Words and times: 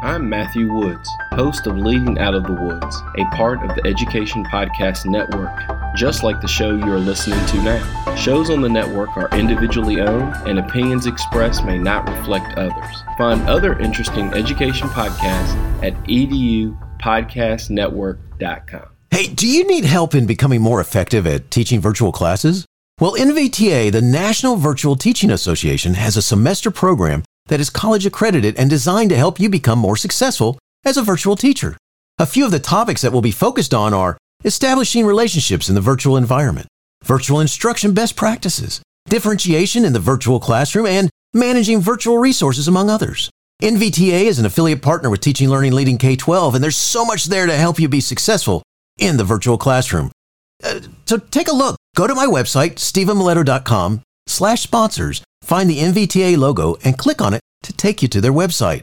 I'm 0.00 0.28
Matthew 0.28 0.72
Woods, 0.72 1.10
host 1.32 1.66
of 1.66 1.76
Leading 1.76 2.20
Out 2.20 2.32
of 2.32 2.44
the 2.44 2.52
Woods, 2.52 3.02
a 3.18 3.24
part 3.34 3.68
of 3.68 3.74
the 3.74 3.84
Education 3.84 4.44
Podcast 4.44 5.06
Network, 5.06 5.50
just 5.96 6.22
like 6.22 6.40
the 6.40 6.46
show 6.46 6.70
you 6.70 6.92
are 6.92 7.00
listening 7.00 7.44
to 7.46 7.60
now. 7.62 8.14
Shows 8.14 8.48
on 8.48 8.60
the 8.60 8.68
network 8.68 9.16
are 9.16 9.28
individually 9.36 10.00
owned, 10.00 10.36
and 10.46 10.60
opinions 10.60 11.06
expressed 11.06 11.64
may 11.64 11.78
not 11.78 12.08
reflect 12.08 12.56
others. 12.56 13.02
Find 13.16 13.42
other 13.48 13.76
interesting 13.80 14.32
education 14.34 14.86
podcasts 14.90 15.56
at 15.82 15.94
edupodcastnetwork.com. 16.04 18.86
Hey, 19.10 19.26
do 19.26 19.48
you 19.48 19.66
need 19.66 19.84
help 19.84 20.14
in 20.14 20.26
becoming 20.26 20.62
more 20.62 20.80
effective 20.80 21.26
at 21.26 21.50
teaching 21.50 21.80
virtual 21.80 22.12
classes? 22.12 22.64
Well, 23.00 23.14
NVTA, 23.14 23.90
the 23.90 24.02
National 24.02 24.54
Virtual 24.54 24.94
Teaching 24.94 25.30
Association, 25.30 25.94
has 25.94 26.16
a 26.16 26.22
semester 26.22 26.70
program 26.70 27.24
that 27.48 27.60
is 27.60 27.70
college 27.70 28.06
accredited 28.06 28.56
and 28.56 28.70
designed 28.70 29.10
to 29.10 29.16
help 29.16 29.40
you 29.40 29.48
become 29.48 29.78
more 29.78 29.96
successful 29.96 30.58
as 30.84 30.96
a 30.96 31.02
virtual 31.02 31.36
teacher. 31.36 31.76
A 32.18 32.26
few 32.26 32.44
of 32.44 32.50
the 32.50 32.58
topics 32.58 33.02
that 33.02 33.12
will 33.12 33.20
be 33.20 33.30
focused 33.30 33.74
on 33.74 33.92
are 33.92 34.16
establishing 34.44 35.04
relationships 35.04 35.68
in 35.68 35.74
the 35.74 35.80
virtual 35.80 36.16
environment, 36.16 36.68
virtual 37.04 37.40
instruction 37.40 37.92
best 37.92 38.16
practices, 38.16 38.80
differentiation 39.08 39.84
in 39.84 39.92
the 39.92 40.00
virtual 40.00 40.40
classroom, 40.40 40.86
and 40.86 41.10
managing 41.34 41.80
virtual 41.80 42.18
resources, 42.18 42.68
among 42.68 42.88
others. 42.88 43.30
NVTA 43.62 44.24
is 44.24 44.38
an 44.38 44.46
affiliate 44.46 44.82
partner 44.82 45.10
with 45.10 45.20
Teaching 45.20 45.48
Learning 45.48 45.72
Leading 45.72 45.98
K 45.98 46.16
12, 46.16 46.54
and 46.54 46.64
there's 46.64 46.76
so 46.76 47.04
much 47.04 47.26
there 47.26 47.46
to 47.46 47.56
help 47.56 47.78
you 47.78 47.88
be 47.88 48.00
successful 48.00 48.62
in 48.98 49.16
the 49.16 49.24
virtual 49.24 49.58
classroom. 49.58 50.10
Uh, 50.62 50.80
so 51.06 51.18
take 51.18 51.48
a 51.48 51.52
look. 51.52 51.76
Go 51.96 52.06
to 52.06 52.14
my 52.14 52.26
website, 52.26 52.74
stephenmiletto.com 52.76 54.02
slash 54.28 54.62
sponsors, 54.62 55.22
find 55.42 55.68
the 55.68 55.78
NVTA 55.78 56.36
logo, 56.36 56.76
and 56.84 56.98
click 56.98 57.20
on 57.20 57.34
it 57.34 57.40
to 57.62 57.72
take 57.72 58.02
you 58.02 58.08
to 58.08 58.20
their 58.20 58.32
website. 58.32 58.82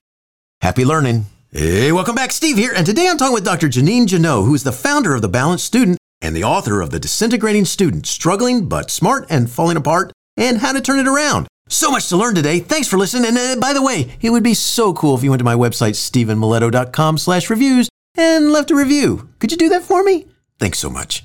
Happy 0.61 0.83
learning. 0.83 1.25
Hey, 1.51 1.91
welcome 1.91 2.15
back. 2.15 2.31
Steve 2.31 2.57
here. 2.57 2.73
And 2.75 2.85
today 2.85 3.07
I'm 3.07 3.17
talking 3.17 3.33
with 3.33 3.45
Dr. 3.45 3.67
Jeanine 3.67 4.07
Jannot, 4.07 4.43
who 4.43 4.53
is 4.53 4.63
the 4.63 4.71
founder 4.71 5.13
of 5.13 5.21
The 5.21 5.29
Balanced 5.29 5.65
Student 5.65 5.97
and 6.21 6.35
the 6.35 6.43
author 6.43 6.81
of 6.81 6.89
The 6.89 6.99
Disintegrating 6.99 7.65
Student, 7.65 8.07
Struggling 8.07 8.67
But 8.67 8.91
Smart 8.91 9.25
and 9.29 9.49
Falling 9.49 9.77
Apart, 9.77 10.11
and 10.35 10.57
How 10.57 10.73
to 10.73 10.81
Turn 10.81 10.99
It 10.99 11.07
Around. 11.07 11.47
So 11.69 11.91
much 11.91 12.09
to 12.09 12.17
learn 12.17 12.35
today. 12.35 12.59
Thanks 12.59 12.87
for 12.87 12.97
listening. 12.97 13.27
And 13.27 13.37
uh, 13.37 13.59
by 13.59 13.73
the 13.73 13.81
way, 13.81 14.11
it 14.21 14.31
would 14.31 14.43
be 14.43 14.53
so 14.53 14.93
cool 14.93 15.15
if 15.15 15.23
you 15.23 15.29
went 15.29 15.39
to 15.39 15.45
my 15.45 15.55
website, 15.55 15.95
stephenmiletto.com 15.95 17.17
slash 17.17 17.49
reviews 17.49 17.89
and 18.15 18.51
left 18.51 18.71
a 18.71 18.75
review. 18.75 19.29
Could 19.39 19.51
you 19.51 19.57
do 19.57 19.69
that 19.69 19.83
for 19.83 20.03
me? 20.03 20.27
Thanks 20.59 20.79
so 20.79 20.89
much. 20.89 21.23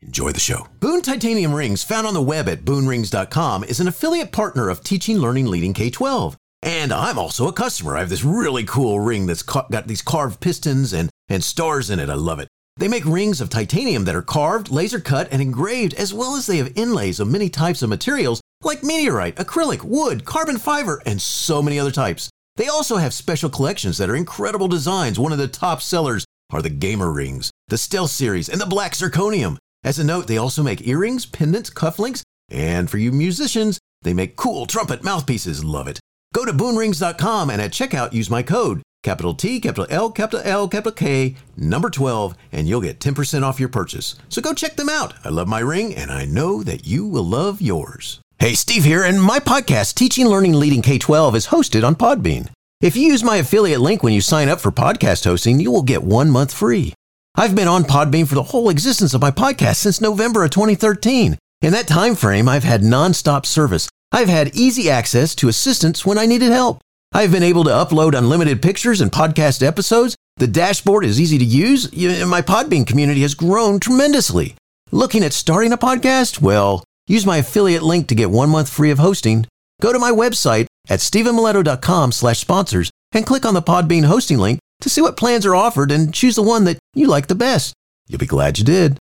Enjoy 0.00 0.30
the 0.30 0.40
show. 0.40 0.68
Boone 0.80 1.02
Titanium 1.02 1.52
Rings, 1.52 1.82
found 1.82 2.06
on 2.06 2.14
the 2.14 2.22
web 2.22 2.48
at 2.48 2.64
boonrings.com, 2.64 3.64
is 3.64 3.80
an 3.80 3.88
affiliate 3.88 4.32
partner 4.32 4.68
of 4.68 4.84
Teaching 4.84 5.18
Learning 5.18 5.46
Leading 5.46 5.74
K 5.74 5.90
12. 5.90 6.36
And 6.62 6.92
I'm 6.92 7.18
also 7.18 7.46
a 7.46 7.52
customer. 7.52 7.96
I 7.96 8.00
have 8.00 8.08
this 8.08 8.24
really 8.24 8.64
cool 8.64 9.00
ring 9.00 9.26
that's 9.26 9.42
got 9.42 9.86
these 9.86 10.02
carved 10.02 10.40
pistons 10.40 10.92
and, 10.92 11.10
and 11.28 11.42
stars 11.42 11.90
in 11.90 12.00
it. 12.00 12.08
I 12.08 12.14
love 12.14 12.40
it. 12.40 12.48
They 12.76 12.88
make 12.88 13.04
rings 13.04 13.40
of 13.40 13.50
titanium 13.50 14.04
that 14.04 14.14
are 14.14 14.22
carved, 14.22 14.70
laser 14.70 15.00
cut, 15.00 15.28
and 15.32 15.42
engraved, 15.42 15.94
as 15.94 16.14
well 16.14 16.36
as 16.36 16.46
they 16.46 16.58
have 16.58 16.72
inlays 16.76 17.18
of 17.18 17.28
many 17.28 17.48
types 17.48 17.82
of 17.82 17.90
materials 17.90 18.40
like 18.62 18.84
meteorite, 18.84 19.36
acrylic, 19.36 19.82
wood, 19.82 20.24
carbon 20.24 20.58
fiber, 20.58 21.02
and 21.04 21.20
so 21.20 21.60
many 21.60 21.78
other 21.78 21.90
types. 21.90 22.30
They 22.56 22.68
also 22.68 22.96
have 22.96 23.14
special 23.14 23.50
collections 23.50 23.98
that 23.98 24.10
are 24.10 24.16
incredible 24.16 24.68
designs. 24.68 25.18
One 25.18 25.32
of 25.32 25.38
the 25.38 25.48
top 25.48 25.82
sellers 25.82 26.24
are 26.50 26.62
the 26.62 26.70
Gamer 26.70 27.12
Rings, 27.12 27.50
the 27.68 27.78
Stealth 27.78 28.10
Series, 28.10 28.48
and 28.48 28.60
the 28.60 28.66
Black 28.66 28.92
Zirconium. 28.92 29.58
As 29.84 29.98
a 29.98 30.04
note, 30.04 30.26
they 30.26 30.36
also 30.36 30.62
make 30.62 30.86
earrings, 30.86 31.24
pendants, 31.24 31.70
cufflinks, 31.70 32.22
and 32.50 32.90
for 32.90 32.98
you 32.98 33.12
musicians, 33.12 33.78
they 34.02 34.14
make 34.14 34.36
cool 34.36 34.66
trumpet 34.66 35.04
mouthpieces. 35.04 35.64
Love 35.64 35.88
it. 35.88 36.00
Go 36.34 36.44
to 36.44 36.52
boonrings.com 36.52 37.50
and 37.50 37.62
at 37.62 37.70
checkout 37.70 38.12
use 38.12 38.28
my 38.28 38.42
code, 38.42 38.82
capital 39.02 39.34
T, 39.34 39.60
capital 39.60 39.86
L, 39.88 40.10
capital 40.10 40.42
L, 40.44 40.68
capital 40.68 40.92
K, 40.92 41.36
number 41.56 41.90
12, 41.90 42.34
and 42.52 42.68
you'll 42.68 42.80
get 42.80 43.00
10% 43.00 43.42
off 43.42 43.60
your 43.60 43.68
purchase. 43.68 44.16
So 44.28 44.42
go 44.42 44.52
check 44.52 44.76
them 44.76 44.88
out. 44.88 45.14
I 45.24 45.28
love 45.28 45.48
my 45.48 45.60
ring, 45.60 45.94
and 45.94 46.10
I 46.10 46.24
know 46.24 46.62
that 46.62 46.86
you 46.86 47.06
will 47.06 47.24
love 47.24 47.60
yours. 47.60 48.20
Hey, 48.38 48.54
Steve 48.54 48.84
here, 48.84 49.02
and 49.02 49.22
my 49.22 49.38
podcast, 49.40 49.94
Teaching 49.94 50.26
Learning 50.26 50.52
Leading 50.52 50.82
K 50.82 50.98
12, 50.98 51.34
is 51.34 51.46
hosted 51.48 51.84
on 51.84 51.96
Podbean. 51.96 52.48
If 52.80 52.94
you 52.94 53.08
use 53.08 53.24
my 53.24 53.36
affiliate 53.36 53.80
link 53.80 54.02
when 54.02 54.12
you 54.12 54.20
sign 54.20 54.48
up 54.48 54.60
for 54.60 54.70
podcast 54.70 55.24
hosting, 55.24 55.58
you 55.58 55.72
will 55.72 55.82
get 55.82 56.04
one 56.04 56.30
month 56.30 56.52
free. 56.52 56.94
I've 57.38 57.54
been 57.54 57.68
on 57.68 57.84
Podbean 57.84 58.26
for 58.26 58.34
the 58.34 58.42
whole 58.42 58.68
existence 58.68 59.14
of 59.14 59.22
my 59.22 59.30
podcast 59.30 59.76
since 59.76 60.00
November 60.00 60.44
of 60.44 60.50
2013. 60.50 61.38
In 61.62 61.72
that 61.72 61.86
time 61.86 62.14
frame, 62.14 62.48
I've 62.48 62.64
had 62.64 62.82
nonstop 62.82 63.46
service 63.46 63.88
I've 64.10 64.28
had 64.28 64.56
easy 64.56 64.88
access 64.88 65.34
to 65.36 65.48
assistance 65.48 66.06
when 66.06 66.18
I 66.18 66.26
needed 66.26 66.50
help. 66.50 66.80
I've 67.12 67.32
been 67.32 67.42
able 67.42 67.64
to 67.64 67.70
upload 67.70 68.16
unlimited 68.16 68.62
pictures 68.62 69.00
and 69.00 69.12
podcast 69.12 69.66
episodes. 69.66 70.16
The 70.36 70.46
dashboard 70.46 71.04
is 71.04 71.20
easy 71.20 71.38
to 71.38 71.44
use. 71.44 71.92
My 72.26 72.42
Podbean 72.42 72.86
community 72.86 73.22
has 73.22 73.34
grown 73.34 73.80
tremendously. 73.80 74.56
Looking 74.90 75.22
at 75.22 75.32
starting 75.32 75.72
a 75.72 75.78
podcast? 75.78 76.40
Well, 76.40 76.84
use 77.06 77.26
my 77.26 77.38
affiliate 77.38 77.82
link 77.82 78.08
to 78.08 78.14
get 78.14 78.30
one 78.30 78.50
month 78.50 78.68
free 78.68 78.90
of 78.90 78.98
hosting. 78.98 79.46
Go 79.80 79.92
to 79.92 79.98
my 79.98 80.10
website 80.10 80.66
at 80.88 81.00
stephenmiletto.com 81.00 82.12
slash 82.12 82.38
sponsors 82.38 82.90
and 83.12 83.26
click 83.26 83.44
on 83.44 83.54
the 83.54 83.62
Podbean 83.62 84.04
hosting 84.04 84.38
link 84.38 84.58
to 84.80 84.88
see 84.88 85.00
what 85.00 85.16
plans 85.16 85.44
are 85.44 85.54
offered 85.54 85.90
and 85.90 86.14
choose 86.14 86.36
the 86.36 86.42
one 86.42 86.64
that 86.64 86.78
you 86.94 87.06
like 87.06 87.26
the 87.26 87.34
best. 87.34 87.74
You'll 88.06 88.18
be 88.18 88.26
glad 88.26 88.58
you 88.58 88.64
did. 88.64 88.98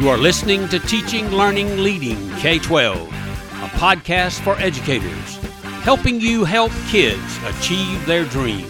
You 0.00 0.08
are 0.08 0.18
listening 0.18 0.68
to 0.68 0.80
Teaching, 0.80 1.30
Learning, 1.30 1.78
Leading 1.78 2.30
K 2.36 2.58
12, 2.58 2.98
a 2.98 3.68
podcast 3.78 4.40
for 4.42 4.58
educators, 4.58 5.36
helping 5.84 6.20
you 6.20 6.44
help 6.44 6.72
kids 6.88 7.38
achieve 7.44 8.04
their 8.06 8.24
dreams. 8.24 8.68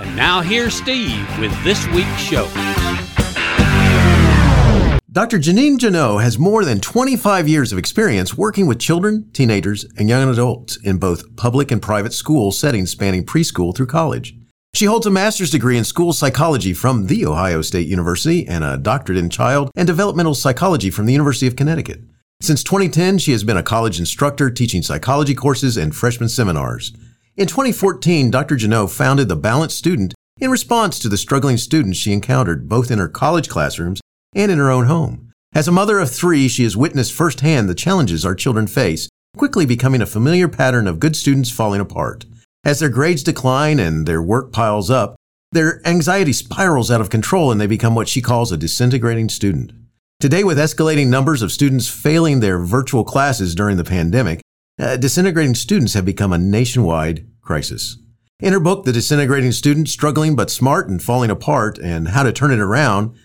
And 0.00 0.16
now 0.16 0.40
here's 0.40 0.74
Steve 0.74 1.38
with 1.38 1.52
this 1.62 1.86
week's 1.88 2.20
show. 2.20 2.48
Dr. 5.16 5.38
Jeanine 5.38 5.78
Jannot 5.78 6.18
has 6.18 6.38
more 6.38 6.62
than 6.62 6.78
25 6.78 7.48
years 7.48 7.72
of 7.72 7.78
experience 7.78 8.36
working 8.36 8.66
with 8.66 8.78
children, 8.78 9.30
teenagers, 9.32 9.86
and 9.96 10.10
young 10.10 10.28
adults 10.28 10.76
in 10.84 10.98
both 10.98 11.34
public 11.36 11.70
and 11.70 11.80
private 11.80 12.12
school 12.12 12.52
settings 12.52 12.90
spanning 12.90 13.24
preschool 13.24 13.74
through 13.74 13.86
college. 13.86 14.36
She 14.74 14.84
holds 14.84 15.06
a 15.06 15.10
master's 15.10 15.50
degree 15.50 15.78
in 15.78 15.84
school 15.84 16.12
psychology 16.12 16.74
from 16.74 17.06
The 17.06 17.24
Ohio 17.24 17.62
State 17.62 17.88
University 17.88 18.46
and 18.46 18.62
a 18.62 18.76
doctorate 18.76 19.16
in 19.16 19.30
child 19.30 19.70
and 19.74 19.86
developmental 19.86 20.34
psychology 20.34 20.90
from 20.90 21.06
the 21.06 21.14
University 21.14 21.46
of 21.46 21.56
Connecticut. 21.56 22.02
Since 22.42 22.62
2010, 22.64 23.16
she 23.16 23.32
has 23.32 23.42
been 23.42 23.56
a 23.56 23.62
college 23.62 23.98
instructor 23.98 24.50
teaching 24.50 24.82
psychology 24.82 25.34
courses 25.34 25.78
and 25.78 25.96
freshman 25.96 26.28
seminars. 26.28 26.92
In 27.38 27.46
2014, 27.46 28.30
Dr. 28.30 28.56
Jannot 28.56 28.90
founded 28.90 29.30
The 29.30 29.36
Balanced 29.36 29.78
Student 29.78 30.12
in 30.38 30.50
response 30.50 30.98
to 30.98 31.08
the 31.08 31.16
struggling 31.16 31.56
students 31.56 31.96
she 31.96 32.12
encountered 32.12 32.68
both 32.68 32.90
in 32.90 32.98
her 32.98 33.08
college 33.08 33.48
classrooms 33.48 34.02
and 34.36 34.52
in 34.52 34.58
her 34.58 34.70
own 34.70 34.86
home. 34.86 35.32
As 35.52 35.66
a 35.66 35.72
mother 35.72 35.98
of 35.98 36.10
three, 36.10 36.46
she 36.46 36.62
has 36.62 36.76
witnessed 36.76 37.12
firsthand 37.12 37.68
the 37.68 37.74
challenges 37.74 38.24
our 38.24 38.34
children 38.34 38.66
face, 38.66 39.08
quickly 39.36 39.66
becoming 39.66 40.02
a 40.02 40.06
familiar 40.06 40.46
pattern 40.46 40.86
of 40.86 41.00
good 41.00 41.16
students 41.16 41.50
falling 41.50 41.80
apart. 41.80 42.26
As 42.62 42.78
their 42.78 42.90
grades 42.90 43.22
decline 43.22 43.80
and 43.80 44.06
their 44.06 44.22
work 44.22 44.52
piles 44.52 44.90
up, 44.90 45.16
their 45.52 45.80
anxiety 45.86 46.32
spirals 46.32 46.90
out 46.90 47.00
of 47.00 47.10
control 47.10 47.50
and 47.50 47.60
they 47.60 47.66
become 47.66 47.94
what 47.94 48.08
she 48.08 48.20
calls 48.20 48.52
a 48.52 48.56
disintegrating 48.56 49.28
student. 49.28 49.72
Today, 50.20 50.44
with 50.44 50.58
escalating 50.58 51.08
numbers 51.08 51.42
of 51.42 51.52
students 51.52 51.88
failing 51.88 52.40
their 52.40 52.58
virtual 52.58 53.04
classes 53.04 53.54
during 53.54 53.76
the 53.76 53.84
pandemic, 53.84 54.40
uh, 54.78 54.96
disintegrating 54.96 55.54
students 55.54 55.94
have 55.94 56.04
become 56.04 56.32
a 56.32 56.38
nationwide 56.38 57.26
crisis. 57.40 57.96
In 58.40 58.52
her 58.52 58.60
book, 58.60 58.84
The 58.84 58.92
Disintegrating 58.92 59.52
Student 59.52 59.88
Struggling 59.88 60.36
But 60.36 60.50
Smart 60.50 60.90
and 60.90 61.02
Falling 61.02 61.30
Apart 61.30 61.78
and 61.78 62.08
How 62.08 62.22
to 62.22 62.32
Turn 62.32 62.50
It 62.50 62.58
Around, 62.58 63.16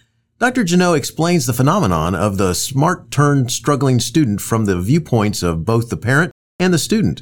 Dr. 0.41 0.63
Jannot 0.63 0.95
explains 0.95 1.45
the 1.45 1.53
phenomenon 1.53 2.15
of 2.15 2.39
the 2.39 2.55
smart 2.55 3.11
turned 3.11 3.51
struggling 3.51 3.99
student 3.99 4.41
from 4.41 4.65
the 4.65 4.81
viewpoints 4.81 5.43
of 5.43 5.65
both 5.65 5.91
the 5.91 5.97
parent 5.97 6.31
and 6.57 6.73
the 6.73 6.79
student. 6.79 7.21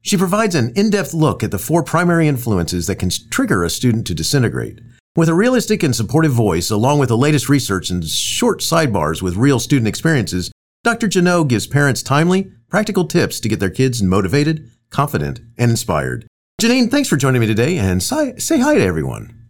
She 0.00 0.16
provides 0.16 0.56
an 0.56 0.72
in-depth 0.74 1.14
look 1.14 1.44
at 1.44 1.52
the 1.52 1.60
four 1.60 1.84
primary 1.84 2.26
influences 2.26 2.88
that 2.88 2.96
can 2.96 3.10
trigger 3.30 3.62
a 3.62 3.70
student 3.70 4.04
to 4.08 4.16
disintegrate. 4.16 4.80
With 5.14 5.28
a 5.28 5.34
realistic 5.34 5.84
and 5.84 5.94
supportive 5.94 6.32
voice, 6.32 6.72
along 6.72 6.98
with 6.98 7.08
the 7.08 7.16
latest 7.16 7.48
research 7.48 7.88
and 7.88 8.04
short 8.04 8.62
sidebars 8.62 9.22
with 9.22 9.36
real 9.36 9.60
student 9.60 9.86
experiences, 9.86 10.50
Dr. 10.82 11.06
Jannot 11.06 11.46
gives 11.46 11.68
parents 11.68 12.02
timely, 12.02 12.50
practical 12.68 13.06
tips 13.06 13.38
to 13.38 13.48
get 13.48 13.60
their 13.60 13.70
kids 13.70 14.02
motivated, 14.02 14.68
confident, 14.90 15.38
and 15.56 15.70
inspired. 15.70 16.26
Jeanine, 16.60 16.90
thanks 16.90 17.08
for 17.08 17.16
joining 17.16 17.40
me 17.40 17.46
today 17.46 17.78
and 17.78 18.02
say, 18.02 18.34
say 18.38 18.58
hi 18.58 18.74
to 18.74 18.82
everyone. 18.82 19.41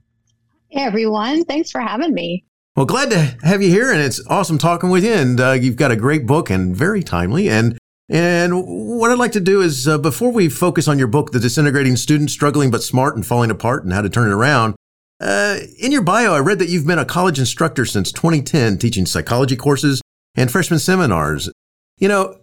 Hey, 0.73 0.85
everyone. 0.85 1.45
Thanks 1.45 1.71
for 1.71 1.83
having 1.83 2.15
me. 2.15 2.47
Well, 2.77 2.87
glad 2.87 3.11
to 3.11 3.37
have 3.47 3.61
you 3.61 3.69
here, 3.69 3.93
and 3.93 4.01
it's 4.01 4.27
awesome 4.29 4.57
talking 4.57 4.89
with 4.89 5.05
you. 5.05 5.13
And 5.13 5.39
uh, 5.39 5.51
you've 5.53 5.77
got 5.77 5.91
a 5.91 5.97
great 5.97 6.27
book 6.27 6.49
and 6.49 6.75
very 6.75 7.03
timely. 7.03 7.51
And 7.51 7.77
and 8.09 8.65
what 8.67 9.11
I'd 9.11 9.19
like 9.19 9.33
to 9.33 9.41
do 9.41 9.61
is, 9.61 9.87
uh, 9.87 9.99
before 9.99 10.33
we 10.33 10.49
focus 10.49 10.89
on 10.89 10.99
your 10.99 11.09
book, 11.09 11.33
The 11.33 11.41
Disintegrating 11.41 11.97
Student 11.97 12.31
Struggling 12.31 12.71
But 12.71 12.83
Smart 12.83 13.17
and 13.17 13.27
Falling 13.27 13.51
Apart 13.51 13.85
and 13.85 13.93
How 13.93 14.01
to 14.01 14.09
Turn 14.09 14.31
It 14.31 14.35
Around, 14.35 14.75
Uh, 15.21 15.59
in 15.79 15.93
your 15.93 16.01
bio, 16.01 16.33
I 16.33 16.39
read 16.39 16.59
that 16.59 16.71
you've 16.71 16.87
been 16.87 16.99
a 16.99 17.05
college 17.05 17.39
instructor 17.39 17.85
since 17.85 18.11
2010, 18.11 18.79
teaching 18.79 19.05
psychology 19.05 19.57
courses 19.57 20.01
and 20.35 20.51
freshman 20.51 20.79
seminars. 20.79 21.51
You 21.99 22.09
know, 22.09 22.39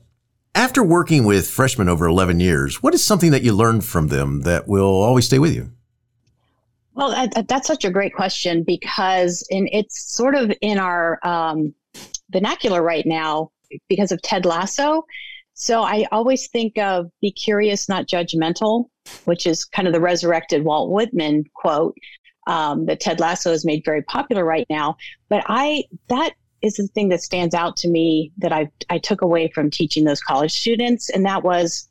after 0.54 0.84
working 0.84 1.24
with 1.24 1.50
freshmen 1.50 1.90
over 1.90 2.06
11 2.06 2.40
years, 2.40 2.84
what 2.84 2.94
is 2.94 3.04
something 3.04 3.32
that 3.32 3.42
you 3.42 3.54
learned 3.54 3.86
from 3.86 4.10
them 4.10 4.42
that 4.42 4.68
will 4.68 4.86
always 4.86 5.26
stay 5.26 5.40
with 5.40 5.56
you? 5.56 5.72
Well, 7.00 7.30
that's 7.48 7.66
such 7.66 7.86
a 7.86 7.90
great 7.90 8.14
question 8.14 8.64
because 8.64 9.48
in, 9.50 9.70
it's 9.72 10.14
sort 10.14 10.36
of 10.36 10.52
in 10.60 10.78
our 10.78 11.18
um, 11.26 11.74
vernacular 12.30 12.84
right 12.84 13.06
now 13.06 13.52
because 13.88 14.12
of 14.12 14.22
Ted 14.22 14.46
Lasso. 14.46 15.06
So 15.54 15.82
I 15.82 16.08
always 16.12 16.50
think 16.50 16.78
of 16.78 17.10
be 17.22 17.32
curious, 17.32 17.88
not 17.88 18.06
judgmental, 18.06 18.90
which 19.24 19.48
is 19.48 19.64
kind 19.64 19.88
of 19.88 19.94
the 19.94 20.02
resurrected 20.02 20.66
Walt 20.66 20.92
Whitman 20.92 21.46
quote 21.54 21.96
um, 22.48 22.86
that 22.88 23.00
Ted 23.00 23.22
Lasso 23.22 23.52
has 23.52 23.64
made 23.64 23.82
very 23.86 24.02
popular 24.02 24.44
right 24.44 24.68
now. 24.70 24.98
But 25.30 25.46
I 25.48 25.86
that 26.10 26.34
is 26.62 26.76
the 26.76 26.88
thing 26.88 27.08
that 27.10 27.22
stands 27.22 27.56
out 27.56 27.78
to 27.78 27.88
me 27.88 28.34
that 28.40 28.52
I 28.52 28.70
I 28.90 28.98
took 28.98 29.22
away 29.22 29.50
from 29.56 29.72
teaching 29.72 30.04
those 30.04 30.20
college 30.20 30.52
students, 30.52 31.10
and 31.10 31.26
that 31.26 31.44
was 31.44 31.88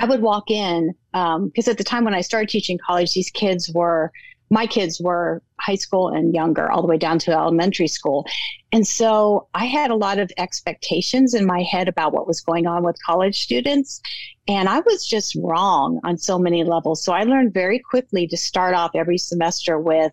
I 0.00 0.06
would 0.06 0.22
walk 0.22 0.50
in 0.50 0.92
because 1.14 1.68
um, 1.68 1.70
at 1.70 1.78
the 1.78 1.84
time 1.84 2.04
when 2.04 2.14
I 2.14 2.22
started 2.22 2.48
teaching 2.48 2.78
college, 2.84 3.14
these 3.14 3.30
kids 3.30 3.70
were 3.72 4.10
my 4.50 4.66
kids 4.66 5.00
were 5.00 5.42
high 5.60 5.74
school 5.74 6.08
and 6.08 6.34
younger, 6.34 6.70
all 6.70 6.82
the 6.82 6.88
way 6.88 6.98
down 6.98 7.18
to 7.18 7.32
elementary 7.32 7.88
school. 7.88 8.26
And 8.72 8.86
so 8.86 9.48
I 9.54 9.64
had 9.64 9.90
a 9.90 9.94
lot 9.94 10.18
of 10.18 10.30
expectations 10.36 11.34
in 11.34 11.46
my 11.46 11.62
head 11.62 11.88
about 11.88 12.12
what 12.12 12.26
was 12.26 12.40
going 12.40 12.66
on 12.66 12.84
with 12.84 12.96
college 13.04 13.42
students. 13.42 14.00
And 14.46 14.68
I 14.68 14.80
was 14.80 15.06
just 15.06 15.34
wrong 15.36 15.98
on 16.04 16.18
so 16.18 16.38
many 16.38 16.62
levels. 16.62 17.02
So 17.02 17.12
I 17.12 17.22
learned 17.22 17.54
very 17.54 17.78
quickly 17.78 18.26
to 18.28 18.36
start 18.36 18.74
off 18.74 18.90
every 18.94 19.18
semester 19.18 19.80
with 19.80 20.12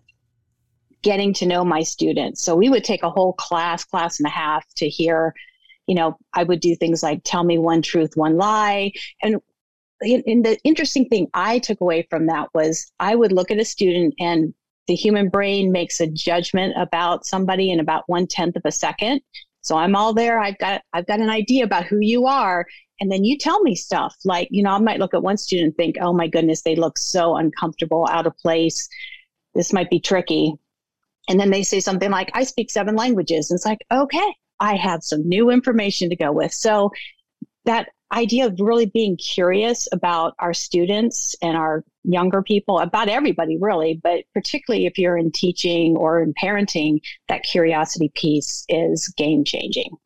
getting 1.02 1.34
to 1.34 1.46
know 1.46 1.64
my 1.64 1.82
students. 1.82 2.42
So 2.42 2.56
we 2.56 2.70
would 2.70 2.84
take 2.84 3.02
a 3.02 3.10
whole 3.10 3.34
class, 3.34 3.84
class 3.84 4.18
and 4.18 4.26
a 4.26 4.30
half 4.30 4.64
to 4.76 4.88
hear, 4.88 5.34
you 5.86 5.94
know, 5.94 6.16
I 6.32 6.44
would 6.44 6.60
do 6.60 6.74
things 6.74 7.02
like 7.02 7.20
tell 7.24 7.44
me 7.44 7.58
one 7.58 7.82
truth, 7.82 8.12
one 8.14 8.36
lie. 8.36 8.92
And 9.20 9.36
and 10.02 10.44
the 10.44 10.58
interesting 10.64 11.08
thing 11.08 11.28
I 11.34 11.58
took 11.58 11.80
away 11.80 12.06
from 12.10 12.26
that 12.26 12.48
was 12.54 12.90
I 13.00 13.14
would 13.14 13.32
look 13.32 13.50
at 13.50 13.58
a 13.58 13.64
student 13.64 14.14
and 14.18 14.54
the 14.88 14.94
human 14.94 15.28
brain 15.28 15.70
makes 15.72 16.00
a 16.00 16.06
judgment 16.06 16.74
about 16.76 17.24
somebody 17.24 17.70
in 17.70 17.80
about 17.80 18.04
one 18.08 18.26
tenth 18.26 18.56
of 18.56 18.62
a 18.64 18.72
second. 18.72 19.20
So 19.60 19.76
I'm 19.76 19.94
all 19.94 20.12
there. 20.12 20.40
I've 20.40 20.58
got 20.58 20.82
I've 20.92 21.06
got 21.06 21.20
an 21.20 21.30
idea 21.30 21.64
about 21.64 21.84
who 21.84 21.98
you 22.00 22.26
are, 22.26 22.66
and 23.00 23.12
then 23.12 23.24
you 23.24 23.38
tell 23.38 23.62
me 23.62 23.76
stuff 23.76 24.16
like 24.24 24.48
you 24.50 24.62
know 24.62 24.72
I 24.72 24.78
might 24.78 24.98
look 24.98 25.14
at 25.14 25.22
one 25.22 25.36
student 25.36 25.68
and 25.68 25.76
think, 25.76 25.96
oh 26.00 26.12
my 26.12 26.26
goodness, 26.26 26.62
they 26.62 26.74
look 26.74 26.98
so 26.98 27.36
uncomfortable, 27.36 28.06
out 28.10 28.26
of 28.26 28.36
place. 28.38 28.88
This 29.54 29.72
might 29.72 29.88
be 29.88 30.00
tricky, 30.00 30.54
and 31.28 31.38
then 31.38 31.50
they 31.50 31.62
say 31.62 31.78
something 31.78 32.10
like, 32.10 32.30
I 32.34 32.42
speak 32.42 32.70
seven 32.70 32.96
languages, 32.96 33.50
and 33.50 33.56
it's 33.56 33.66
like, 33.66 33.86
okay, 33.92 34.34
I 34.58 34.74
have 34.74 35.04
some 35.04 35.28
new 35.28 35.50
information 35.50 36.10
to 36.10 36.16
go 36.16 36.32
with. 36.32 36.52
So 36.52 36.90
that 37.64 37.90
idea 38.12 38.46
of 38.46 38.60
really 38.60 38.86
being 38.86 39.16
curious 39.16 39.88
about 39.92 40.34
our 40.38 40.54
students 40.54 41.34
and 41.42 41.56
our 41.56 41.84
younger 42.04 42.42
people, 42.42 42.78
about 42.78 43.08
everybody 43.08 43.56
really, 43.60 44.00
but 44.02 44.24
particularly 44.34 44.86
if 44.86 44.98
you're 44.98 45.16
in 45.16 45.30
teaching 45.32 45.96
or 45.96 46.22
in 46.22 46.34
parenting, 46.34 47.00
that 47.28 47.42
curiosity 47.42 48.10
piece 48.14 48.64
is 48.68 49.08
game 49.16 49.44
changing. 49.44 49.96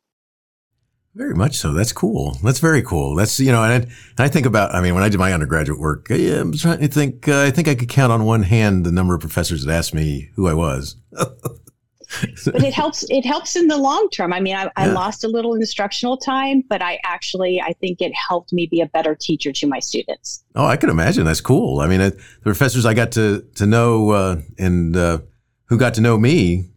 Very 1.15 1.33
much 1.33 1.57
so. 1.57 1.73
That's 1.73 1.91
cool. 1.91 2.37
That's 2.43 2.59
very 2.59 2.83
cool. 2.83 3.15
That's 3.15 3.39
you 3.39 3.51
know, 3.51 3.63
and 3.63 3.71
I, 3.71 3.75
and 3.75 3.89
I 4.19 4.27
think 4.27 4.45
about. 4.45 4.75
I 4.75 4.81
mean, 4.81 4.93
when 4.93 5.03
I 5.03 5.09
did 5.09 5.17
my 5.17 5.33
undergraduate 5.33 5.79
work, 5.79 6.05
yeah, 6.11 6.39
I'm 6.41 6.53
trying 6.53 6.79
to 6.79 6.87
think. 6.87 7.27
Uh, 7.27 7.41
I 7.41 7.49
think 7.49 7.67
I 7.67 7.73
could 7.73 7.89
count 7.89 8.11
on 8.11 8.23
one 8.23 8.43
hand 8.43 8.85
the 8.85 8.91
number 8.91 9.15
of 9.15 9.21
professors 9.21 9.65
that 9.65 9.73
asked 9.73 9.95
me 9.95 10.29
who 10.35 10.47
I 10.47 10.53
was. 10.53 10.95
but 12.45 12.63
it 12.63 12.73
helps 12.73 13.05
it 13.09 13.25
helps 13.25 13.55
in 13.55 13.67
the 13.67 13.77
long 13.77 14.09
term. 14.09 14.33
I 14.33 14.39
mean 14.39 14.55
I, 14.55 14.63
yeah. 14.63 14.71
I, 14.75 14.87
lost 14.87 15.23
a 15.23 15.27
little 15.27 15.53
instructional 15.53 16.17
time 16.17 16.63
but 16.69 16.81
i 16.81 16.99
actually 17.03 17.61
i 17.61 17.73
think 17.73 18.01
it 18.01 18.13
helped 18.15 18.53
me 18.53 18.65
be 18.65 18.79
a 18.81 18.87
better 18.87 19.15
teacher 19.15 19.51
to 19.51 19.67
my 19.67 19.79
students. 19.79 20.43
Oh 20.55 20.65
i 20.65 20.77
can 20.77 20.89
imagine. 20.89 21.25
That's 21.25 21.41
cool. 21.41 21.81
I 21.81 21.87
mean 21.87 21.99
the 21.99 22.17
professors 22.41 22.85
i 22.85 22.93
got 22.93 23.11
to 23.13 23.45
to 23.55 23.65
know 23.65 24.11
uh, 24.11 24.41
and 24.57 24.95
uh, 24.95 25.19
who 25.65 25.77
got 25.77 25.93
to 25.95 26.01
know 26.01 26.17
me 26.17 26.69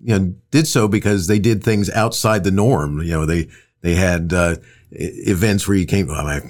you 0.00 0.18
know 0.18 0.34
did 0.50 0.66
so 0.66 0.88
because 0.88 1.26
they 1.26 1.38
did 1.38 1.62
things 1.62 1.90
outside 1.90 2.44
the 2.44 2.50
norm. 2.50 3.02
You 3.02 3.12
know 3.12 3.26
they 3.26 3.48
they 3.82 3.94
had 3.94 4.32
uh, 4.32 4.56
events 4.90 5.68
where 5.68 5.76
you 5.76 5.86
came 5.86 6.08
well, 6.08 6.24
my 6.24 6.40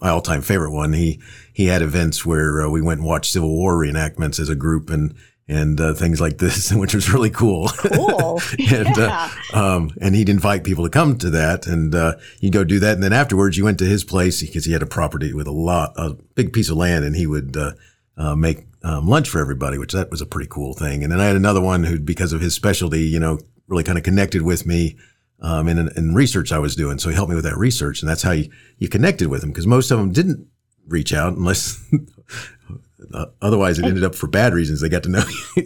my 0.00 0.08
all-time 0.08 0.42
favorite 0.42 0.72
one 0.72 0.92
he 0.92 1.20
he 1.52 1.66
had 1.66 1.82
events 1.82 2.24
where 2.24 2.62
uh, 2.62 2.68
we 2.68 2.80
went 2.80 3.00
and 3.00 3.08
watched 3.08 3.32
civil 3.32 3.50
war 3.50 3.74
reenactments 3.74 4.40
as 4.40 4.48
a 4.48 4.54
group 4.54 4.90
and 4.90 5.14
and 5.50 5.80
uh, 5.80 5.92
things 5.92 6.20
like 6.20 6.38
this, 6.38 6.72
which 6.72 6.94
was 6.94 7.12
really 7.12 7.28
cool. 7.28 7.68
Cool. 7.68 8.40
and, 8.70 8.96
uh, 8.96 9.00
yeah. 9.00 9.30
uh, 9.52 9.76
um, 9.76 9.90
and 10.00 10.14
he'd 10.14 10.28
invite 10.28 10.62
people 10.62 10.84
to 10.84 10.90
come 10.90 11.18
to 11.18 11.30
that 11.30 11.66
and, 11.66 11.92
uh, 11.94 12.14
you'd 12.38 12.52
go 12.52 12.62
do 12.62 12.78
that. 12.78 12.94
And 12.94 13.02
then 13.02 13.12
afterwards 13.12 13.58
you 13.58 13.64
went 13.64 13.78
to 13.80 13.84
his 13.84 14.04
place 14.04 14.40
because 14.40 14.64
he 14.64 14.72
had 14.72 14.82
a 14.82 14.86
property 14.86 15.34
with 15.34 15.48
a 15.48 15.52
lot, 15.52 15.92
a 15.96 16.14
big 16.36 16.52
piece 16.52 16.70
of 16.70 16.76
land 16.76 17.04
and 17.04 17.16
he 17.16 17.26
would, 17.26 17.56
uh, 17.56 17.72
uh, 18.16 18.36
make, 18.36 18.64
um, 18.84 19.08
lunch 19.08 19.28
for 19.28 19.40
everybody, 19.40 19.76
which 19.76 19.92
that 19.92 20.10
was 20.10 20.20
a 20.20 20.26
pretty 20.26 20.48
cool 20.48 20.72
thing. 20.72 21.02
And 21.02 21.12
then 21.12 21.20
I 21.20 21.26
had 21.26 21.36
another 21.36 21.60
one 21.60 21.82
who, 21.82 21.98
because 21.98 22.32
of 22.32 22.40
his 22.40 22.54
specialty, 22.54 23.02
you 23.02 23.18
know, 23.18 23.40
really 23.66 23.84
kind 23.84 23.98
of 23.98 24.04
connected 24.04 24.42
with 24.42 24.66
me, 24.66 24.96
um, 25.40 25.66
in, 25.66 25.78
in 25.96 26.14
research 26.14 26.52
I 26.52 26.58
was 26.58 26.76
doing. 26.76 26.98
So 26.98 27.08
he 27.08 27.14
helped 27.16 27.30
me 27.30 27.34
with 27.34 27.44
that 27.44 27.56
research. 27.56 28.02
And 28.02 28.08
that's 28.08 28.22
how 28.22 28.32
you, 28.32 28.50
you 28.78 28.88
connected 28.88 29.28
with 29.28 29.42
him 29.42 29.50
because 29.50 29.66
most 29.66 29.90
of 29.90 29.98
them 29.98 30.12
didn't 30.12 30.46
reach 30.86 31.12
out 31.12 31.32
unless 31.32 31.82
otherwise, 33.42 33.78
it 33.78 33.84
ended 33.84 34.04
up 34.04 34.14
for 34.14 34.26
bad 34.26 34.54
reasons. 34.54 34.80
They 34.80 34.88
got 34.88 35.02
to 35.04 35.08
know 35.08 35.24
you. 35.56 35.64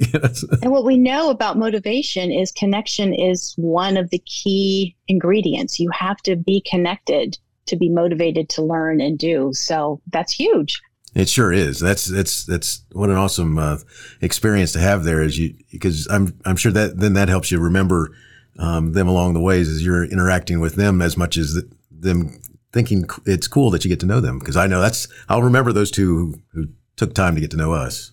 and 0.62 0.70
what 0.70 0.84
we 0.84 0.96
know 0.96 1.30
about 1.30 1.58
motivation 1.58 2.30
is 2.30 2.52
connection 2.52 3.14
is 3.14 3.54
one 3.56 3.96
of 3.96 4.10
the 4.10 4.18
key 4.20 4.96
ingredients. 5.08 5.78
You 5.78 5.90
have 5.90 6.18
to 6.18 6.36
be 6.36 6.62
connected 6.68 7.38
to 7.66 7.76
be 7.76 7.88
motivated 7.88 8.48
to 8.50 8.62
learn 8.62 9.00
and 9.00 9.18
do. 9.18 9.50
So 9.52 10.00
that's 10.12 10.32
huge. 10.32 10.80
It 11.14 11.28
sure 11.28 11.52
is. 11.52 11.78
That's 11.78 12.06
that's 12.06 12.44
that's 12.44 12.84
what 12.92 13.08
an 13.08 13.16
awesome 13.16 13.56
uh, 13.56 13.78
experience 14.20 14.72
to 14.72 14.80
have 14.80 15.04
there. 15.04 15.22
Is 15.22 15.38
you 15.38 15.54
because 15.70 16.08
I'm 16.08 16.36
I'm 16.44 16.56
sure 16.56 16.72
that 16.72 16.98
then 16.98 17.12
that 17.12 17.28
helps 17.28 17.52
you 17.52 17.60
remember 17.60 18.10
um, 18.58 18.92
them 18.92 19.06
along 19.06 19.34
the 19.34 19.40
ways 19.40 19.68
as 19.68 19.84
you're 19.84 20.04
interacting 20.04 20.58
with 20.60 20.74
them 20.74 21.00
as 21.00 21.16
much 21.16 21.36
as 21.36 21.54
the, 21.54 21.70
them 21.90 22.40
thinking 22.72 23.04
it's 23.26 23.46
cool 23.46 23.70
that 23.70 23.84
you 23.84 23.88
get 23.88 24.00
to 24.00 24.06
know 24.06 24.20
them. 24.20 24.40
Because 24.40 24.56
I 24.56 24.66
know 24.66 24.80
that's 24.80 25.06
I'll 25.28 25.42
remember 25.42 25.72
those 25.72 25.92
two 25.92 26.16
who, 26.16 26.42
who 26.52 26.68
took 26.96 27.14
time 27.14 27.34
to 27.34 27.40
get 27.40 27.50
to 27.52 27.56
know 27.56 27.72
us. 27.72 28.12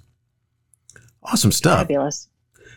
Awesome 1.23 1.51
stuff. 1.51 1.81
Fabulous. 1.81 2.27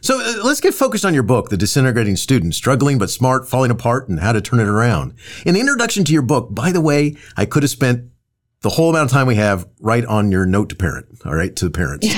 So 0.01 0.21
uh, 0.21 0.45
let's 0.45 0.61
get 0.61 0.75
focused 0.75 1.07
on 1.07 1.15
your 1.15 1.23
book, 1.23 1.49
The 1.49 1.57
Disintegrating 1.57 2.17
Student, 2.17 2.55
Struggling 2.55 2.99
But 2.99 3.09
Smart, 3.09 3.49
Falling 3.49 3.71
Apart, 3.71 4.09
and 4.11 4.21
How 4.21 4.33
to 4.33 4.43
Turn 4.43 4.61
It 4.61 4.69
Around. 4.69 5.15
In 5.47 5.55
the 5.55 5.61
introduction 5.61 6.05
to 6.05 6.13
your 6.13 6.21
book, 6.21 6.49
by 6.51 6.73
the 6.73 6.83
way, 6.83 7.17
I 7.39 7.47
could 7.47 7.63
have 7.63 7.71
spent 7.71 8.11
the 8.65 8.71
whole 8.71 8.89
amount 8.89 9.11
of 9.11 9.13
time 9.13 9.27
we 9.27 9.35
have 9.35 9.69
right 9.79 10.07
on 10.07 10.33
your 10.33 10.47
note 10.47 10.71
to 10.71 10.75
parent. 10.75 11.07
All 11.27 11.35
right. 11.35 11.55
To 11.57 11.67
the 11.67 11.71
parents. 11.71 12.09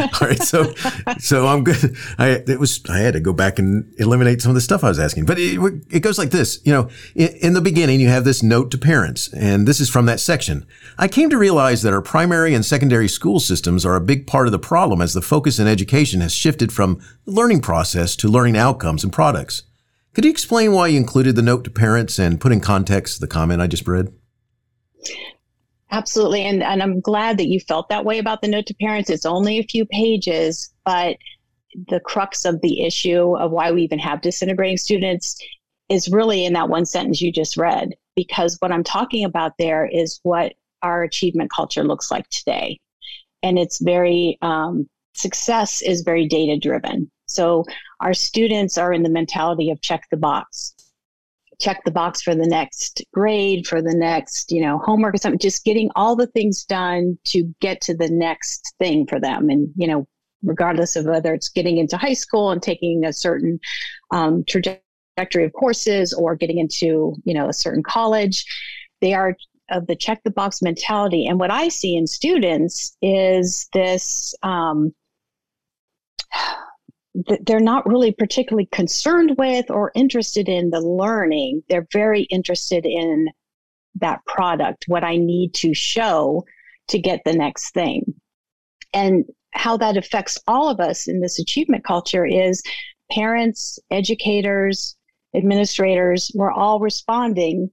all 0.00 0.28
right. 0.28 0.42
So, 0.42 0.72
so 1.18 1.46
I'm 1.46 1.62
good. 1.62 1.94
I, 2.18 2.42
it 2.48 2.58
was, 2.58 2.80
I 2.88 3.00
had 3.00 3.12
to 3.12 3.20
go 3.20 3.34
back 3.34 3.58
and 3.58 3.92
eliminate 3.98 4.40
some 4.40 4.48
of 4.48 4.54
the 4.54 4.62
stuff 4.62 4.82
I 4.82 4.88
was 4.88 4.98
asking, 4.98 5.26
but 5.26 5.38
it, 5.38 5.60
it 5.90 6.00
goes 6.00 6.16
like 6.16 6.30
this, 6.30 6.58
you 6.64 6.72
know, 6.72 6.88
in, 7.14 7.28
in 7.42 7.52
the 7.52 7.60
beginning, 7.60 8.00
you 8.00 8.08
have 8.08 8.24
this 8.24 8.42
note 8.42 8.70
to 8.70 8.78
parents, 8.78 9.30
and 9.34 9.68
this 9.68 9.78
is 9.78 9.90
from 9.90 10.06
that 10.06 10.20
section. 10.20 10.66
I 10.96 11.06
came 11.06 11.28
to 11.28 11.36
realize 11.36 11.82
that 11.82 11.92
our 11.92 12.00
primary 12.00 12.54
and 12.54 12.64
secondary 12.64 13.06
school 13.06 13.38
systems 13.38 13.84
are 13.84 13.94
a 13.94 14.00
big 14.00 14.26
part 14.26 14.46
of 14.46 14.52
the 14.52 14.58
problem 14.58 15.02
as 15.02 15.12
the 15.12 15.20
focus 15.20 15.58
in 15.58 15.66
education 15.66 16.22
has 16.22 16.32
shifted 16.32 16.72
from 16.72 16.98
the 17.26 17.32
learning 17.32 17.60
process 17.60 18.16
to 18.16 18.28
learning 18.28 18.56
outcomes 18.56 19.04
and 19.04 19.12
products. 19.12 19.64
Could 20.14 20.24
you 20.24 20.30
explain 20.30 20.72
why 20.72 20.86
you 20.86 20.96
included 20.96 21.36
the 21.36 21.42
note 21.42 21.64
to 21.64 21.70
parents 21.70 22.18
and 22.18 22.40
put 22.40 22.52
in 22.52 22.60
context 22.60 23.20
the 23.20 23.26
comment 23.26 23.60
I 23.60 23.66
just 23.66 23.86
read? 23.86 24.14
Absolutely. 25.90 26.42
And, 26.42 26.62
and 26.62 26.82
I'm 26.82 27.00
glad 27.00 27.38
that 27.38 27.48
you 27.48 27.58
felt 27.60 27.88
that 27.88 28.04
way 28.04 28.18
about 28.18 28.42
the 28.42 28.48
note 28.48 28.66
to 28.66 28.74
parents. 28.74 29.10
It's 29.10 29.26
only 29.26 29.58
a 29.58 29.64
few 29.64 29.84
pages, 29.86 30.72
but 30.84 31.16
the 31.88 32.00
crux 32.00 32.44
of 32.44 32.60
the 32.60 32.84
issue 32.84 33.36
of 33.36 33.50
why 33.50 33.72
we 33.72 33.82
even 33.82 33.98
have 33.98 34.22
disintegrating 34.22 34.76
students 34.76 35.36
is 35.88 36.08
really 36.08 36.44
in 36.44 36.52
that 36.52 36.68
one 36.68 36.86
sentence 36.86 37.20
you 37.20 37.32
just 37.32 37.56
read. 37.56 37.94
Because 38.14 38.56
what 38.60 38.72
I'm 38.72 38.84
talking 38.84 39.24
about 39.24 39.52
there 39.58 39.86
is 39.86 40.20
what 40.22 40.54
our 40.82 41.02
achievement 41.02 41.50
culture 41.54 41.84
looks 41.84 42.10
like 42.10 42.28
today. 42.28 42.78
And 43.42 43.58
it's 43.58 43.80
very, 43.80 44.38
um, 44.42 44.88
success 45.14 45.82
is 45.82 46.02
very 46.02 46.26
data 46.26 46.58
driven. 46.58 47.10
So 47.26 47.64
our 48.00 48.14
students 48.14 48.78
are 48.78 48.92
in 48.92 49.02
the 49.02 49.10
mentality 49.10 49.70
of 49.70 49.80
check 49.80 50.06
the 50.10 50.16
box 50.16 50.74
check 51.60 51.82
the 51.84 51.90
box 51.90 52.22
for 52.22 52.34
the 52.34 52.46
next 52.46 53.02
grade, 53.12 53.66
for 53.66 53.82
the 53.82 53.94
next, 53.94 54.50
you 54.50 54.60
know, 54.60 54.78
homework 54.78 55.14
or 55.14 55.18
something, 55.18 55.38
just 55.38 55.64
getting 55.64 55.90
all 55.94 56.16
the 56.16 56.26
things 56.28 56.64
done 56.64 57.18
to 57.24 57.54
get 57.60 57.80
to 57.82 57.94
the 57.94 58.08
next 58.08 58.74
thing 58.78 59.06
for 59.06 59.20
them. 59.20 59.50
And, 59.50 59.68
you 59.76 59.86
know, 59.86 60.06
regardless 60.42 60.96
of 60.96 61.04
whether 61.04 61.34
it's 61.34 61.50
getting 61.50 61.78
into 61.78 61.96
high 61.96 62.14
school 62.14 62.50
and 62.50 62.62
taking 62.62 63.04
a 63.04 63.12
certain 63.12 63.60
um, 64.10 64.42
trajectory 64.48 65.44
of 65.44 65.52
courses 65.52 66.12
or 66.14 66.34
getting 66.34 66.58
into, 66.58 67.14
you 67.24 67.34
know, 67.34 67.48
a 67.48 67.52
certain 67.52 67.82
college, 67.82 68.44
they 69.00 69.12
are 69.12 69.36
of 69.70 69.86
the 69.86 69.94
check 69.94 70.20
the 70.24 70.30
box 70.30 70.62
mentality. 70.62 71.26
And 71.26 71.38
what 71.38 71.50
I 71.50 71.68
see 71.68 71.94
in 71.94 72.06
students 72.06 72.96
is 73.02 73.68
this 73.72 74.34
um, 74.42 74.92
they're 77.14 77.60
not 77.60 77.88
really 77.88 78.12
particularly 78.12 78.68
concerned 78.72 79.36
with 79.36 79.70
or 79.70 79.92
interested 79.94 80.48
in 80.48 80.70
the 80.70 80.80
learning. 80.80 81.62
They're 81.68 81.88
very 81.92 82.22
interested 82.22 82.86
in 82.86 83.28
that 83.96 84.24
product, 84.26 84.84
what 84.86 85.02
I 85.02 85.16
need 85.16 85.54
to 85.54 85.74
show 85.74 86.44
to 86.88 86.98
get 86.98 87.22
the 87.24 87.32
next 87.32 87.74
thing. 87.74 88.14
And 88.92 89.24
how 89.52 89.76
that 89.78 89.96
affects 89.96 90.38
all 90.46 90.68
of 90.68 90.80
us 90.80 91.08
in 91.08 91.20
this 91.20 91.38
achievement 91.38 91.84
culture 91.84 92.24
is 92.24 92.62
parents, 93.10 93.78
educators, 93.90 94.96
administrators, 95.34 96.30
we're 96.34 96.52
all 96.52 96.78
responding 96.78 97.70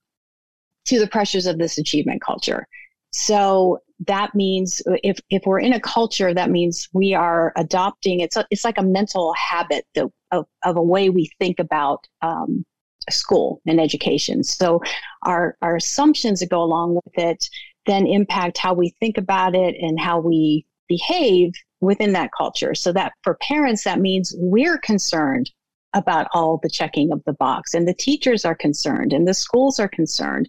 to 0.85 0.99
the 0.99 1.07
pressures 1.07 1.45
of 1.45 1.57
this 1.57 1.77
achievement 1.77 2.21
culture. 2.21 2.67
So 3.11 3.79
that 4.05 4.35
means 4.35 4.81
if, 5.03 5.19
if 5.29 5.43
we're 5.45 5.59
in 5.59 5.73
a 5.73 5.79
culture, 5.79 6.33
that 6.33 6.51
means 6.51 6.87
we 6.93 7.13
are 7.13 7.51
adopting, 7.55 8.19
it's, 8.19 8.35
a, 8.35 8.45
it's 8.51 8.63
like 8.63 8.77
a 8.77 8.83
mental 8.83 9.33
habit 9.33 9.85
of, 9.95 10.45
of 10.63 10.77
a 10.77 10.81
way 10.81 11.09
we 11.09 11.31
think 11.39 11.59
about 11.59 12.07
um, 12.21 12.63
school 13.09 13.61
and 13.65 13.79
education. 13.79 14.43
So 14.43 14.81
our, 15.23 15.57
our 15.61 15.75
assumptions 15.77 16.41
that 16.41 16.49
go 16.49 16.61
along 16.61 16.95
with 16.95 17.17
it 17.17 17.49
then 17.87 18.05
impact 18.05 18.57
how 18.57 18.73
we 18.73 18.93
think 18.99 19.17
about 19.17 19.55
it 19.55 19.75
and 19.79 19.99
how 19.99 20.19
we 20.19 20.65
behave 20.87 21.53
within 21.79 22.13
that 22.13 22.31
culture. 22.37 22.75
So 22.75 22.91
that 22.93 23.13
for 23.23 23.35
parents, 23.35 23.83
that 23.85 23.99
means 23.99 24.35
we're 24.37 24.77
concerned 24.77 25.49
about 25.93 26.27
all 26.33 26.59
the 26.61 26.69
checking 26.69 27.11
of 27.11 27.23
the 27.25 27.33
box 27.33 27.73
and 27.73 27.87
the 27.87 27.93
teachers 27.93 28.45
are 28.45 28.55
concerned 28.55 29.13
and 29.13 29.27
the 29.27 29.33
schools 29.33 29.79
are 29.79 29.87
concerned. 29.87 30.47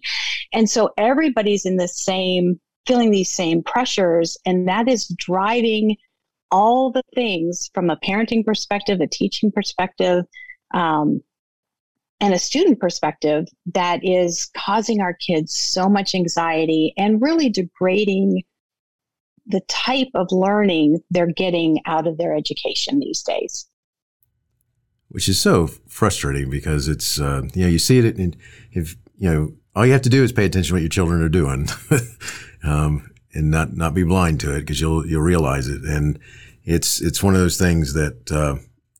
And 0.53 0.69
so 0.69 0.89
everybody's 0.97 1.65
in 1.65 1.77
the 1.77 1.87
same, 1.87 2.59
feeling 2.89 3.11
these 3.11 3.31
same 3.31 3.61
pressures. 3.61 4.35
And 4.47 4.67
that 4.67 4.89
is 4.89 5.07
driving 5.15 5.95
all 6.51 6.91
the 6.91 7.03
things 7.13 7.69
from 7.75 7.91
a 7.91 7.97
parenting 7.97 8.43
perspective, 8.43 8.99
a 8.99 9.07
teaching 9.07 9.51
perspective, 9.51 10.25
um, 10.73 11.21
and 12.19 12.33
a 12.33 12.39
student 12.39 12.79
perspective 12.79 13.45
that 13.73 14.03
is 14.03 14.49
causing 14.57 15.01
our 15.01 15.13
kids 15.13 15.55
so 15.55 15.87
much 15.87 16.15
anxiety 16.15 16.93
and 16.97 17.21
really 17.21 17.47
degrading 17.49 18.41
the 19.45 19.61
type 19.67 20.09
of 20.15 20.27
learning 20.31 20.99
they're 21.11 21.31
getting 21.31 21.79
out 21.85 22.07
of 22.07 22.17
their 22.17 22.35
education 22.35 22.99
these 22.99 23.21
days. 23.21 23.67
Which 25.09 25.29
is 25.29 25.39
so 25.39 25.67
frustrating 25.87 26.49
because 26.49 26.87
it's 26.87 27.19
uh, 27.19 27.43
you 27.53 27.63
know 27.63 27.69
you 27.69 27.79
see 27.79 27.99
it 27.99 28.17
and 28.17 28.35
if 28.71 28.95
you 29.17 29.31
know 29.31 29.53
all 29.75 29.85
you 29.85 29.93
have 29.93 30.01
to 30.01 30.09
do 30.09 30.23
is 30.23 30.31
pay 30.31 30.45
attention 30.45 30.69
to 30.69 30.73
what 30.73 30.81
your 30.81 30.89
children 30.89 31.21
are 31.21 31.29
doing, 31.29 31.69
um, 32.63 33.11
and 33.33 33.51
not 33.51 33.75
not 33.75 33.93
be 33.93 34.03
blind 34.03 34.39
to 34.41 34.55
it 34.55 34.61
because 34.61 34.81
you'll 34.81 35.05
you'll 35.05 35.21
realize 35.21 35.67
it 35.67 35.83
and 35.83 36.19
it's 36.63 37.01
it's 37.01 37.23
one 37.23 37.33
of 37.33 37.39
those 37.39 37.57
things 37.57 37.93
that 37.93 38.31
uh, 38.31 38.55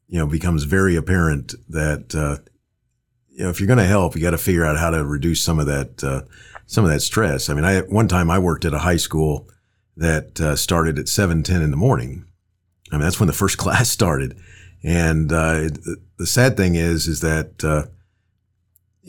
you 0.08 0.20
know 0.20 0.28
becomes 0.28 0.64
very 0.64 0.96
apparent 0.96 1.54
that 1.68 2.16
uh, 2.16 2.38
you 3.30 3.44
know 3.44 3.50
if 3.50 3.60
you're 3.60 3.68
going 3.68 3.78
to 3.78 3.86
help 3.86 4.16
you 4.16 4.22
got 4.22 4.32
to 4.32 4.38
figure 4.38 4.66
out 4.66 4.78
how 4.78 4.90
to 4.90 5.04
reduce 5.04 5.42
some 5.42 5.60
of 5.60 5.66
that 5.66 6.04
uh, 6.04 6.22
some 6.70 6.86
of 6.86 6.92
that 6.92 7.02
stress. 7.02 7.50
I 7.50 7.56
mean, 7.56 7.66
I 7.66 7.82
one 7.82 8.08
time 8.08 8.30
I 8.30 8.38
worked 8.38 8.64
at 8.64 8.76
a 8.76 8.80
high 8.80 8.98
school 8.98 9.50
that 9.98 10.40
uh, 10.40 10.56
started 10.56 11.00
at 11.00 11.08
7.10 11.08 11.64
in 11.64 11.72
the 11.72 11.78
morning. 11.78 12.26
I 12.92 12.96
mean, 12.96 13.02
that's 13.02 13.20
when 13.20 13.28
the 13.28 13.34
first 13.34 13.58
class 13.64 13.90
started. 13.90 14.38
And 14.84 15.32
uh, 15.34 15.70
the 16.18 16.28
sad 16.28 16.56
thing 16.56 16.76
is, 16.76 17.08
is 17.08 17.22
that, 17.22 17.64
uh, 17.66 17.88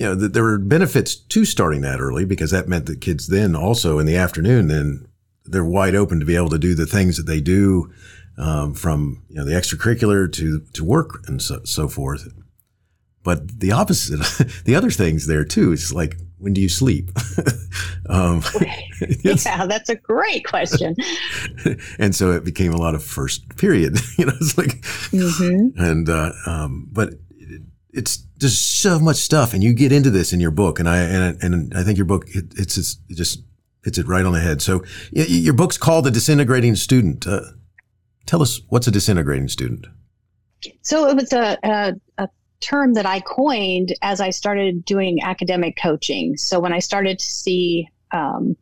you 0.01 0.07
know, 0.07 0.15
that 0.15 0.33
there 0.33 0.45
were 0.45 0.57
benefits 0.57 1.15
to 1.15 1.45
starting 1.45 1.83
that 1.83 2.01
early 2.01 2.25
because 2.25 2.51
that 2.53 2.67
meant 2.67 2.87
that 2.87 3.03
kids 3.03 3.27
then 3.27 3.55
also 3.55 3.99
in 3.99 4.07
the 4.07 4.17
afternoon, 4.17 4.69
then 4.69 5.07
they're 5.45 5.63
wide 5.63 5.95
open 5.95 6.19
to 6.19 6.25
be 6.25 6.37
able 6.37 6.49
to 6.49 6.59
do 6.59 6.75
the 6.75 6.87
things 6.87 7.19
that 7.19 7.27
they 7.27 7.43
do 7.43 7.93
um, 8.39 8.73
from, 8.73 9.23
you 9.29 9.37
know, 9.37 9.45
the 9.45 9.53
extracurricular 9.53 10.33
to, 10.33 10.61
to 10.73 10.85
work 10.85 11.23
and 11.29 11.43
so, 11.43 11.61
so 11.65 11.87
forth. 11.87 12.33
But 13.23 13.61
the 13.61 13.73
opposite, 13.73 14.21
the 14.65 14.75
other 14.75 14.91
things 14.91 15.27
there 15.27 15.45
too, 15.45 15.73
is 15.73 15.93
like, 15.93 16.17
when 16.39 16.55
do 16.55 16.63
you 16.63 16.71
sleep? 16.71 17.11
um, 18.09 18.43
yeah, 19.21 19.67
that's 19.67 19.91
a 19.91 19.97
great 19.97 20.47
question. 20.47 20.97
and 21.99 22.15
so 22.15 22.31
it 22.31 22.43
became 22.43 22.73
a 22.73 22.79
lot 22.79 22.95
of 22.95 23.05
first 23.05 23.55
period, 23.59 23.99
you 24.17 24.25
know, 24.25 24.33
it's 24.41 24.57
like, 24.57 24.81
mm-hmm. 25.11 25.79
and, 25.79 26.09
uh, 26.09 26.33
um, 26.47 26.89
but 26.91 27.11
it's 27.93 28.19
just 28.39 28.81
so 28.81 28.99
much 28.99 29.17
stuff. 29.17 29.55
And 29.55 29.63
you 29.63 29.73
get 29.75 29.93
into 29.93 30.11
this 30.11 30.33
in 30.33 30.41
your 30.41 30.51
book. 30.51 30.79
And 30.79 30.89
I, 30.89 30.99
and, 30.99 31.43
and 31.43 31.75
I 31.75 31.83
think 31.83 31.99
your 31.99 32.07
book, 32.07 32.25
it, 32.29 32.47
it's, 32.57 32.75
just, 32.75 33.01
it 33.09 33.17
just 33.17 33.43
hits 33.85 33.99
it 33.99 34.07
right 34.07 34.25
on 34.25 34.33
the 34.33 34.41
head. 34.41 34.63
So 34.63 34.85
your 35.13 35.55
book's 35.55 35.79
called 35.79 36.05
The 36.05 36.11
Disintegrating 36.11 36.77
Student. 36.77 37.27
Uh, 37.27 37.41
tell 38.27 38.43
us 38.43 38.61
what's 38.69 38.87
a 38.87 38.91
disintegrating 38.91 39.49
student? 39.49 39.87
So 40.83 41.09
it 41.09 41.17
was 41.17 41.33
a, 41.33 41.59
a, 41.63 41.95
a 42.19 42.29
term 42.61 42.95
that 42.95 43.07
I 43.07 43.21
coined 43.21 43.95
as 44.03 44.21
I 44.21 44.31
started 44.31 44.85
doing 44.85 45.23
academic 45.23 45.77
coaching. 45.77 46.37
So 46.37 46.61
when 46.61 46.73
I 46.73 46.79
started 46.79 47.19
to 47.19 47.25
see 47.25 47.89
um, 48.13 48.57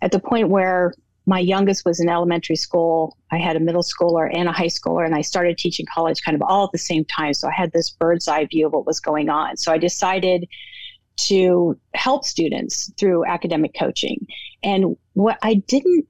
at 0.00 0.12
the 0.12 0.20
point 0.20 0.48
where 0.48 0.94
my 1.26 1.38
youngest 1.38 1.84
was 1.84 2.00
in 2.00 2.08
elementary 2.08 2.56
school, 2.56 3.16
I 3.30 3.38
had 3.38 3.56
a 3.56 3.60
middle 3.60 3.82
schooler 3.82 4.28
and 4.32 4.48
a 4.48 4.52
high 4.52 4.66
schooler, 4.66 5.04
and 5.04 5.14
I 5.14 5.20
started 5.20 5.56
teaching 5.56 5.86
college 5.92 6.22
kind 6.22 6.34
of 6.34 6.42
all 6.42 6.64
at 6.64 6.72
the 6.72 6.78
same 6.78 7.04
time. 7.04 7.34
So 7.34 7.48
I 7.48 7.52
had 7.52 7.72
this 7.72 7.90
bird's 7.90 8.28
eye 8.28 8.46
view 8.46 8.66
of 8.66 8.72
what 8.72 8.86
was 8.86 9.00
going 9.00 9.28
on. 9.28 9.56
So 9.56 9.72
I 9.72 9.78
decided 9.78 10.48
to 11.14 11.78
help 11.94 12.24
students 12.24 12.90
through 12.98 13.24
academic 13.26 13.74
coaching. 13.78 14.26
And 14.62 14.96
what 15.12 15.38
I 15.42 15.54
didn't, 15.54 16.06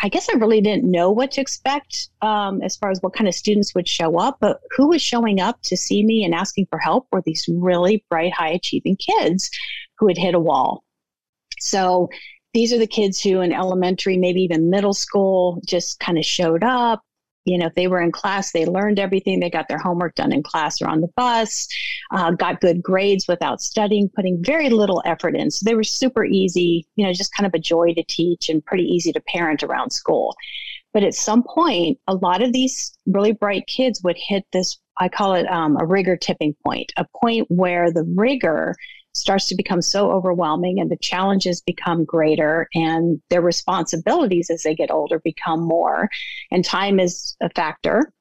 I 0.00 0.08
guess 0.08 0.28
I 0.28 0.38
really 0.38 0.60
didn't 0.60 0.90
know 0.90 1.10
what 1.10 1.30
to 1.32 1.40
expect 1.40 2.08
um, 2.22 2.62
as 2.62 2.76
far 2.76 2.90
as 2.90 3.00
what 3.02 3.12
kind 3.12 3.28
of 3.28 3.34
students 3.34 3.74
would 3.74 3.86
show 3.86 4.18
up, 4.18 4.38
but 4.40 4.60
who 4.76 4.88
was 4.88 5.02
showing 5.02 5.40
up 5.40 5.60
to 5.64 5.76
see 5.76 6.04
me 6.04 6.24
and 6.24 6.34
asking 6.34 6.66
for 6.70 6.78
help 6.78 7.06
were 7.12 7.22
these 7.24 7.44
really 7.48 8.04
bright, 8.08 8.32
high 8.32 8.50
achieving 8.50 8.96
kids 8.96 9.50
who 9.98 10.08
had 10.08 10.16
hit 10.16 10.34
a 10.34 10.40
wall. 10.40 10.82
So 11.58 12.08
these 12.56 12.72
are 12.72 12.78
the 12.78 12.86
kids 12.86 13.20
who 13.20 13.42
in 13.42 13.52
elementary, 13.52 14.16
maybe 14.16 14.40
even 14.40 14.70
middle 14.70 14.94
school, 14.94 15.60
just 15.66 16.00
kind 16.00 16.16
of 16.16 16.24
showed 16.24 16.64
up, 16.64 17.02
you 17.44 17.58
know, 17.58 17.66
if 17.66 17.74
they 17.74 17.86
were 17.86 18.00
in 18.00 18.10
class, 18.10 18.50
they 18.50 18.64
learned 18.64 18.98
everything. 18.98 19.40
They 19.40 19.50
got 19.50 19.68
their 19.68 19.76
homework 19.76 20.14
done 20.14 20.32
in 20.32 20.42
class 20.42 20.80
or 20.80 20.88
on 20.88 21.02
the 21.02 21.10
bus, 21.16 21.68
uh, 22.12 22.30
got 22.30 22.62
good 22.62 22.82
grades 22.82 23.28
without 23.28 23.60
studying, 23.60 24.08
putting 24.08 24.42
very 24.42 24.70
little 24.70 25.02
effort 25.04 25.36
in. 25.36 25.50
So 25.50 25.66
they 25.66 25.74
were 25.74 25.84
super 25.84 26.24
easy, 26.24 26.88
you 26.96 27.06
know, 27.06 27.12
just 27.12 27.34
kind 27.34 27.46
of 27.46 27.52
a 27.52 27.58
joy 27.58 27.92
to 27.92 28.02
teach 28.08 28.48
and 28.48 28.64
pretty 28.64 28.84
easy 28.84 29.12
to 29.12 29.20
parent 29.20 29.62
around 29.62 29.90
school. 29.90 30.34
But 30.94 31.04
at 31.04 31.12
some 31.12 31.42
point, 31.42 31.98
a 32.08 32.14
lot 32.14 32.40
of 32.40 32.54
these 32.54 32.96
really 33.04 33.32
bright 33.32 33.66
kids 33.66 34.02
would 34.02 34.16
hit 34.16 34.46
this, 34.54 34.78
I 34.98 35.10
call 35.10 35.34
it 35.34 35.46
um, 35.48 35.76
a 35.78 35.84
rigor 35.84 36.16
tipping 36.16 36.56
point, 36.64 36.90
a 36.96 37.04
point 37.20 37.48
where 37.50 37.92
the 37.92 38.10
rigor 38.16 38.74
starts 39.16 39.48
to 39.48 39.54
become 39.54 39.82
so 39.82 40.10
overwhelming 40.10 40.78
and 40.80 40.90
the 40.90 40.98
challenges 40.98 41.62
become 41.62 42.04
greater 42.04 42.68
and 42.74 43.20
their 43.30 43.40
responsibilities 43.40 44.50
as 44.50 44.62
they 44.62 44.74
get 44.74 44.90
older 44.90 45.18
become 45.20 45.60
more. 45.60 46.08
And 46.50 46.64
time 46.64 47.00
is 47.00 47.36
a 47.40 47.50
factor. 47.50 48.12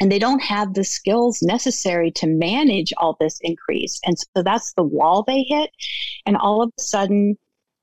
And 0.00 0.10
they 0.10 0.18
don't 0.18 0.42
have 0.42 0.74
the 0.74 0.82
skills 0.82 1.40
necessary 1.40 2.10
to 2.12 2.26
manage 2.26 2.92
all 2.96 3.16
this 3.20 3.38
increase. 3.42 4.00
And 4.04 4.18
so 4.18 4.42
that's 4.42 4.72
the 4.74 4.82
wall 4.82 5.22
they 5.22 5.44
hit. 5.44 5.70
And 6.26 6.36
all 6.36 6.62
of 6.62 6.70
a 6.76 6.82
sudden 6.82 7.36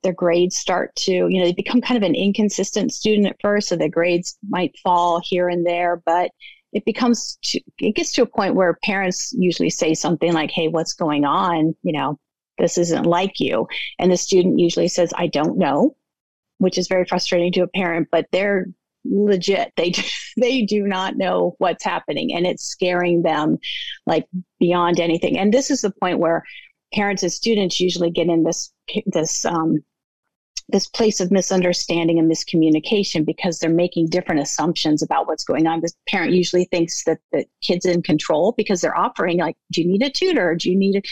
their 0.04 0.14
grades 0.14 0.58
start 0.58 0.96
to 0.96 1.12
you 1.12 1.40
know 1.40 1.46
they 1.46 1.54
become 1.54 1.82
kind 1.82 1.98
of 1.98 2.08
an 2.08 2.16
inconsistent 2.16 2.92
student 2.92 3.28
at 3.28 3.42
first. 3.42 3.70
So 3.70 3.76
their 3.76 3.90
grades 3.90 4.38
might 4.50 4.78
fall 4.84 5.22
here 5.24 5.50
and 5.50 5.66
there 5.66 6.02
but 6.06 6.32
it 6.74 6.86
becomes 6.86 7.38
to, 7.44 7.60
it 7.80 7.96
gets 7.96 8.14
to 8.14 8.22
a 8.22 8.26
point 8.26 8.56
where 8.56 8.78
parents 8.84 9.34
usually 9.38 9.70
say 9.70 9.94
something 9.94 10.34
like 10.34 10.52
hey 10.52 10.68
what's 10.68 10.94
going 10.94 11.26
on? 11.26 11.76
You 11.84 11.94
know 11.94 12.20
this 12.62 12.78
isn't 12.78 13.06
like 13.06 13.40
you. 13.40 13.68
And 14.00 14.12
the 14.12 14.18
student 14.18 14.60
usually 14.60 14.88
says, 14.88 15.12
I 15.18 15.28
don't 15.28 15.58
know, 15.58 15.96
which 16.60 16.78
is 16.78 16.88
very 16.88 17.06
frustrating 17.06 17.52
to 17.54 17.64
a 17.64 17.68
parent, 17.68 18.10
but 18.12 18.28
they're 18.32 18.68
legit. 19.04 19.74
They, 19.76 19.94
they 20.38 20.62
do 20.62 20.84
not 20.88 21.18
know 21.18 21.56
what's 21.58 21.84
happening 21.84 22.34
and 22.34 22.46
it's 22.46 22.64
scaring 22.64 23.24
them 23.24 23.58
like 24.06 24.28
beyond 24.60 25.00
anything. 25.00 25.38
And 25.40 25.52
this 25.52 25.72
is 25.72 25.82
the 25.82 25.92
point 25.92 26.20
where 26.20 26.44
parents 26.94 27.24
and 27.24 27.32
students 27.32 27.80
usually 27.80 28.12
get 28.12 28.28
in 28.28 28.44
this, 28.44 28.72
this, 29.08 29.44
um, 29.44 29.84
this 30.72 30.88
place 30.88 31.20
of 31.20 31.32
misunderstanding 31.32 32.20
and 32.20 32.32
miscommunication 32.32 33.26
because 33.26 33.60
they're 33.60 33.70
making 33.70 34.10
different 34.10 34.42
assumptions 34.42 35.02
about 35.02 35.28
what's 35.28 35.44
going 35.44 35.68
on. 35.68 35.82
The 35.82 35.92
parent 36.08 36.34
usually 36.34 36.66
thinks 36.66 37.04
that 37.06 37.20
the 37.32 37.46
kid's 37.62 37.86
in 37.86 38.02
control 38.02 38.54
because 38.58 38.82
they're 38.82 38.98
offering, 38.98 39.40
like, 39.40 39.58
do 39.72 39.82
you 39.82 39.88
need 39.88 40.04
a 40.04 40.10
tutor? 40.10 40.56
Do 40.56 40.70
you 40.72 40.78
need 40.78 41.06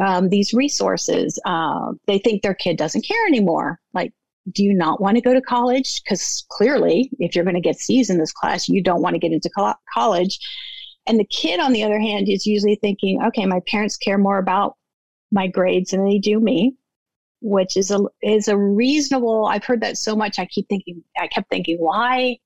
um, 0.00 0.28
these 0.28 0.52
resources? 0.52 1.40
Uh, 1.44 1.92
they 2.06 2.18
think 2.18 2.42
their 2.42 2.54
kid 2.54 2.76
doesn't 2.76 3.06
care 3.06 3.26
anymore. 3.26 3.80
Like, 3.94 4.12
do 4.52 4.62
you 4.62 4.74
not 4.74 5.00
want 5.00 5.16
to 5.16 5.22
go 5.22 5.34
to 5.34 5.40
college? 5.40 6.02
Because 6.02 6.44
clearly, 6.50 7.10
if 7.18 7.34
you're 7.34 7.44
going 7.44 7.54
to 7.54 7.60
get 7.60 7.78
C's 7.78 8.10
in 8.10 8.18
this 8.18 8.32
class, 8.32 8.68
you 8.68 8.82
don't 8.82 9.02
want 9.02 9.14
to 9.14 9.20
get 9.20 9.32
into 9.32 9.50
co- 9.50 9.74
college. 9.92 10.38
And 11.06 11.18
the 11.18 11.24
kid, 11.24 11.60
on 11.60 11.72
the 11.72 11.84
other 11.84 12.00
hand, 12.00 12.28
is 12.28 12.46
usually 12.46 12.76
thinking, 12.76 13.22
okay, 13.22 13.46
my 13.46 13.60
parents 13.68 13.96
care 13.96 14.18
more 14.18 14.38
about 14.38 14.76
my 15.32 15.46
grades 15.46 15.90
than 15.90 16.04
they 16.04 16.18
do 16.18 16.40
me 16.40 16.76
which 17.40 17.76
is 17.76 17.90
a 17.90 18.00
is 18.22 18.48
a 18.48 18.56
reasonable 18.56 19.46
i've 19.46 19.64
heard 19.64 19.80
that 19.80 19.98
so 19.98 20.16
much 20.16 20.38
i 20.38 20.46
keep 20.46 20.68
thinking 20.68 21.02
i 21.18 21.26
kept 21.26 21.48
thinking 21.50 21.76
why 21.78 22.36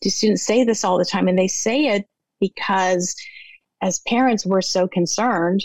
do 0.00 0.10
students 0.10 0.44
say 0.44 0.64
this 0.64 0.84
all 0.84 0.98
the 0.98 1.04
time 1.04 1.28
and 1.28 1.38
they 1.38 1.48
say 1.48 1.86
it 1.86 2.06
because 2.40 3.14
as 3.82 4.00
parents, 4.00 4.46
we're 4.46 4.60
so 4.60 4.86
concerned 4.88 5.64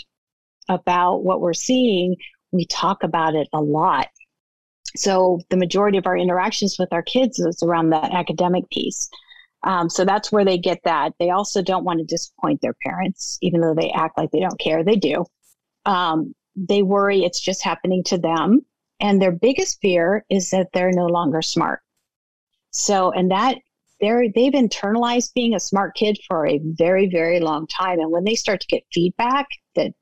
about 0.68 1.24
what 1.24 1.40
we're 1.40 1.54
seeing. 1.54 2.16
We 2.52 2.66
talk 2.66 3.02
about 3.02 3.34
it 3.34 3.48
a 3.52 3.60
lot. 3.60 4.08
So 4.96 5.40
the 5.50 5.56
majority 5.56 5.98
of 5.98 6.06
our 6.06 6.16
interactions 6.16 6.76
with 6.78 6.92
our 6.92 7.02
kids 7.02 7.38
is 7.38 7.62
around 7.62 7.90
that 7.90 8.12
academic 8.12 8.68
piece. 8.70 9.08
Um, 9.62 9.90
so 9.90 10.04
that's 10.04 10.30
where 10.30 10.44
they 10.44 10.58
get 10.58 10.78
that. 10.84 11.12
They 11.18 11.30
also 11.30 11.60
don't 11.60 11.84
want 11.84 11.98
to 11.98 12.04
disappoint 12.04 12.60
their 12.60 12.76
parents, 12.84 13.38
even 13.42 13.60
though 13.60 13.74
they 13.74 13.90
act 13.90 14.16
like 14.16 14.30
they 14.30 14.40
don't 14.40 14.60
care. 14.60 14.84
They 14.84 14.96
do. 14.96 15.24
Um, 15.84 16.34
they 16.54 16.82
worry 16.82 17.24
it's 17.24 17.40
just 17.40 17.62
happening 17.62 18.02
to 18.04 18.16
them. 18.16 18.60
And 19.00 19.20
their 19.20 19.32
biggest 19.32 19.78
fear 19.80 20.24
is 20.30 20.50
that 20.50 20.68
they're 20.72 20.92
no 20.92 21.06
longer 21.06 21.42
smart. 21.42 21.80
So, 22.70 23.10
and 23.12 23.30
that 23.30 23.58
they're, 24.00 24.30
they've 24.34 24.52
internalized 24.52 25.34
being 25.34 25.54
a 25.54 25.60
smart 25.60 25.94
kid 25.94 26.18
for 26.28 26.46
a 26.46 26.60
very, 26.62 27.08
very 27.08 27.40
long 27.40 27.66
time. 27.66 27.98
And 27.98 28.10
when 28.10 28.24
they 28.24 28.34
start 28.34 28.60
to 28.60 28.66
get 28.66 28.84
feedback 28.92 29.46
that, 29.74 29.92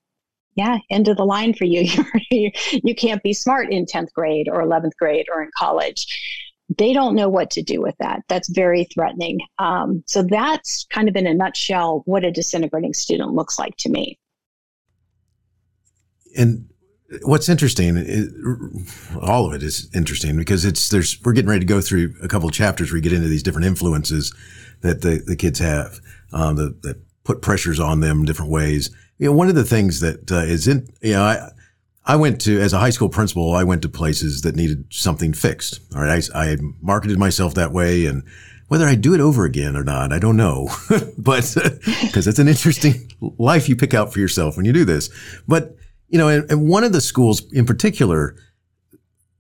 yeah, 0.57 0.79
end 0.91 1.09
of 1.09 1.17
the 1.17 1.25
line 1.25 1.55
for 1.55 1.65
you, 1.65 1.89
you 2.71 2.95
can't 2.95 3.23
be 3.23 3.33
smart 3.33 3.73
in 3.73 3.87
10th 3.87 4.13
grade 4.13 4.49
or 4.51 4.63
11th 4.63 4.97
grade 4.99 5.27
or 5.33 5.43
in 5.43 5.51
college. 5.57 6.07
They 6.79 6.93
don't 6.93 7.15
know 7.15 7.29
what 7.29 7.51
to 7.53 7.63
do 7.63 7.81
with 7.81 7.95
that. 7.99 8.23
That's 8.29 8.49
very 8.49 8.85
threatening. 8.85 9.39
Um, 9.59 10.03
so 10.07 10.23
that's 10.23 10.87
kind 10.91 11.09
of 11.09 11.17
in 11.17 11.27
a 11.27 11.35
nutshell 11.35 12.03
what 12.07 12.25
a 12.25 12.31
disintegrating 12.31 12.95
student 12.95 13.33
looks 13.33 13.59
like 13.59 13.77
to 13.79 13.91
me. 13.91 14.19
And 16.37 16.69
what's 17.23 17.49
interesting 17.49 17.97
is, 17.97 18.33
all 19.21 19.47
of 19.47 19.53
it 19.53 19.63
is 19.63 19.91
interesting 19.95 20.37
because 20.37 20.65
it's 20.65 20.89
there's 20.89 21.21
we're 21.23 21.33
getting 21.33 21.49
ready 21.49 21.61
to 21.61 21.67
go 21.67 21.81
through 21.81 22.15
a 22.23 22.29
couple 22.29 22.49
of 22.49 22.55
chapters 22.55 22.91
where 22.91 22.97
we 22.97 23.01
get 23.01 23.13
into 23.13 23.29
these 23.29 23.43
different 23.43 23.67
influences 23.67 24.35
that 24.81 25.03
the, 25.03 25.23
the 25.27 25.37
kids 25.37 25.59
have 25.59 26.01
um, 26.33 26.57
that, 26.57 26.83
that 26.83 26.97
put 27.25 27.43
pressures 27.43 27.81
on 27.81 28.01
them 28.01 28.21
in 28.21 28.25
different 28.25 28.51
ways 28.51 28.91
you 29.19 29.27
know 29.27 29.33
one 29.33 29.49
of 29.49 29.55
the 29.55 29.65
things 29.65 30.01
that 30.01 30.31
uh, 30.33 30.37
is 30.37 30.67
in 30.67 30.89
you 31.03 31.13
know 31.13 31.23
i 31.23 31.51
I 32.07 32.17
went 32.17 32.41
to, 32.43 32.61
as 32.61 32.75
a 32.75 32.79
high 32.79 32.91
school 32.91 33.09
principal, 33.09 33.55
I 33.55 33.65
went 33.65 33.81
to 33.83 33.89
places 33.89 34.43
that 34.43 34.55
needed 34.55 34.85
something 34.91 35.33
fixed. 35.33 35.81
All 35.95 36.03
right. 36.03 36.23
I, 36.35 36.53
I 36.53 36.57
marketed 36.83 37.19
myself 37.19 37.55
that 37.55 37.73
way 37.73 38.05
and 38.05 38.23
whether 38.69 38.87
I 38.87 38.95
do 38.95 39.15
it 39.15 39.21
over 39.21 39.45
again 39.45 39.77
or 39.77 39.85
not, 39.85 40.13
I 40.13 40.19
don't 40.19 40.37
know, 40.37 40.69
but 41.19 41.55
because 42.03 42.27
it's 42.27 42.39
an 42.39 42.49
interesting 42.49 43.11
life 43.39 43.69
you 43.69 43.77
pick 43.77 43.95
out 43.95 44.13
for 44.13 44.21
yourself 44.21 44.57
when 44.57 44.67
you 44.67 44.73
do 44.73 44.85
this. 44.85 45.11
But 45.47 45.77
you 46.09 46.19
know, 46.19 46.29
and, 46.29 46.69
one 46.69 46.85
of 46.85 46.93
the 46.93 47.01
schools 47.01 47.51
in 47.53 47.67
particular, 47.67 48.37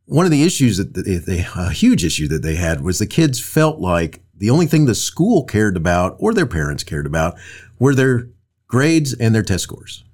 one 0.06 0.24
of 0.24 0.30
the 0.30 0.44
issues 0.44 0.76
that 0.76 0.94
they, 0.94 1.16
they, 1.16 1.46
a 1.56 1.70
huge 1.70 2.04
issue 2.04 2.28
that 2.28 2.42
they 2.42 2.56
had 2.56 2.80
was 2.80 2.98
the 2.98 3.06
kids 3.06 3.40
felt 3.40 3.78
like 3.78 4.22
the 4.36 4.50
only 4.50 4.66
thing 4.66 4.86
the 4.86 4.94
school 4.94 5.44
cared 5.44 5.76
about 5.76 6.16
or 6.18 6.34
their 6.34 6.46
parents 6.46 6.82
cared 6.82 7.06
about 7.06 7.36
were 7.78 7.94
their 7.94 8.28
grades 8.66 9.14
and 9.14 9.34
their 9.34 9.42
test 9.42 9.64
scores. 9.64 10.04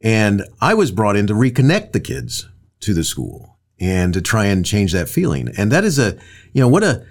And 0.00 0.44
I 0.60 0.74
was 0.74 0.90
brought 0.90 1.16
in 1.16 1.26
to 1.26 1.34
reconnect 1.34 1.92
the 1.92 2.00
kids 2.00 2.48
to 2.80 2.94
the 2.94 3.04
school 3.04 3.58
and 3.80 4.12
to 4.14 4.20
try 4.20 4.46
and 4.46 4.64
change 4.64 4.92
that 4.92 5.08
feeling. 5.08 5.48
And 5.56 5.72
that 5.72 5.84
is 5.84 5.98
a, 5.98 6.14
you 6.52 6.60
know, 6.60 6.68
what 6.68 6.84
a, 6.84 7.04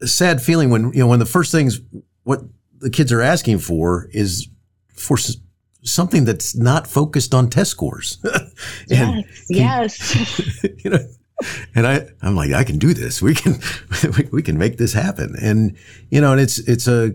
a 0.00 0.06
sad 0.06 0.42
feeling 0.42 0.70
when, 0.70 0.92
you 0.92 1.00
know, 1.00 1.06
when 1.06 1.18
the 1.18 1.26
first 1.26 1.52
things, 1.52 1.80
what 2.24 2.40
the 2.78 2.90
kids 2.90 3.12
are 3.12 3.22
asking 3.22 3.58
for 3.58 4.08
is 4.12 4.48
for 4.88 5.16
something 5.84 6.24
that's 6.24 6.56
not 6.56 6.86
focused 6.86 7.34
on 7.34 7.50
test 7.50 7.70
scores. 7.70 8.18
and 8.90 9.24
yes, 9.48 10.14
yes. 10.16 10.64
you 10.84 10.90
know, 10.90 10.98
and 11.74 11.86
I, 11.86 12.06
I'm 12.22 12.34
like, 12.34 12.52
I 12.52 12.64
can 12.64 12.78
do 12.78 12.94
this. 12.94 13.22
We 13.22 13.34
can, 13.34 13.60
we 14.32 14.42
can 14.42 14.58
make 14.58 14.78
this 14.78 14.92
happen. 14.92 15.36
And 15.40 15.76
you 16.10 16.20
know, 16.20 16.32
and 16.32 16.40
it's 16.40 16.58
it's 16.58 16.88
a, 16.88 17.12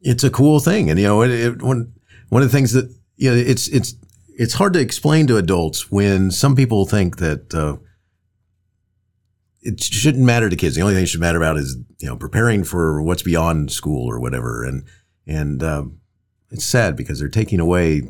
it's 0.00 0.24
a 0.24 0.30
cool 0.30 0.60
thing. 0.60 0.90
And 0.90 0.98
you 0.98 1.06
know, 1.06 1.22
it, 1.22 1.30
it, 1.30 1.62
one 1.62 1.92
one 2.28 2.42
of 2.42 2.50
the 2.50 2.56
things 2.56 2.72
that 2.72 2.94
you 3.16 3.30
know, 3.30 3.36
it's 3.36 3.68
it's 3.68 3.94
it's 4.38 4.54
hard 4.54 4.72
to 4.74 4.80
explain 4.80 5.26
to 5.26 5.36
adults 5.36 5.90
when 5.90 6.30
some 6.30 6.56
people 6.56 6.86
think 6.86 7.18
that. 7.18 7.52
Uh, 7.54 7.76
it 9.64 9.80
shouldn't 9.80 10.24
matter 10.24 10.50
to 10.50 10.56
kids. 10.56 10.74
The 10.74 10.82
only 10.82 10.94
thing 10.94 11.04
that 11.04 11.06
should 11.06 11.20
matter 11.20 11.38
about 11.38 11.56
is 11.56 11.76
you 12.00 12.08
know 12.08 12.16
preparing 12.16 12.64
for 12.64 13.00
what's 13.00 13.22
beyond 13.22 13.70
school 13.70 14.10
or 14.10 14.18
whatever. 14.18 14.64
And 14.64 14.82
and 15.24 15.62
um, 15.62 16.00
it's 16.52 16.64
sad 16.64 16.96
because 16.96 17.18
they're 17.18 17.28
taking 17.28 17.60
away 17.60 18.02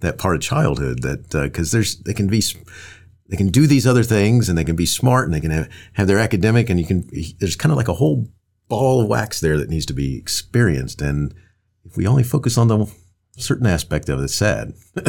that 0.00 0.18
part 0.18 0.36
of 0.36 0.40
childhood 0.40 1.02
that 1.02 1.30
because 1.30 1.74
uh, 1.74 1.76
there's 1.76 1.96
they 2.02 2.14
can 2.14 2.28
be 2.28 2.42
they 3.28 3.36
can 3.36 3.48
do 3.48 3.66
these 3.66 3.86
other 3.86 4.02
things 4.02 4.48
and 4.48 4.56
they 4.56 4.64
can 4.64 4.76
be 4.76 4.86
smart 4.86 5.26
and 5.26 5.34
they 5.34 5.40
can 5.40 5.50
have, 5.50 5.68
have 5.94 6.06
their 6.06 6.18
academic 6.18 6.70
and 6.70 6.78
you 6.78 6.86
can 6.86 7.08
there's 7.38 7.56
kind 7.56 7.72
of 7.72 7.76
like 7.76 7.88
a 7.88 7.94
whole 7.94 8.28
ball 8.68 9.00
of 9.00 9.08
wax 9.08 9.40
there 9.40 9.58
that 9.58 9.68
needs 9.68 9.86
to 9.86 9.92
be 9.92 10.16
experienced. 10.16 11.00
And 11.02 11.34
if 11.84 11.96
we 11.96 12.06
only 12.06 12.22
focus 12.22 12.56
on 12.56 12.68
the 12.68 12.86
certain 13.36 13.66
aspect 13.66 14.08
of 14.08 14.20
it 14.20 14.24
it's 14.24 14.34
sad. 14.34 14.72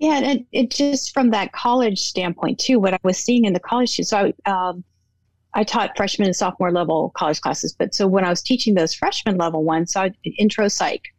Yeah 0.00 0.20
and 0.22 0.44
it 0.50 0.70
just 0.70 1.14
from 1.14 1.30
that 1.30 1.52
college 1.52 2.00
standpoint 2.00 2.58
too 2.58 2.80
what 2.80 2.92
i 2.92 2.98
was 3.04 3.16
seeing 3.16 3.44
in 3.44 3.52
the 3.52 3.60
college 3.60 3.94
so 4.02 4.32
i 4.46 4.50
um, 4.50 4.84
I 5.54 5.62
taught 5.62 5.96
freshman 5.96 6.26
and 6.26 6.36
sophomore 6.36 6.72
level 6.72 7.12
college 7.14 7.40
classes, 7.40 7.74
but 7.78 7.94
so 7.94 8.08
when 8.08 8.24
I 8.24 8.28
was 8.28 8.42
teaching 8.42 8.74
those 8.74 8.92
freshman 8.92 9.38
level 9.38 9.62
ones, 9.62 9.92
so 9.92 10.02
I, 10.02 10.10
intro 10.36 10.66
psych, 10.66 11.13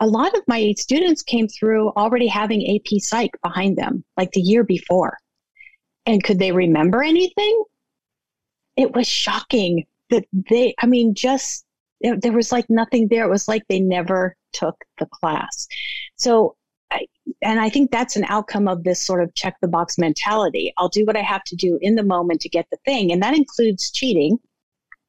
a 0.00 0.06
lot 0.06 0.36
of 0.36 0.42
my 0.46 0.74
students 0.76 1.22
came 1.22 1.48
through 1.48 1.90
already 1.90 2.26
having 2.26 2.76
AP 2.76 3.00
Psych 3.00 3.30
behind 3.42 3.76
them, 3.76 4.04
like 4.16 4.30
the 4.32 4.40
year 4.40 4.64
before. 4.64 5.16
And 6.04 6.22
could 6.22 6.38
they 6.38 6.52
remember 6.52 7.02
anything? 7.02 7.64
It 8.76 8.94
was 8.94 9.08
shocking 9.08 9.86
that 10.10 10.24
they, 10.32 10.74
I 10.80 10.86
mean, 10.86 11.14
just 11.14 11.64
there 12.00 12.32
was 12.32 12.52
like 12.52 12.68
nothing 12.68 13.08
there. 13.08 13.24
It 13.24 13.30
was 13.30 13.48
like 13.48 13.62
they 13.68 13.80
never 13.80 14.36
took 14.52 14.76
the 14.98 15.06
class. 15.06 15.66
So, 16.16 16.56
I, 16.90 17.06
and 17.42 17.58
I 17.58 17.70
think 17.70 17.90
that's 17.90 18.16
an 18.16 18.24
outcome 18.28 18.68
of 18.68 18.84
this 18.84 19.02
sort 19.02 19.22
of 19.22 19.34
check 19.34 19.56
the 19.60 19.68
box 19.68 19.98
mentality. 19.98 20.72
I'll 20.76 20.90
do 20.90 21.04
what 21.04 21.16
I 21.16 21.22
have 21.22 21.42
to 21.44 21.56
do 21.56 21.78
in 21.80 21.94
the 21.94 22.04
moment 22.04 22.42
to 22.42 22.48
get 22.48 22.66
the 22.70 22.78
thing. 22.84 23.12
And 23.12 23.22
that 23.22 23.34
includes 23.34 23.90
cheating, 23.90 24.38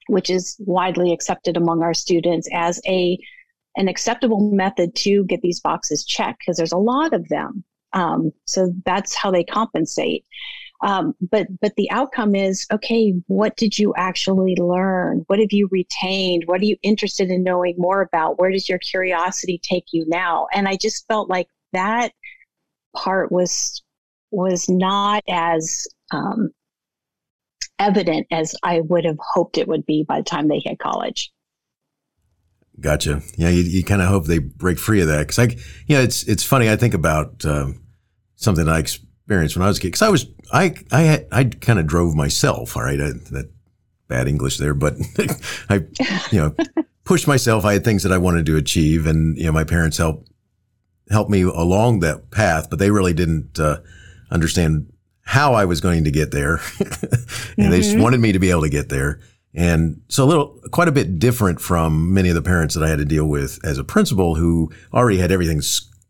which 0.08 0.30
is 0.30 0.56
widely 0.60 1.12
accepted 1.12 1.58
among 1.58 1.84
our 1.84 1.94
students 1.94 2.48
as 2.54 2.82
a 2.88 3.20
an 3.78 3.88
acceptable 3.88 4.52
method 4.52 4.96
to 4.96 5.24
get 5.26 5.42
these 5.42 5.60
boxes 5.62 6.04
checked 6.04 6.40
because 6.40 6.58
there's 6.58 6.74
a 6.74 6.78
lot 6.78 7.14
of 7.14 7.28
them. 7.30 7.64
Um, 7.94 8.32
so 8.46 8.74
that's 8.86 9.16
how 9.16 9.32
they 9.32 9.44
compensate. 9.44 10.26
Um, 10.82 11.16
but 11.32 11.48
but 11.60 11.76
the 11.76 11.90
outcome 11.90 12.36
is 12.36 12.68
okay. 12.72 13.14
What 13.28 13.56
did 13.56 13.80
you 13.80 13.94
actually 13.98 14.56
learn? 14.56 15.24
What 15.28 15.40
have 15.40 15.52
you 15.52 15.68
retained? 15.72 16.44
What 16.46 16.62
are 16.62 16.66
you 16.66 16.78
interested 16.84 17.30
in 17.30 17.44
knowing 17.44 17.76
more 17.78 18.02
about? 18.02 18.40
Where 18.40 18.52
does 18.52 18.70
your 18.70 18.78
curiosity 18.78 19.60
take 19.64 19.86
you 19.92 20.06
now? 20.08 20.48
And 20.54 20.68
I 20.68 20.76
just 20.76 21.08
felt 21.08 21.30
like 21.30 21.48
that 21.74 22.12
part 22.96 23.32
was 23.32 23.82
was 24.30 24.70
not 24.70 25.24
as 25.28 25.88
um, 26.12 26.50
evident 27.80 28.28
as 28.32 28.56
I 28.64 28.82
would 28.82 29.06
have 29.06 29.18
hoped 29.20 29.58
it 29.58 29.68
would 29.68 29.86
be 29.86 30.04
by 30.08 30.18
the 30.20 30.24
time 30.24 30.48
they 30.48 30.60
hit 30.60 30.80
college. 30.80 31.32
Gotcha. 32.80 33.22
Yeah, 33.38 33.50
you, 33.50 33.64
you 33.64 33.84
kind 33.84 34.02
of 34.02 34.08
hope 34.08 34.26
they 34.26 34.38
break 34.40 34.78
free 34.78 35.02
of 35.02 35.08
that 35.08 35.20
because 35.28 35.40
I, 35.40 35.58
you 35.88 35.96
know, 35.96 36.02
it's 36.02 36.24
it's 36.24 36.44
funny. 36.44 36.70
I 36.70 36.76
think 36.76 36.94
about 36.94 37.44
um, 37.46 37.82
something 38.36 38.68
I 38.70 38.80
experienced 38.80 39.56
when 39.56 39.64
I 39.64 39.68
was 39.68 39.80
a 39.80 39.82
kid 39.82 39.88
because 39.88 40.04
I 40.04 40.10
was 40.10 40.28
I 40.54 40.76
I 40.92 41.26
I 41.32 41.44
kind 41.46 41.80
of 41.80 41.88
drove 41.88 42.16
myself. 42.16 42.78
All 42.78 42.84
right, 42.84 43.02
I, 43.02 43.12
that 43.32 43.50
bad 44.08 44.28
English 44.28 44.58
there, 44.58 44.76
but 44.76 44.94
I 45.70 45.86
you 46.32 46.40
know 46.40 46.56
pushed 47.04 47.28
myself. 47.28 47.66
I 47.66 47.74
had 47.74 47.84
things 47.84 48.04
that 48.04 48.12
I 48.12 48.18
wanted 48.20 48.46
to 48.46 48.58
achieve, 48.58 49.08
and 49.08 49.36
you 49.38 49.46
know 49.46 49.52
my 49.52 49.64
parents 49.64 49.98
helped 49.98 50.30
helped 51.10 51.32
me 51.32 51.42
along 51.42 52.02
that 52.02 52.30
path, 52.32 52.70
but 52.70 52.80
they 52.80 52.92
really 52.92 53.14
didn't 53.14 53.60
uh, 53.60 53.78
understand 54.30 54.92
how 55.22 55.54
I 55.54 55.66
was 55.66 55.82
going 55.82 56.04
to 56.04 56.12
get 56.12 56.32
there, 56.32 56.56
and 56.80 56.90
mm-hmm. 56.90 57.70
they 57.72 57.80
just 57.80 57.92
mm-hmm. 57.92 58.02
wanted 58.02 58.20
me 58.20 58.34
to 58.34 58.40
be 58.40 58.52
able 58.52 58.62
to 58.62 58.70
get 58.70 58.90
there. 58.90 59.20
And 59.58 60.04
so 60.08 60.24
a 60.24 60.26
little, 60.26 60.62
quite 60.72 60.88
a 60.88 60.92
bit 60.92 61.18
different 61.18 61.60
from 61.60 62.14
many 62.14 62.30
of 62.30 62.36
the 62.36 62.44
parents 62.44 62.76
that 62.76 62.84
I 62.84 62.90
had 62.90 63.00
to 63.00 63.06
deal 63.06 63.26
with 63.26 63.60
as 63.66 63.80
a 63.80 63.84
principal 63.84 64.36
who 64.36 64.72
already 64.94 65.18
had 65.18 65.32
everything 65.32 65.62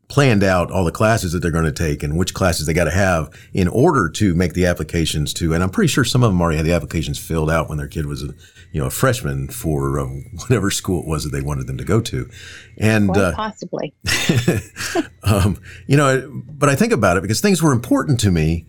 planned 0.10 0.43
out, 0.43 0.69
all 0.69 0.83
the 0.83 0.91
classes 0.91 1.31
that 1.31 1.39
they're 1.39 1.49
going 1.49 1.63
to 1.63 1.71
take 1.71 2.03
and 2.03 2.17
which 2.17 2.33
classes 2.33 2.65
they 2.65 2.73
got 2.73 2.83
to 2.83 2.91
have 2.91 3.33
in 3.53 3.69
order 3.69 4.10
to 4.10 4.36
make 4.36 4.53
the 4.53 4.65
applications 4.65 5.33
to. 5.33 5.53
And 5.53 5.63
I'm 5.63 5.69
pretty 5.69 5.88
sure 5.88 6.03
some 6.03 6.23
of 6.23 6.29
them 6.29 6.41
already 6.41 6.57
had 6.57 6.65
the 6.65 6.73
applications 6.73 7.17
filled 7.19 7.49
out 7.49 7.69
when 7.69 7.77
their 7.77 7.88
kid 7.88 8.05
was 8.05 8.21
a, 8.21 8.33
you 8.73 8.81
know, 8.81 8.88
a 8.88 8.91
freshman 8.91 9.47
for 9.47 9.97
um, 9.97 10.25
whatever 10.33 10.69
school 10.69 11.03
it 11.03 11.07
was 11.07 11.23
that 11.23 11.29
they 11.29 11.41
wanted 11.41 11.67
them 11.67 11.77
to 11.77 11.86
go 11.86 12.01
to. 12.01 12.29
And 12.77 13.15
uh, 13.15 13.31
possibly, 13.33 13.93
um, 15.23 15.62
you 15.88 15.95
know, 15.95 16.43
but 16.49 16.67
I 16.67 16.75
think 16.75 16.91
about 16.91 17.15
it 17.15 17.21
because 17.21 17.39
things 17.39 17.63
were 17.63 17.71
important 17.71 18.19
to 18.21 18.31
me. 18.31 18.67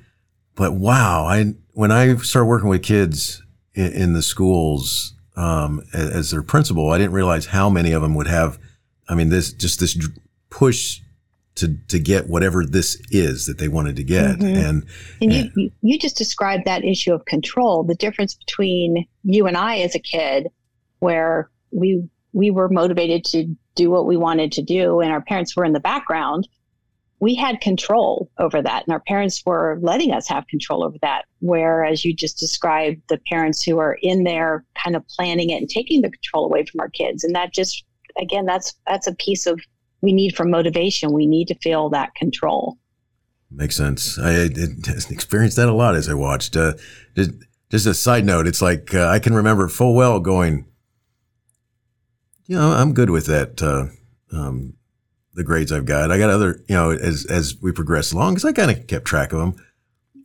But 0.54 0.74
wow, 0.74 1.24
I 1.24 1.54
when 1.72 1.90
I 1.90 2.16
started 2.16 2.46
working 2.46 2.68
with 2.68 2.82
kids 2.82 3.42
in, 3.78 3.92
in 3.92 4.12
the 4.12 4.22
schools 4.22 5.14
um, 5.36 5.82
as, 5.94 6.10
as, 6.10 6.30
their 6.32 6.42
principal, 6.42 6.90
I 6.90 6.98
didn't 6.98 7.12
realize 7.12 7.46
how 7.46 7.70
many 7.70 7.92
of 7.92 8.02
them 8.02 8.14
would 8.16 8.26
have. 8.26 8.58
I 9.08 9.14
mean, 9.14 9.28
this 9.28 9.52
just 9.52 9.78
this 9.78 9.96
push 10.50 11.00
to 11.54 11.76
to 11.88 11.98
get 11.98 12.28
whatever 12.28 12.66
this 12.66 13.00
is 13.10 13.46
that 13.46 13.58
they 13.58 13.68
wanted 13.68 13.96
to 13.96 14.02
get, 14.02 14.38
mm-hmm. 14.38 14.46
and 14.46 14.86
and 15.22 15.32
you 15.32 15.50
and, 15.56 15.70
you 15.80 15.98
just 15.98 16.16
described 16.16 16.64
that 16.64 16.84
issue 16.84 17.14
of 17.14 17.24
control, 17.24 17.84
the 17.84 17.94
difference 17.94 18.34
between 18.34 19.06
you 19.22 19.46
and 19.46 19.56
I 19.56 19.78
as 19.78 19.94
a 19.94 20.00
kid, 20.00 20.48
where 20.98 21.48
we 21.70 22.02
we 22.32 22.50
were 22.50 22.68
motivated 22.68 23.24
to 23.26 23.56
do 23.76 23.90
what 23.90 24.06
we 24.06 24.16
wanted 24.16 24.50
to 24.52 24.62
do 24.62 25.00
and 25.00 25.12
our 25.12 25.20
parents 25.20 25.56
were 25.56 25.64
in 25.64 25.72
the 25.72 25.80
background, 25.80 26.48
we 27.20 27.34
had 27.34 27.60
control 27.60 28.30
over 28.38 28.62
that. 28.62 28.84
And 28.86 28.92
our 28.92 29.00
parents 29.00 29.42
were 29.44 29.78
letting 29.80 30.12
us 30.12 30.28
have 30.28 30.46
control 30.46 30.84
over 30.84 30.96
that. 31.02 31.24
Whereas 31.40 32.04
you 32.04 32.14
just 32.14 32.38
described 32.38 33.02
the 33.08 33.20
parents 33.28 33.62
who 33.62 33.78
are 33.78 33.98
in 34.02 34.24
there 34.24 34.64
kind 34.82 34.94
of 34.94 35.06
planning 35.08 35.50
it 35.50 35.56
and 35.56 35.68
taking 35.68 36.02
the 36.02 36.10
control 36.10 36.44
away 36.44 36.64
from 36.64 36.80
our 36.80 36.88
kids. 36.88 37.24
And 37.24 37.34
that 37.34 37.52
just, 37.52 37.84
again, 38.20 38.46
that's, 38.46 38.74
that's 38.86 39.06
a 39.06 39.14
piece 39.14 39.46
of 39.46 39.60
we 40.00 40.12
need 40.12 40.36
for 40.36 40.44
motivation. 40.44 41.12
We 41.12 41.26
need 41.26 41.48
to 41.48 41.56
feel 41.56 41.90
that 41.90 42.14
control. 42.14 42.78
Makes 43.50 43.76
sense. 43.76 44.18
I, 44.18 44.44
I 44.44 44.48
experienced 45.10 45.56
that 45.56 45.68
a 45.68 45.74
lot 45.74 45.96
as 45.96 46.08
I 46.08 46.14
watched. 46.14 46.56
Uh, 46.56 46.74
just, 47.16 47.86
a 47.86 47.94
side 47.94 48.24
note, 48.24 48.46
it's 48.46 48.62
like 48.62 48.94
uh, 48.94 49.08
I 49.08 49.18
can 49.18 49.34
remember 49.34 49.68
full 49.68 49.94
well 49.94 50.20
going, 50.20 50.66
you 52.46 52.56
know, 52.56 52.70
I'm 52.70 52.94
good 52.94 53.10
with 53.10 53.26
that. 53.26 53.60
Uh, 53.60 53.86
um, 54.30 54.74
the 55.38 55.44
grades 55.44 55.72
I've 55.72 55.86
got. 55.86 56.10
I 56.10 56.18
got 56.18 56.28
other, 56.28 56.62
you 56.68 56.74
know, 56.74 56.90
as 56.90 57.24
as 57.30 57.56
we 57.62 57.72
progress 57.72 58.12
along, 58.12 58.34
because 58.34 58.44
I 58.44 58.52
kind 58.52 58.70
of 58.70 58.86
kept 58.86 59.06
track 59.06 59.32
of 59.32 59.38
them. 59.38 59.56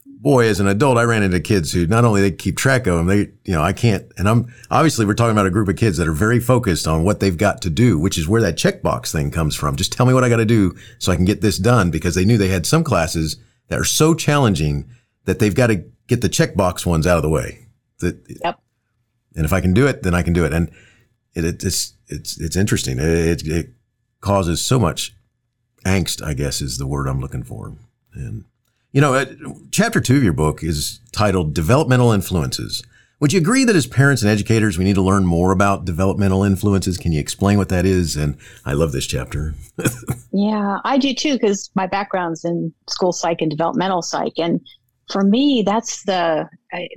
Boy, 0.06 0.48
as 0.48 0.62
an 0.62 0.68
adult, 0.68 0.98
I 0.98 1.04
ran 1.04 1.22
into 1.22 1.42
kids 1.42 1.74
who 1.74 1.86
not 1.86 2.06
only 2.06 2.22
they 2.22 2.32
keep 2.32 2.56
track 2.56 2.88
of 2.88 2.96
them, 2.96 3.08
they, 3.08 3.32
you 3.44 3.54
know, 3.54 3.62
I 3.62 3.74
can't. 3.74 4.10
And 4.18 4.28
I'm 4.28 4.54
obviously 4.72 5.06
we're 5.06 5.16
talking 5.16 5.34
about 5.34 5.48
a 5.48 5.52
group 5.52 5.68
of 5.68 5.76
kids 5.76 5.98
that 5.98 6.08
are 6.08 6.14
very 6.14 6.40
focused 6.40 6.88
on 6.88 7.04
what 7.04 7.20
they've 7.20 7.38
got 7.38 7.62
to 7.64 7.70
do, 7.70 8.00
which 8.00 8.18
is 8.18 8.28
where 8.28 8.42
that 8.42 8.56
checkbox 8.56 9.12
thing 9.12 9.32
comes 9.32 9.54
from. 9.54 9.76
Just 9.76 9.92
tell 9.92 10.06
me 10.06 10.14
what 10.14 10.24
I 10.24 10.30
got 10.30 10.38
to 10.38 10.46
do 10.46 10.76
so 10.98 11.12
I 11.12 11.18
can 11.18 11.26
get 11.26 11.42
this 11.42 11.58
done, 11.58 11.92
because 11.92 12.16
they 12.16 12.26
knew 12.26 12.38
they 12.38 12.48
had 12.48 12.66
some 12.66 12.84
classes 12.84 13.38
that 13.68 13.80
are 13.80 13.86
so 13.86 14.14
challenging 14.14 14.90
that 15.26 15.40
they've 15.40 15.56
got 15.56 15.68
to 15.68 15.84
get 16.08 16.22
the 16.22 16.30
checkbox 16.30 16.86
ones 16.86 17.06
out 17.06 17.18
of 17.18 17.24
the 17.24 17.30
way. 17.30 17.68
That, 18.00 18.26
yep. 18.44 18.60
And 19.36 19.46
if 19.46 19.52
I 19.52 19.62
can 19.62 19.74
do 19.74 19.88
it, 19.88 20.04
then 20.04 20.14
I 20.14 20.22
can 20.22 20.34
do 20.34 20.46
it. 20.46 20.54
And 20.54 20.70
it, 21.34 21.44
it, 21.44 21.64
it's 21.64 21.94
it's 22.08 22.40
it's 22.40 22.56
interesting. 22.56 22.98
It, 23.00 23.46
it 23.46 23.74
causes 24.24 24.62
so 24.62 24.80
much 24.80 25.14
angst. 25.86 26.26
I 26.26 26.34
guess 26.34 26.62
is 26.62 26.78
the 26.78 26.88
word 26.88 27.08
I'm 27.08 27.20
looking 27.20 27.44
for. 27.44 27.74
And 28.14 28.46
you 28.92 29.02
know, 29.02 29.14
uh, 29.14 29.26
chapter 29.72 30.02
two 30.02 30.18
of 30.18 30.24
your 30.24 30.34
book 30.34 30.64
is 30.64 31.00
titled 31.12 31.54
"Developmental 31.54 32.12
Influences." 32.12 32.82
Would 33.20 33.32
you 33.32 33.40
agree 33.40 33.64
that 33.64 33.76
as 33.76 33.88
parents 33.88 34.22
and 34.22 34.30
educators, 34.30 34.78
we 34.78 34.84
need 34.84 34.96
to 34.96 35.02
learn 35.02 35.26
more 35.26 35.54
about 35.54 35.86
developmental 35.86 36.44
influences? 36.44 36.98
Can 36.98 37.14
you 37.14 37.22
explain 37.22 37.58
what 37.58 37.70
that 37.70 37.86
is? 37.86 38.18
And 38.18 38.36
I 38.66 38.74
love 38.74 38.92
this 38.92 39.08
chapter. 39.08 39.54
yeah, 40.34 40.80
I 40.84 40.98
do 40.98 41.14
too, 41.14 41.34
because 41.36 41.72
my 41.74 41.88
background's 41.88 42.44
in 42.44 42.74
school 42.90 43.14
psych 43.14 43.40
and 43.40 43.50
developmental 43.50 44.02
psych. 44.02 44.34
And 44.38 44.60
for 45.10 45.24
me, 45.24 45.64
that's 45.66 46.04
the 46.04 46.50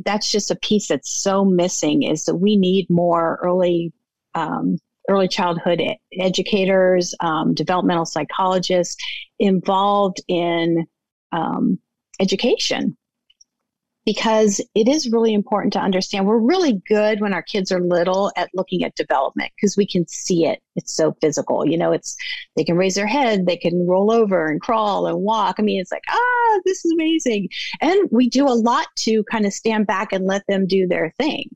that's 0.05 0.31
just 0.33 0.51
a 0.51 0.57
piece 0.57 0.89
that's 0.89 1.11
so 1.11 1.45
missing 1.45 2.03
is 2.03 2.25
that 2.25 2.37
we 2.37 2.57
need 2.57 2.89
more 2.91 3.39
early 3.41 3.93
um, 4.35 4.79
early 5.09 5.29
childhood 5.29 5.83
educators, 6.19 7.15
um, 7.21 7.55
developmental 7.55 8.07
psychologists 8.07 8.97
involved 9.39 10.21
in 10.29 10.87
um, 11.33 11.79
education. 12.21 12.97
Because 14.05 14.61
it 14.77 14.87
is 14.87 15.11
really 15.11 15.35
important 15.35 15.73
to 15.73 15.81
understand 15.81 16.29
we're 16.29 16.39
really 16.39 16.81
good 16.89 17.21
when 17.21 17.35
our 17.35 17.43
kids 17.43 17.73
are 17.73 17.81
little 17.81 18.31
at 18.37 18.49
looking 18.55 18.85
at 18.85 18.95
development 18.95 19.51
because 19.57 19.77
we 19.77 19.85
can 19.85 20.07
see 20.07 20.47
it. 20.47 20.63
It's 20.77 20.95
so 20.95 21.17
physical 21.21 21.67
you 21.67 21.77
know 21.77 21.91
it's 21.91 22.17
they 22.55 22.63
can 22.63 22.77
raise 22.77 22.95
their 22.95 23.09
head 23.09 23.47
they 23.47 23.57
can 23.57 23.85
roll 23.85 24.13
over 24.13 24.47
and 24.47 24.61
crawl 24.61 25.09
and 25.09 25.19
walk. 25.19 25.57
I 25.59 25.63
mean 25.63 25.81
it's 25.81 25.91
like 25.91 26.05
ah 26.09 26.61
this 26.65 26.85
is 26.85 26.93
amazing. 26.93 27.49
And 27.81 28.09
we 28.13 28.29
do 28.31 28.47
a 28.47 28.55
lot 28.55 28.87
to 28.99 29.25
kind 29.25 29.45
of 29.45 29.53
stand 29.53 29.89
back 29.89 30.13
and 30.13 30.25
let 30.25 30.47
them 30.47 30.69
do 30.69 30.87
their 30.87 31.13
thing 31.19 31.51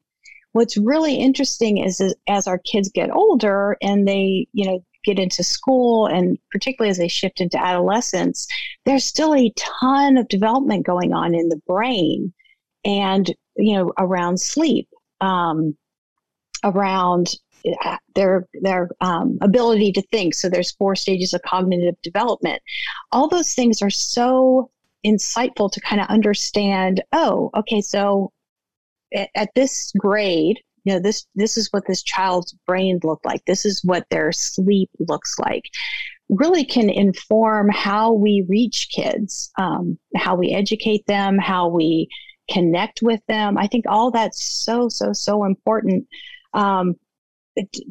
what's 0.53 0.77
really 0.77 1.15
interesting 1.15 1.79
is, 1.79 2.01
is 2.01 2.15
as 2.29 2.47
our 2.47 2.59
kids 2.59 2.91
get 2.91 3.11
older 3.11 3.77
and 3.83 4.07
they 4.07 4.47
you 4.53 4.67
know 4.67 4.85
get 5.03 5.19
into 5.19 5.43
school 5.43 6.07
and 6.07 6.39
particularly 6.53 6.91
as 6.91 6.99
they 6.99 7.09
shift 7.09 7.41
into 7.41 7.59
adolescence 7.59 8.47
there's 8.85 9.05
still 9.05 9.35
a 9.35 9.53
ton 9.57 10.19
of 10.19 10.29
development 10.29 10.85
going 10.85 11.15
on 11.15 11.35
in 11.35 11.49
the 11.49 11.61
brain 11.67 12.33
and 12.85 13.35
you 13.57 13.75
know 13.75 13.93
around 13.99 14.41
sleep 14.41 14.89
um, 15.21 15.77
around 16.65 17.35
uh, 17.85 17.97
their 18.15 18.49
their 18.63 18.89
um, 19.01 19.39
ability 19.43 19.93
to 19.93 20.03
think. 20.11 20.35
So 20.35 20.49
there's 20.49 20.73
four 20.73 20.97
stages 20.97 21.35
of 21.35 21.43
cognitive 21.43 21.95
development. 22.03 22.63
All 23.13 23.29
those 23.29 23.53
things 23.53 23.83
are 23.83 23.91
so 23.91 24.71
insightful 25.05 25.71
to 25.73 25.81
kind 25.81 26.01
of 26.01 26.07
understand 26.09 27.03
oh 27.13 27.51
okay 27.57 27.81
so 27.81 28.31
at, 29.15 29.49
this 29.55 29.93
grade 29.99 30.59
you 30.85 30.95
know 30.95 31.01
this 31.01 31.27
this 31.35 31.57
is 31.57 31.69
what 31.73 31.87
this 31.87 32.03
child's 32.03 32.55
brain 32.67 33.01
looked 33.05 33.25
like. 33.25 33.45
This 33.47 33.65
is 33.65 33.83
what 33.85 34.07
their 34.11 34.33
sleep 34.33 34.89
looks 34.99 35.39
like. 35.39 35.65
Really 36.29 36.65
can 36.65 36.89
inform 36.89 37.69
how 37.71 38.13
we 38.13 38.47
reach 38.49 38.89
kids 38.95 39.51
um, 39.59 39.99
how 40.17 40.37
we 40.37 40.53
educate 40.53 41.07
them 41.07 41.39
how 41.39 41.69
we 41.69 42.09
connect 42.51 43.01
with 43.03 43.21
them. 43.29 43.59
I 43.59 43.67
think 43.67 43.85
all 43.89 44.11
that's 44.11 44.43
so 44.43 44.89
so 44.89 45.13
so 45.13 45.45
important 45.45 46.07
um, 46.55 46.95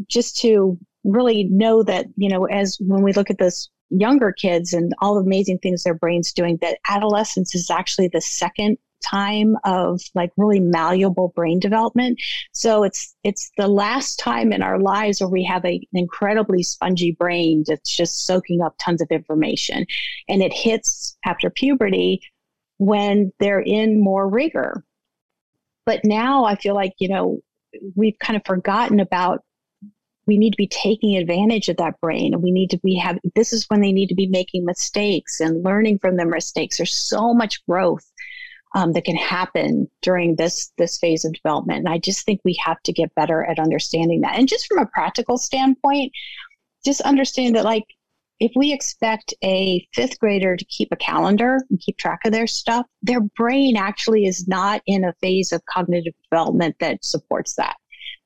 just 0.08 0.38
to 0.40 0.78
really 1.04 1.46
know 1.46 1.84
that 1.84 2.08
you 2.16 2.30
know 2.30 2.46
as 2.46 2.78
when 2.82 3.04
we 3.04 3.14
look 3.14 3.30
at 3.30 3.38
this 3.38 3.70
younger 3.90 4.32
kids 4.32 4.74
and 4.74 4.94
all 5.02 5.16
the 5.16 5.22
amazing 5.22 5.58
things 5.60 5.84
their 5.84 5.94
brains 5.94 6.32
doing 6.32 6.58
that 6.62 6.78
adolescence 6.88 7.56
is 7.56 7.70
actually 7.72 8.08
the 8.08 8.22
second 8.22 8.78
time 9.02 9.56
of 9.64 10.02
like 10.16 10.32
really 10.38 10.60
malleable 10.60 11.34
brain 11.36 11.60
development. 11.60 12.20
So 12.54 12.84
it's 12.84 13.16
it's 13.24 13.52
the 13.58 13.68
last 13.68 14.18
time 14.20 14.52
in 14.52 14.62
our 14.62 14.80
lives 14.80 15.22
where 15.22 15.30
we 15.30 15.44
have 15.46 15.66
a, 15.66 15.76
an 15.76 16.00
incredibly 16.00 16.64
spongy 16.64 17.12
brain 17.12 17.64
that's 17.68 17.96
just 17.96 18.26
soaking 18.26 18.62
up 18.62 18.76
tons 18.80 19.02
of 19.02 19.10
information. 19.12 19.86
And 20.28 20.42
it 20.42 20.54
hits 20.54 21.18
after 21.26 21.50
puberty 21.50 22.22
when 22.78 23.32
they're 23.40 23.62
in 23.62 24.02
more 24.02 24.28
rigor. 24.28 24.84
But 25.86 26.02
now 26.04 26.46
I 26.46 26.56
feel 26.56 26.76
like, 26.76 26.94
you 27.00 27.10
know, 27.10 27.40
we've 27.96 28.18
kind 28.20 28.38
of 28.38 28.44
forgotten 28.46 29.00
about 29.00 29.44
we 30.30 30.38
need 30.38 30.52
to 30.52 30.58
be 30.58 30.68
taking 30.68 31.18
advantage 31.18 31.70
of 31.70 31.78
that 31.78 32.00
brain 32.02 32.36
and 32.36 32.44
we 32.44 32.52
need 32.52 32.70
to 32.70 32.78
be 32.84 32.96
have 32.96 33.18
this 33.36 33.52
is 33.52 33.66
when 33.68 33.82
they 33.82 33.92
need 33.92 34.08
to 34.08 34.16
be 34.16 34.28
making 34.28 34.64
mistakes 34.64 35.40
and 35.40 35.64
learning 35.64 35.98
from 35.98 36.18
their 36.18 36.28
mistakes 36.28 36.78
there's 36.78 36.94
so 36.94 37.34
much 37.34 37.66
growth 37.66 38.09
um, 38.76 38.94
that 38.94 39.06
can 39.06 39.16
happen 39.16 39.90
during 40.02 40.36
this 40.36 40.72
this 40.78 40.98
phase 40.98 41.26
of 41.26 41.34
development. 41.34 41.80
And 41.80 41.90
I 41.90 41.98
just 41.98 42.26
think 42.26 42.42
we 42.44 42.60
have 42.64 42.82
to 42.84 42.94
get 42.94 43.14
better 43.16 43.44
at 43.46 43.60
understanding 43.60 44.22
that. 44.22 44.38
And 44.38 44.48
just 44.48 44.68
from 44.68 44.80
a 44.80 44.86
practical 44.86 45.38
standpoint, 45.38 46.12
just 46.86 47.02
understand 47.02 47.56
that 47.56 47.66
like 47.66 47.86
if 48.40 48.52
we 48.56 48.72
expect 48.72 49.34
a 49.44 49.86
fifth 49.94 50.20
grader 50.20 50.56
to 50.56 50.66
keep 50.66 50.90
a 50.92 50.96
calendar 50.96 51.58
and 51.70 51.80
keep 51.80 51.98
track 51.98 52.22
of 52.26 52.32
their 52.32 52.48
stuff, 52.48 52.86
their 53.02 53.22
brain 53.22 53.76
actually 53.76 54.26
is 54.26 54.48
not 54.48 54.82
in 54.86 55.04
a 55.04 55.14
phase 55.22 55.52
of 55.52 55.62
cognitive 55.66 56.14
development 56.24 56.76
that 56.80 57.04
supports 57.04 57.56
that. 57.56 57.76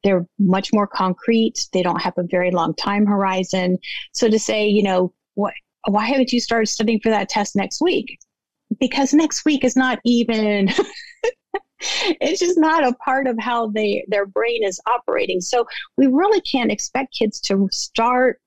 They're 0.03 0.27
much 0.37 0.71
more 0.71 0.85
concrete. 0.85 1.67
They 1.73 1.81
don't 1.81 2.01
have 2.01 2.13
a 2.17 2.27
very 2.29 2.51
long 2.51 2.75
time 2.75 3.05
horizon. 3.05 3.79
So 4.11 4.29
to 4.29 4.37
say, 4.37 4.67
you 4.67 4.83
know, 4.83 5.13
what, 5.33 5.53
why 5.87 6.05
haven't 6.05 6.31
you 6.31 6.39
started 6.39 6.67
studying 6.67 6.99
for 7.01 7.09
that 7.09 7.29
test 7.29 7.55
next 7.55 7.81
week? 7.81 8.19
Because 8.79 9.13
next 9.13 9.45
week 9.45 9.63
is 9.63 9.75
not 9.75 9.99
even 10.03 10.69
it's 12.21 12.39
just 12.39 12.57
not 12.57 12.85
a 12.85 12.93
part 12.93 13.27
of 13.27 13.37
how 13.39 13.67
they 13.67 14.05
their 14.07 14.25
brain 14.25 14.63
is 14.63 14.79
operating. 14.87 15.41
So 15.41 15.65
we 15.97 16.07
really 16.07 16.41
can't 16.41 16.71
expect 16.71 17.15
kids 17.17 17.39
to 17.41 17.67
start 17.71 18.39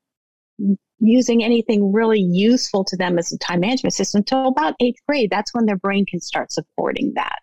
using 0.99 1.45
anything 1.45 1.93
really 1.93 2.21
useful 2.21 2.85
to 2.85 2.97
them 2.97 3.19
as 3.19 3.33
a 3.33 3.39
time 3.39 3.61
management 3.61 3.93
system 3.93 4.21
until 4.21 4.49
about 4.49 4.75
eighth 4.81 5.01
grade. 5.07 5.31
That's 5.31 5.53
when 5.55 5.67
their 5.67 5.77
brain 5.77 6.07
can 6.07 6.21
start 6.21 6.53
supporting 6.53 7.13
that. 7.15 7.39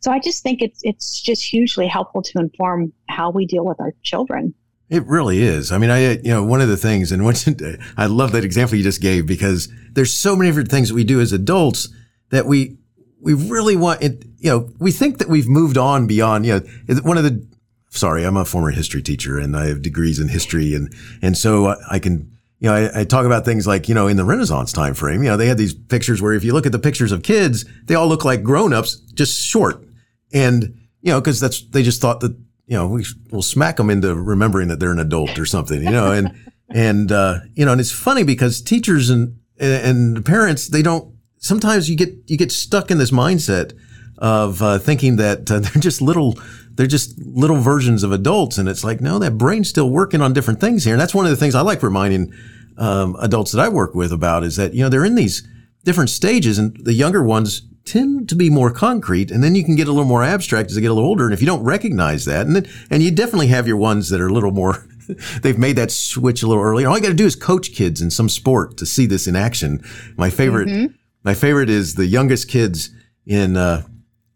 So 0.00 0.12
i 0.12 0.20
just 0.20 0.42
think 0.42 0.62
it's 0.62 0.80
it's 0.82 1.20
just 1.20 1.42
hugely 1.42 1.88
helpful 1.88 2.22
to 2.22 2.38
inform 2.38 2.92
how 3.08 3.30
we 3.30 3.46
deal 3.46 3.64
with 3.64 3.80
our 3.80 3.92
children. 4.02 4.54
It 4.88 5.04
really 5.06 5.42
is. 5.42 5.72
I 5.72 5.78
mean, 5.78 5.90
I, 5.90 6.12
you 6.18 6.30
know, 6.30 6.44
one 6.44 6.60
of 6.60 6.68
the 6.68 6.76
things, 6.76 7.10
and 7.10 7.24
what 7.24 7.44
I 7.96 8.06
love 8.06 8.30
that 8.32 8.44
example 8.44 8.78
you 8.78 8.84
just 8.84 9.02
gave 9.02 9.26
because 9.26 9.68
there's 9.92 10.12
so 10.12 10.36
many 10.36 10.48
different 10.48 10.70
things 10.70 10.88
that 10.88 10.94
we 10.94 11.02
do 11.02 11.20
as 11.20 11.32
adults 11.32 11.88
that 12.30 12.46
we 12.46 12.76
we 13.20 13.34
really 13.34 13.76
want 13.76 14.02
it. 14.02 14.24
You 14.38 14.50
know, 14.50 14.70
we 14.78 14.92
think 14.92 15.18
that 15.18 15.28
we've 15.28 15.48
moved 15.48 15.78
on 15.78 16.06
beyond. 16.06 16.46
You 16.46 16.60
know, 16.88 16.96
one 17.02 17.18
of 17.18 17.24
the 17.24 17.46
sorry, 17.90 18.24
I'm 18.24 18.36
a 18.36 18.44
former 18.44 18.70
history 18.70 19.02
teacher 19.02 19.38
and 19.38 19.56
I 19.56 19.66
have 19.66 19.82
degrees 19.82 20.18
in 20.18 20.28
history, 20.28 20.74
and 20.74 20.94
and 21.22 21.36
so 21.36 21.76
I 21.90 21.98
can. 21.98 22.32
You 22.58 22.70
know, 22.70 22.74
I, 22.74 23.00
I 23.00 23.04
talk 23.04 23.26
about 23.26 23.44
things 23.44 23.66
like, 23.66 23.86
you 23.86 23.94
know, 23.94 24.06
in 24.06 24.16
the 24.16 24.24
Renaissance 24.24 24.72
time 24.72 24.94
frame, 24.94 25.22
you 25.22 25.28
know, 25.28 25.36
they 25.36 25.46
had 25.46 25.58
these 25.58 25.74
pictures 25.74 26.22
where 26.22 26.32
if 26.32 26.42
you 26.42 26.54
look 26.54 26.64
at 26.64 26.72
the 26.72 26.78
pictures 26.78 27.12
of 27.12 27.22
kids, 27.22 27.66
they 27.84 27.94
all 27.94 28.08
look 28.08 28.24
like 28.24 28.42
grown-ups, 28.42 28.96
just 29.12 29.44
short. 29.44 29.84
And, 30.32 30.74
you 31.02 31.12
know, 31.12 31.20
cause 31.20 31.38
that's, 31.38 31.60
they 31.60 31.82
just 31.82 32.00
thought 32.00 32.20
that, 32.20 32.32
you 32.66 32.74
know, 32.78 32.86
we 32.86 33.04
will 33.30 33.42
smack 33.42 33.76
them 33.76 33.90
into 33.90 34.14
remembering 34.14 34.68
that 34.68 34.80
they're 34.80 34.90
an 34.90 34.98
adult 34.98 35.38
or 35.38 35.44
something, 35.44 35.82
you 35.82 35.90
know, 35.90 36.12
and, 36.12 36.34
and, 36.70 37.12
uh, 37.12 37.40
you 37.52 37.66
know, 37.66 37.72
and 37.72 37.80
it's 37.80 37.92
funny 37.92 38.22
because 38.22 38.62
teachers 38.62 39.10
and, 39.10 39.38
and 39.60 40.24
parents, 40.24 40.68
they 40.68 40.80
don't 40.80 41.14
sometimes 41.38 41.88
you 41.88 41.96
get 41.96 42.14
you 42.26 42.36
get 42.36 42.52
stuck 42.52 42.90
in 42.90 42.98
this 42.98 43.10
mindset 43.10 43.72
of 44.18 44.62
uh, 44.62 44.78
thinking 44.78 45.16
that 45.16 45.50
uh, 45.50 45.58
they're 45.60 45.82
just 45.82 46.00
little 46.00 46.38
they're 46.76 46.86
just 46.86 47.18
little 47.18 47.60
versions 47.60 48.02
of 48.02 48.12
adults. 48.12 48.58
And 48.58 48.68
it's 48.68 48.84
like, 48.84 49.00
no, 49.00 49.18
that 49.18 49.38
brain's 49.38 49.68
still 49.68 49.90
working 49.90 50.20
on 50.20 50.32
different 50.32 50.60
things 50.60 50.84
here. 50.84 50.94
And 50.94 51.00
that's 51.00 51.14
one 51.14 51.24
of 51.24 51.30
the 51.30 51.36
things 51.36 51.54
I 51.54 51.62
like 51.62 51.82
reminding 51.82 52.32
um, 52.76 53.16
adults 53.18 53.52
that 53.52 53.60
I 53.60 53.68
work 53.68 53.94
with 53.94 54.12
about 54.12 54.44
is 54.44 54.56
that, 54.56 54.74
you 54.74 54.82
know, 54.82 54.88
they're 54.88 55.04
in 55.04 55.14
these 55.14 55.46
different 55.84 56.10
stages 56.10 56.58
and 56.58 56.76
the 56.84 56.92
younger 56.92 57.22
ones 57.22 57.62
tend 57.86 58.28
to 58.28 58.34
be 58.34 58.50
more 58.50 58.70
concrete 58.70 59.30
and 59.30 59.42
then 59.42 59.54
you 59.54 59.64
can 59.64 59.76
get 59.76 59.86
a 59.86 59.92
little 59.92 60.04
more 60.04 60.24
abstract 60.24 60.70
as 60.70 60.74
they 60.74 60.82
get 60.82 60.90
a 60.90 60.94
little 60.94 61.08
older. 61.08 61.24
And 61.24 61.32
if 61.32 61.40
you 61.40 61.46
don't 61.46 61.62
recognize 61.62 62.24
that, 62.26 62.46
and 62.46 62.56
then, 62.56 62.68
and 62.90 63.02
you 63.02 63.10
definitely 63.10 63.46
have 63.48 63.66
your 63.66 63.76
ones 63.76 64.10
that 64.10 64.20
are 64.20 64.26
a 64.26 64.32
little 64.32 64.50
more, 64.50 64.86
they've 65.42 65.58
made 65.58 65.76
that 65.76 65.90
switch 65.90 66.42
a 66.42 66.46
little 66.46 66.62
earlier. 66.62 66.88
All 66.88 66.96
you 66.96 67.02
got 67.02 67.08
to 67.08 67.14
do 67.14 67.26
is 67.26 67.36
coach 67.36 67.72
kids 67.72 68.02
in 68.02 68.10
some 68.10 68.28
sport 68.28 68.76
to 68.78 68.84
see 68.84 69.06
this 69.06 69.26
in 69.26 69.36
action. 69.36 69.82
My 70.16 70.28
favorite, 70.28 70.68
mm-hmm. 70.68 70.94
My 71.26 71.34
favorite 71.34 71.68
is 71.68 71.96
the 71.96 72.06
youngest 72.06 72.48
kids 72.48 72.90
in, 73.26 73.56
uh, 73.56 73.82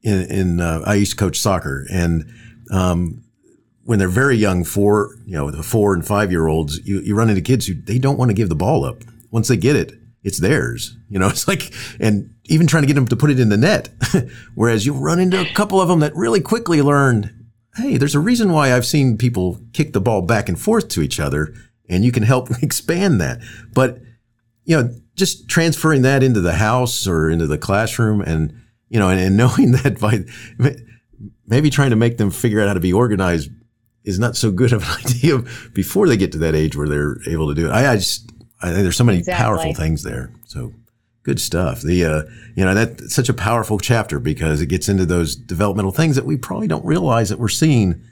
in, 0.02 0.22
in 0.24 0.60
uh, 0.60 0.82
I 0.84 0.96
used 0.96 1.12
to 1.12 1.16
coach 1.16 1.38
soccer 1.38 1.86
and, 1.90 2.30
um, 2.72 3.22
when 3.84 3.98
they're 3.98 4.08
very 4.08 4.36
young, 4.36 4.64
four, 4.64 5.16
you 5.24 5.32
know, 5.32 5.50
the 5.50 5.62
four 5.62 5.94
and 5.94 6.06
five 6.06 6.30
year 6.30 6.48
olds, 6.48 6.78
you, 6.86 7.00
you 7.00 7.14
run 7.14 7.30
into 7.30 7.40
kids 7.40 7.66
who 7.66 7.74
they 7.74 7.98
don't 7.98 8.18
want 8.18 8.28
to 8.28 8.34
give 8.34 8.48
the 8.48 8.54
ball 8.54 8.84
up. 8.84 9.02
Once 9.30 9.48
they 9.48 9.56
get 9.56 9.74
it, 9.74 9.92
it's 10.22 10.38
theirs. 10.38 10.96
You 11.08 11.18
know, 11.18 11.28
it's 11.30 11.48
like, 11.48 11.72
and 11.98 12.34
even 12.44 12.66
trying 12.66 12.82
to 12.82 12.86
get 12.86 12.94
them 12.94 13.06
to 13.06 13.16
put 13.16 13.30
it 13.30 13.40
in 13.40 13.48
the 13.48 13.56
net. 13.56 13.88
Whereas 14.54 14.84
you'll 14.84 15.00
run 15.00 15.18
into 15.18 15.40
a 15.40 15.52
couple 15.54 15.80
of 15.80 15.88
them 15.88 16.00
that 16.00 16.14
really 16.14 16.40
quickly 16.40 16.82
learn, 16.82 17.48
hey, 17.76 17.96
there's 17.96 18.14
a 18.14 18.20
reason 18.20 18.52
why 18.52 18.74
I've 18.74 18.86
seen 18.86 19.16
people 19.16 19.60
kick 19.72 19.92
the 19.92 20.00
ball 20.00 20.22
back 20.22 20.48
and 20.48 20.60
forth 20.60 20.88
to 20.88 21.02
each 21.02 21.18
other, 21.18 21.54
and 21.88 22.04
you 22.04 22.12
can 22.12 22.24
help 22.24 22.50
expand 22.62 23.20
that. 23.20 23.40
But, 23.72 23.98
you 24.64 24.76
know, 24.76 24.94
just 25.20 25.48
transferring 25.48 26.02
that 26.02 26.24
into 26.24 26.40
the 26.40 26.54
house 26.54 27.06
or 27.06 27.30
into 27.30 27.46
the 27.46 27.58
classroom 27.58 28.20
and, 28.20 28.60
you 28.88 28.98
know, 28.98 29.08
and, 29.08 29.20
and 29.20 29.36
knowing 29.36 29.72
that 29.72 30.00
by 30.00 30.24
maybe 31.46 31.70
trying 31.70 31.90
to 31.90 31.96
make 31.96 32.16
them 32.16 32.30
figure 32.30 32.60
out 32.60 32.66
how 32.66 32.74
to 32.74 32.80
be 32.80 32.92
organized 32.92 33.50
is 34.02 34.18
not 34.18 34.36
so 34.36 34.50
good 34.50 34.72
of 34.72 34.82
an 34.82 34.90
idea 35.06 35.38
before 35.72 36.08
they 36.08 36.16
get 36.16 36.32
to 36.32 36.38
that 36.38 36.56
age 36.56 36.74
where 36.76 36.88
they're 36.88 37.18
able 37.28 37.48
to 37.48 37.54
do 37.54 37.68
it. 37.68 37.70
I, 37.70 37.92
I 37.92 37.96
just, 37.96 38.32
I 38.60 38.72
think 38.72 38.82
there's 38.82 38.96
so 38.96 39.04
many 39.04 39.18
exactly. 39.18 39.44
powerful 39.44 39.74
things 39.74 40.02
there. 40.02 40.32
So 40.46 40.72
good 41.22 41.40
stuff. 41.40 41.82
The, 41.82 42.04
uh, 42.04 42.22
you 42.56 42.64
know, 42.64 42.74
that's 42.74 43.14
such 43.14 43.28
a 43.28 43.34
powerful 43.34 43.78
chapter 43.78 44.18
because 44.18 44.60
it 44.60 44.66
gets 44.66 44.88
into 44.88 45.06
those 45.06 45.36
developmental 45.36 45.92
things 45.92 46.16
that 46.16 46.24
we 46.24 46.36
probably 46.36 46.66
don't 46.66 46.84
realize 46.84 47.28
that 47.28 47.38
we're 47.38 47.48
seeing 47.48 48.02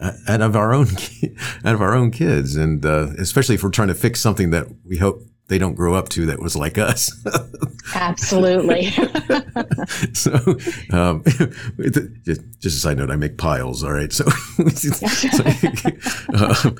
out 0.00 0.40
of 0.40 0.54
our 0.54 0.72
own, 0.72 0.88
out 1.64 1.74
of 1.74 1.82
our 1.82 1.94
own 1.94 2.10
kids. 2.10 2.56
And, 2.56 2.84
uh, 2.84 3.08
especially 3.18 3.56
if 3.56 3.62
we're 3.62 3.70
trying 3.70 3.88
to 3.88 3.94
fix 3.94 4.20
something 4.20 4.50
that 4.50 4.68
we 4.84 4.98
hope 4.98 5.22
they 5.48 5.58
don't 5.58 5.74
grow 5.74 5.94
up 5.94 6.08
to 6.10 6.26
that 6.26 6.40
was 6.40 6.56
like 6.56 6.78
us. 6.78 7.12
Absolutely. 7.94 8.86
so, 10.14 10.32
um, 10.90 11.22
just, 12.24 12.40
just 12.58 12.64
a 12.64 12.80
side 12.80 12.96
note, 12.96 13.10
I 13.10 13.16
make 13.16 13.36
piles. 13.36 13.84
All 13.84 13.92
right. 13.92 14.12
So, 14.12 14.24
so 14.24 14.92
uh, 16.32 16.70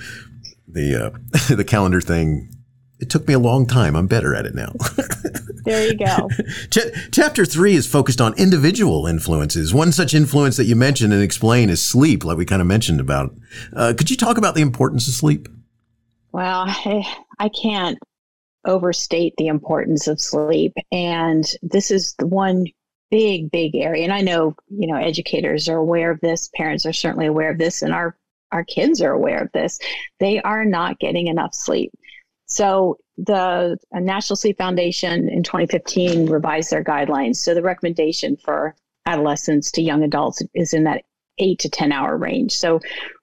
the, 0.66 1.12
uh, 1.12 1.54
the 1.54 1.64
calendar 1.64 2.00
thing, 2.00 2.48
it 3.00 3.10
took 3.10 3.28
me 3.28 3.34
a 3.34 3.38
long 3.38 3.66
time. 3.66 3.96
I'm 3.96 4.06
better 4.06 4.34
at 4.34 4.46
it 4.46 4.54
now. 4.54 4.72
there 5.64 5.86
you 5.86 5.98
go. 5.98 6.30
Ch- 6.70 7.10
chapter 7.12 7.44
three 7.44 7.74
is 7.74 7.86
focused 7.86 8.20
on 8.20 8.32
individual 8.38 9.06
influences. 9.06 9.74
One 9.74 9.92
such 9.92 10.14
influence 10.14 10.56
that 10.56 10.64
you 10.64 10.76
mentioned 10.76 11.12
and 11.12 11.22
explain 11.22 11.68
is 11.68 11.82
sleep, 11.82 12.24
like 12.24 12.38
we 12.38 12.46
kind 12.46 12.62
of 12.62 12.68
mentioned 12.68 13.00
about. 13.00 13.34
Uh, 13.74 13.92
could 13.96 14.08
you 14.10 14.16
talk 14.16 14.38
about 14.38 14.54
the 14.54 14.62
importance 14.62 15.06
of 15.06 15.12
sleep? 15.12 15.48
Well, 16.32 16.64
I, 16.66 17.06
I 17.38 17.50
can't 17.50 17.98
overstate 18.64 19.34
the 19.36 19.48
importance 19.48 20.06
of 20.06 20.20
sleep. 20.20 20.72
And 20.92 21.44
this 21.62 21.90
is 21.90 22.14
the 22.18 22.26
one 22.26 22.66
big, 23.10 23.50
big 23.50 23.76
area. 23.76 24.04
And 24.04 24.12
I 24.12 24.20
know, 24.20 24.54
you 24.68 24.86
know, 24.86 24.96
educators 24.96 25.68
are 25.68 25.76
aware 25.76 26.10
of 26.10 26.20
this, 26.20 26.50
parents 26.54 26.84
are 26.86 26.92
certainly 26.92 27.26
aware 27.26 27.50
of 27.50 27.58
this, 27.58 27.82
and 27.82 27.92
our 27.92 28.16
our 28.52 28.64
kids 28.64 29.02
are 29.02 29.12
aware 29.12 29.42
of 29.42 29.50
this. 29.52 29.80
They 30.20 30.40
are 30.42 30.64
not 30.64 31.00
getting 31.00 31.26
enough 31.26 31.54
sleep. 31.54 31.92
So 32.46 32.98
the 33.16 33.76
uh, 33.94 34.00
National 34.00 34.36
Sleep 34.36 34.56
Foundation 34.58 35.28
in 35.28 35.42
2015 35.42 36.26
revised 36.26 36.70
their 36.70 36.84
guidelines. 36.84 37.36
So 37.36 37.52
the 37.52 37.62
recommendation 37.62 38.36
for 38.36 38.76
adolescents 39.06 39.72
to 39.72 39.82
young 39.82 40.04
adults 40.04 40.42
is 40.54 40.72
in 40.72 40.84
that 40.84 41.04
eight 41.38 41.58
to 41.60 41.68
10 41.68 41.90
hour 41.90 42.16
range. 42.16 42.52
So 42.52 42.80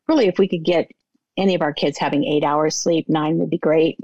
really, 0.07 0.27
if 0.27 0.37
we 0.37 0.49
could 0.49 0.65
get 0.65 0.91
any 1.37 1.55
of 1.55 1.61
our 1.61 1.73
kids 1.73 1.97
having 1.97 2.25
eight 2.25 2.43
hours 2.43 2.75
sleep, 2.75 3.07
nine 3.07 3.37
would 3.37 3.49
be 3.49 3.57
great 3.57 3.97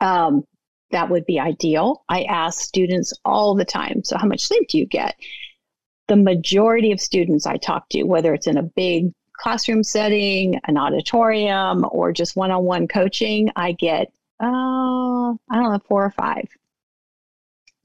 um, 0.00 0.44
that 0.90 1.10
would 1.10 1.26
be 1.26 1.38
ideal. 1.38 2.04
I 2.08 2.22
ask 2.24 2.60
students 2.60 3.12
all 3.24 3.54
the 3.54 3.64
time, 3.64 4.02
so 4.04 4.16
how 4.16 4.26
much 4.26 4.46
sleep 4.46 4.68
do 4.68 4.78
you 4.78 4.86
get? 4.86 5.16
The 6.08 6.16
majority 6.16 6.92
of 6.92 7.00
students 7.00 7.46
I 7.46 7.58
talk 7.58 7.88
to, 7.90 8.04
whether 8.04 8.32
it's 8.32 8.46
in 8.46 8.56
a 8.56 8.62
big 8.62 9.12
classroom 9.34 9.84
setting, 9.84 10.58
an 10.64 10.76
auditorium, 10.76 11.86
or 11.90 12.12
just 12.12 12.36
one 12.36 12.50
on 12.50 12.64
one 12.64 12.88
coaching, 12.88 13.50
I 13.54 13.72
get, 13.72 14.08
uh, 14.40 15.32
I 15.32 15.36
don't 15.52 15.72
know, 15.72 15.80
four 15.86 16.04
or 16.04 16.10
five 16.10 16.48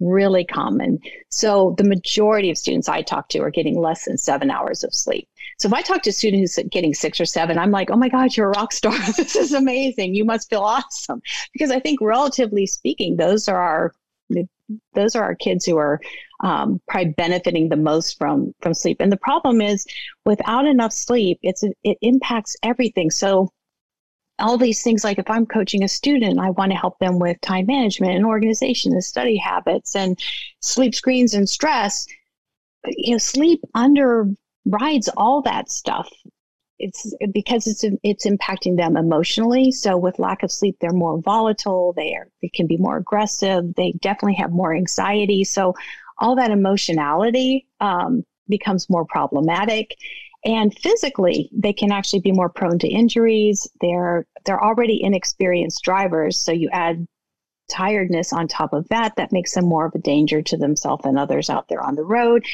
really 0.03 0.45
common. 0.45 0.99
So 1.29 1.75
the 1.77 1.83
majority 1.83 2.49
of 2.49 2.57
students 2.57 2.89
I 2.89 3.01
talk 3.01 3.29
to 3.29 3.39
are 3.39 3.49
getting 3.49 3.79
less 3.79 4.05
than 4.05 4.17
seven 4.17 4.51
hours 4.51 4.83
of 4.83 4.93
sleep. 4.93 5.27
So 5.59 5.67
if 5.67 5.73
I 5.73 5.81
talk 5.81 6.01
to 6.03 6.09
a 6.09 6.13
student 6.13 6.41
who's 6.41 6.59
getting 6.71 6.93
six 6.93 7.19
or 7.21 7.25
seven, 7.25 7.57
I'm 7.57 7.71
like, 7.71 7.89
oh 7.89 7.95
my 7.95 8.09
God, 8.09 8.35
you're 8.35 8.47
a 8.47 8.57
rock 8.57 8.73
star. 8.73 8.97
this 9.17 9.35
is 9.35 9.53
amazing. 9.53 10.15
You 10.15 10.25
must 10.25 10.49
feel 10.49 10.61
awesome. 10.61 11.21
Because 11.53 11.71
I 11.71 11.79
think 11.79 12.01
relatively 12.01 12.65
speaking, 12.65 13.15
those 13.17 13.47
are 13.47 13.61
our 13.61 13.93
those 14.93 15.15
are 15.15 15.23
our 15.23 15.35
kids 15.35 15.65
who 15.65 15.77
are 15.77 15.99
um, 16.43 16.81
probably 16.87 17.13
benefiting 17.13 17.69
the 17.69 17.75
most 17.75 18.17
from 18.17 18.53
from 18.61 18.73
sleep. 18.73 18.97
And 18.99 19.11
the 19.11 19.17
problem 19.17 19.61
is, 19.61 19.85
without 20.25 20.65
enough 20.65 20.93
sleep, 20.93 21.39
it's 21.43 21.63
it 21.83 21.97
impacts 22.01 22.55
everything. 22.63 23.11
So 23.11 23.51
all 24.39 24.57
these 24.57 24.81
things 24.81 25.03
like 25.03 25.19
if 25.19 25.29
i'm 25.29 25.45
coaching 25.45 25.83
a 25.83 25.87
student 25.87 26.39
i 26.39 26.49
want 26.51 26.71
to 26.71 26.77
help 26.77 26.97
them 26.99 27.19
with 27.19 27.39
time 27.41 27.65
management 27.67 28.13
and 28.13 28.25
organization 28.25 28.91
and 28.93 29.03
study 29.03 29.37
habits 29.37 29.95
and 29.95 30.19
sleep 30.63 30.95
screens 30.95 31.33
and 31.33 31.47
stress. 31.49 32.07
You 32.85 33.13
know 33.13 33.17
sleep 33.17 33.61
underrides 33.75 35.09
all 35.15 35.41
that 35.43 35.69
stuff. 35.69 36.09
It's 36.79 37.13
because 37.31 37.67
it's 37.67 37.85
it's 38.03 38.25
impacting 38.25 38.77
them 38.77 38.97
emotionally. 38.97 39.71
So 39.71 39.97
with 39.97 40.19
lack 40.19 40.43
of 40.43 40.51
sleep 40.51 40.77
they're 40.79 40.91
more 40.91 41.21
volatile 41.21 41.93
they 41.95 42.15
are 42.15 42.27
they 42.41 42.49
can 42.49 42.67
be 42.67 42.77
more 42.77 42.97
aggressive 42.97 43.75
they 43.75 43.93
definitely 44.01 44.35
have 44.35 44.51
more 44.51 44.73
anxiety. 44.73 45.43
So 45.43 45.75
all 46.17 46.35
that 46.35 46.51
emotionality 46.51 47.67
um, 47.79 48.23
becomes 48.47 48.89
more 48.89 49.05
problematic 49.05 49.95
and 50.45 50.77
physically 50.77 51.49
they 51.53 51.73
can 51.73 51.91
actually 51.91 52.19
be 52.19 52.31
more 52.31 52.49
prone 52.49 52.79
to 52.79 52.87
injuries. 52.87 53.67
They're 53.81 54.25
they're 54.45 54.63
already 54.63 55.01
inexperienced 55.01 55.83
drivers 55.83 56.37
so 56.37 56.51
you 56.51 56.69
add 56.71 57.07
tiredness 57.69 58.33
on 58.33 58.47
top 58.47 58.73
of 58.73 58.87
that 58.89 59.15
that 59.15 59.31
makes 59.31 59.53
them 59.53 59.65
more 59.65 59.85
of 59.85 59.95
a 59.95 59.99
danger 59.99 60.41
to 60.41 60.57
themselves 60.57 61.05
and 61.05 61.17
others 61.17 61.49
out 61.49 61.67
there 61.69 61.81
on 61.81 61.95
the 61.95 62.03
road. 62.03 62.45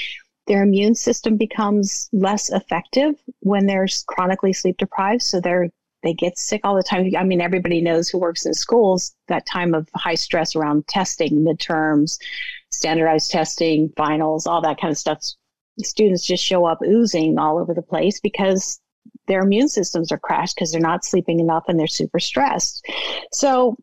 Their 0.47 0.63
immune 0.63 0.95
system 0.95 1.35
becomes 1.35 2.09
less 2.11 2.51
effective 2.51 3.15
when 3.39 3.65
they're 3.65 3.87
chronically 4.07 4.53
sleep 4.53 4.77
deprived 4.77 5.23
so 5.23 5.39
they're 5.39 5.69
they 6.01 6.13
get 6.13 6.37
sick 6.37 6.61
all 6.63 6.75
the 6.75 6.83
time. 6.83 7.11
I 7.17 7.23
mean 7.23 7.41
everybody 7.41 7.81
knows 7.81 8.07
who 8.07 8.19
works 8.19 8.45
in 8.45 8.53
schools 8.53 9.15
that 9.27 9.45
time 9.47 9.73
of 9.73 9.89
high 9.95 10.15
stress 10.15 10.55
around 10.55 10.87
testing 10.87 11.43
midterms 11.43 12.17
standardized 12.71 13.31
testing 13.31 13.91
finals 13.97 14.45
all 14.45 14.61
that 14.61 14.79
kind 14.79 14.91
of 14.91 14.97
stuff 14.97 15.19
students 15.83 16.25
just 16.25 16.43
show 16.43 16.65
up 16.65 16.79
oozing 16.85 17.37
all 17.37 17.57
over 17.59 17.73
the 17.73 17.81
place 17.81 18.19
because 18.19 18.79
their 19.27 19.41
immune 19.41 19.69
systems 19.69 20.11
are 20.11 20.17
crashed 20.17 20.55
because 20.55 20.71
they're 20.71 20.81
not 20.81 21.05
sleeping 21.05 21.39
enough 21.39 21.63
and 21.67 21.79
they're 21.79 21.87
super 21.87 22.19
stressed. 22.19 22.85
So 23.31 23.77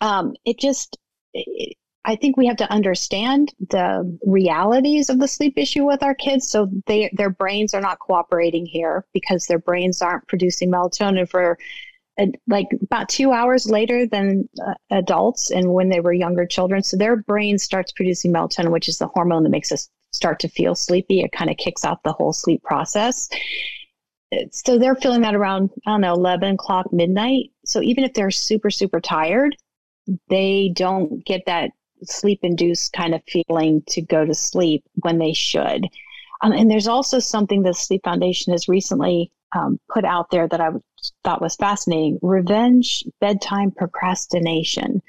um, 0.00 0.34
it 0.44 0.58
just, 0.58 0.98
it, 1.32 1.76
I 2.04 2.14
think 2.14 2.36
we 2.36 2.46
have 2.46 2.56
to 2.58 2.70
understand 2.70 3.52
the 3.70 4.18
realities 4.24 5.10
of 5.10 5.18
the 5.18 5.26
sleep 5.26 5.54
issue 5.56 5.84
with 5.84 6.04
our 6.04 6.14
kids. 6.14 6.48
So 6.48 6.70
they, 6.86 7.10
their 7.14 7.30
brains 7.30 7.74
are 7.74 7.80
not 7.80 7.98
cooperating 7.98 8.64
here 8.64 9.04
because 9.12 9.46
their 9.46 9.58
brains 9.58 10.00
aren't 10.00 10.28
producing 10.28 10.70
melatonin 10.70 11.28
for 11.28 11.58
uh, 12.18 12.26
like 12.46 12.68
about 12.82 13.08
two 13.08 13.32
hours 13.32 13.68
later 13.68 14.06
than 14.06 14.48
uh, 14.64 14.74
adults 14.90 15.50
and 15.50 15.72
when 15.72 15.88
they 15.88 16.00
were 16.00 16.12
younger 16.12 16.46
children. 16.46 16.82
So 16.82 16.96
their 16.96 17.16
brain 17.16 17.58
starts 17.58 17.90
producing 17.90 18.32
melatonin, 18.32 18.70
which 18.70 18.88
is 18.88 18.98
the 18.98 19.08
hormone 19.08 19.42
that 19.42 19.50
makes 19.50 19.72
us 19.72 19.88
start 20.16 20.40
to 20.40 20.48
feel 20.48 20.74
sleepy, 20.74 21.20
it 21.20 21.32
kind 21.32 21.50
of 21.50 21.56
kicks 21.56 21.84
off 21.84 22.02
the 22.02 22.12
whole 22.12 22.32
sleep 22.32 22.62
process. 22.62 23.28
So 24.50 24.78
they're 24.78 24.96
feeling 24.96 25.22
that 25.22 25.36
around, 25.36 25.70
I 25.86 25.92
don't 25.92 26.00
know, 26.00 26.14
11 26.14 26.54
o'clock, 26.54 26.92
midnight. 26.92 27.52
So 27.64 27.80
even 27.80 28.04
if 28.04 28.12
they're 28.14 28.30
super, 28.30 28.70
super 28.70 29.00
tired, 29.00 29.56
they 30.28 30.72
don't 30.74 31.24
get 31.24 31.46
that 31.46 31.70
sleep 32.02 32.40
induced 32.42 32.92
kind 32.92 33.14
of 33.14 33.22
feeling 33.28 33.82
to 33.88 34.02
go 34.02 34.24
to 34.24 34.34
sleep 34.34 34.84
when 34.96 35.18
they 35.18 35.32
should. 35.32 35.86
Um, 36.42 36.52
and 36.52 36.70
there's 36.70 36.88
also 36.88 37.18
something 37.18 37.62
the 37.62 37.72
Sleep 37.72 38.02
Foundation 38.04 38.52
has 38.52 38.68
recently 38.68 39.30
um, 39.54 39.80
put 39.88 40.04
out 40.04 40.30
there 40.30 40.46
that 40.48 40.60
I 40.60 40.70
thought 41.24 41.40
was 41.40 41.56
fascinating 41.56 42.18
revenge 42.20 43.04
bedtime 43.20 43.70
procrastination 43.70 45.02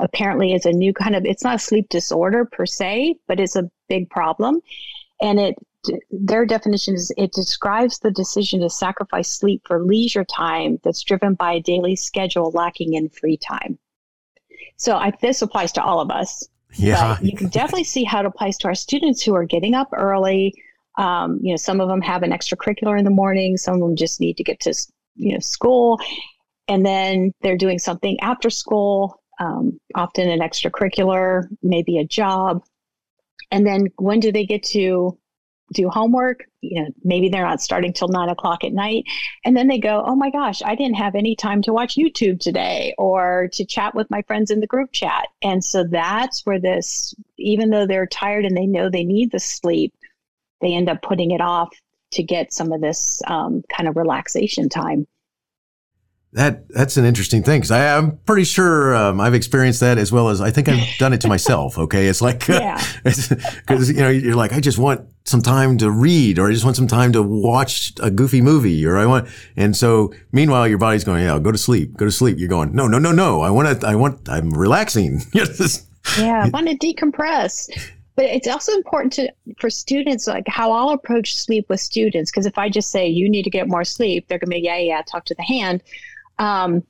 apparently 0.00 0.52
is 0.52 0.66
a 0.66 0.72
new 0.72 0.92
kind 0.92 1.14
of 1.14 1.24
it's 1.24 1.44
not 1.44 1.56
a 1.56 1.58
sleep 1.58 1.88
disorder 1.88 2.44
per 2.44 2.66
se 2.66 3.14
but 3.28 3.38
it's 3.38 3.56
a 3.56 3.70
big 3.88 4.08
problem 4.10 4.60
and 5.20 5.38
it 5.38 5.54
their 6.10 6.44
definition 6.44 6.94
is 6.94 7.12
it 7.16 7.32
describes 7.32 7.98
the 7.98 8.10
decision 8.10 8.60
to 8.60 8.70
sacrifice 8.70 9.32
sleep 9.32 9.62
for 9.66 9.82
leisure 9.82 10.24
time 10.24 10.78
that's 10.84 11.02
driven 11.02 11.34
by 11.34 11.54
a 11.54 11.60
daily 11.60 11.96
schedule 11.96 12.50
lacking 12.50 12.94
in 12.94 13.08
free 13.08 13.36
time. 13.36 13.78
So 14.76 14.96
I, 14.96 15.12
this 15.22 15.42
applies 15.42 15.72
to 15.72 15.82
all 15.82 16.00
of 16.00 16.10
us. 16.10 16.46
Yeah. 16.74 17.18
You 17.20 17.36
can 17.36 17.48
definitely 17.48 17.84
see 17.84 18.04
how 18.04 18.20
it 18.20 18.26
applies 18.26 18.56
to 18.58 18.68
our 18.68 18.74
students 18.74 19.22
who 19.22 19.34
are 19.34 19.44
getting 19.44 19.74
up 19.74 19.88
early. 19.92 20.54
Um, 20.98 21.38
you 21.42 21.52
know, 21.52 21.56
some 21.56 21.80
of 21.80 21.88
them 21.88 22.02
have 22.02 22.22
an 22.22 22.30
extracurricular 22.30 22.98
in 22.98 23.04
the 23.04 23.10
morning. 23.10 23.56
Some 23.56 23.74
of 23.74 23.80
them 23.80 23.96
just 23.96 24.20
need 24.20 24.36
to 24.36 24.44
get 24.44 24.60
to, 24.60 24.74
you 25.16 25.32
know, 25.32 25.38
school. 25.38 25.98
And 26.68 26.84
then 26.86 27.32
they're 27.40 27.56
doing 27.56 27.78
something 27.78 28.18
after 28.20 28.50
school, 28.50 29.19
um, 29.40 29.80
often 29.94 30.28
an 30.28 30.40
extracurricular, 30.40 31.48
maybe 31.62 31.98
a 31.98 32.04
job. 32.04 32.62
And 33.50 33.66
then 33.66 33.88
when 33.96 34.20
do 34.20 34.30
they 34.30 34.46
get 34.46 34.62
to 34.64 35.18
do 35.72 35.88
homework. 35.88 36.44
You 36.60 36.82
know, 36.82 36.88
maybe 37.04 37.28
they're 37.28 37.46
not 37.46 37.62
starting 37.62 37.92
till 37.92 38.08
nine 38.08 38.28
o'clock 38.28 38.64
at 38.64 38.72
night. 38.72 39.04
And 39.44 39.56
then 39.56 39.68
they 39.68 39.78
go, 39.78 40.02
oh 40.06 40.14
my 40.14 40.30
gosh, 40.30 40.62
I 40.62 40.74
didn't 40.74 40.96
have 40.96 41.14
any 41.14 41.34
time 41.34 41.62
to 41.62 41.72
watch 41.72 41.96
YouTube 41.96 42.40
today 42.40 42.94
or 42.98 43.48
to 43.52 43.64
chat 43.64 43.94
with 43.94 44.10
my 44.10 44.22
friends 44.22 44.50
in 44.50 44.60
the 44.60 44.66
group 44.66 44.92
chat. 44.92 45.28
And 45.42 45.64
so 45.64 45.84
that's 45.84 46.44
where 46.44 46.60
this, 46.60 47.14
even 47.38 47.70
though 47.70 47.86
they're 47.86 48.06
tired 48.06 48.44
and 48.44 48.56
they 48.56 48.66
know 48.66 48.90
they 48.90 49.04
need 49.04 49.30
the 49.30 49.40
sleep, 49.40 49.94
they 50.60 50.74
end 50.74 50.88
up 50.88 51.02
putting 51.02 51.30
it 51.30 51.40
off 51.40 51.70
to 52.12 52.22
get 52.22 52.52
some 52.52 52.72
of 52.72 52.80
this 52.80 53.22
um, 53.28 53.62
kind 53.74 53.88
of 53.88 53.96
relaxation 53.96 54.68
time. 54.68 55.06
That 56.32 56.68
that's 56.68 56.96
an 56.96 57.04
interesting 57.04 57.42
thing 57.42 57.60
because 57.60 57.72
I'm 57.72 58.16
pretty 58.18 58.44
sure 58.44 58.94
um, 58.94 59.20
I've 59.20 59.34
experienced 59.34 59.80
that 59.80 59.98
as 59.98 60.12
well 60.12 60.28
as 60.28 60.40
I 60.40 60.52
think 60.52 60.68
I've 60.68 60.86
done 60.98 61.12
it 61.12 61.20
to 61.22 61.28
myself. 61.28 61.76
Okay, 61.76 62.06
it's 62.06 62.22
like 62.22 62.46
because 62.46 63.32
uh, 63.32 63.92
you 63.92 63.94
know 63.94 64.08
you're 64.10 64.36
like 64.36 64.52
I 64.52 64.60
just 64.60 64.78
want 64.78 65.08
some 65.24 65.42
time 65.42 65.76
to 65.78 65.90
read 65.90 66.38
or 66.38 66.48
I 66.48 66.52
just 66.52 66.64
want 66.64 66.76
some 66.76 66.86
time 66.86 67.12
to 67.14 67.22
watch 67.22 67.92
a 68.00 68.12
goofy 68.12 68.40
movie 68.40 68.86
or 68.86 68.96
I 68.96 69.06
want 69.06 69.28
and 69.56 69.76
so 69.76 70.12
meanwhile 70.30 70.68
your 70.68 70.78
body's 70.78 71.02
going 71.02 71.24
yeah 71.24 71.38
go 71.40 71.50
to 71.50 71.58
sleep 71.58 71.96
go 71.96 72.04
to 72.04 72.12
sleep. 72.12 72.38
You're 72.38 72.48
going 72.48 72.76
no 72.76 72.86
no 72.86 73.00
no 73.00 73.10
no 73.10 73.40
I 73.40 73.50
want 73.50 73.80
to 73.80 73.86
I 73.86 73.96
want 73.96 74.28
I'm 74.28 74.50
relaxing. 74.50 75.22
Yeah 76.16 76.44
I 76.44 76.48
want 76.48 76.68
to 76.68 76.76
decompress. 76.76 77.68
But 78.14 78.26
it's 78.26 78.46
also 78.46 78.72
important 78.72 79.12
to 79.14 79.32
for 79.58 79.68
students 79.68 80.28
like 80.28 80.46
how 80.46 80.70
I'll 80.70 80.90
approach 80.90 81.34
sleep 81.34 81.68
with 81.68 81.80
students 81.80 82.30
because 82.30 82.46
if 82.46 82.56
I 82.56 82.68
just 82.68 82.90
say 82.90 83.08
you 83.08 83.28
need 83.28 83.42
to 83.42 83.50
get 83.50 83.66
more 83.66 83.82
sleep 83.82 84.28
they're 84.28 84.38
gonna 84.38 84.50
be 84.50 84.60
yeah 84.60 84.78
yeah 84.78 85.02
talk 85.02 85.24
to 85.24 85.34
the 85.34 85.42
hand 85.42 85.82
um, 86.40 86.82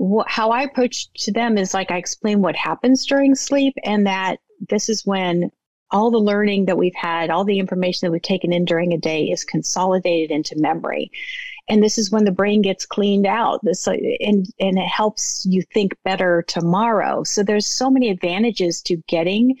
wh- 0.00 0.26
how 0.26 0.50
I 0.50 0.62
approach 0.62 1.12
to 1.24 1.32
them 1.32 1.56
is 1.56 1.74
like 1.74 1.90
I 1.90 1.98
explain 1.98 2.40
what 2.42 2.56
happens 2.56 3.06
during 3.06 3.34
sleep 3.34 3.74
and 3.84 4.06
that 4.06 4.38
this 4.68 4.88
is 4.88 5.06
when 5.06 5.50
all 5.90 6.10
the 6.10 6.18
learning 6.18 6.64
that 6.64 6.78
we've 6.78 6.94
had, 6.94 7.30
all 7.30 7.44
the 7.44 7.58
information 7.58 8.06
that 8.06 8.10
we've 8.10 8.22
taken 8.22 8.52
in 8.52 8.64
during 8.64 8.92
a 8.92 8.98
day 8.98 9.26
is 9.26 9.44
consolidated 9.44 10.30
into 10.32 10.58
memory. 10.58 11.10
And 11.68 11.82
this 11.82 11.98
is 11.98 12.10
when 12.10 12.24
the 12.24 12.32
brain 12.32 12.62
gets 12.62 12.84
cleaned 12.84 13.26
out. 13.26 13.60
This 13.62 13.86
and 13.86 14.46
and 14.58 14.78
it 14.78 14.88
helps 14.88 15.46
you 15.48 15.62
think 15.72 15.94
better 16.02 16.44
tomorrow. 16.48 17.22
So 17.24 17.42
there's 17.42 17.66
so 17.66 17.90
many 17.90 18.10
advantages 18.10 18.82
to 18.82 18.96
getting 19.06 19.56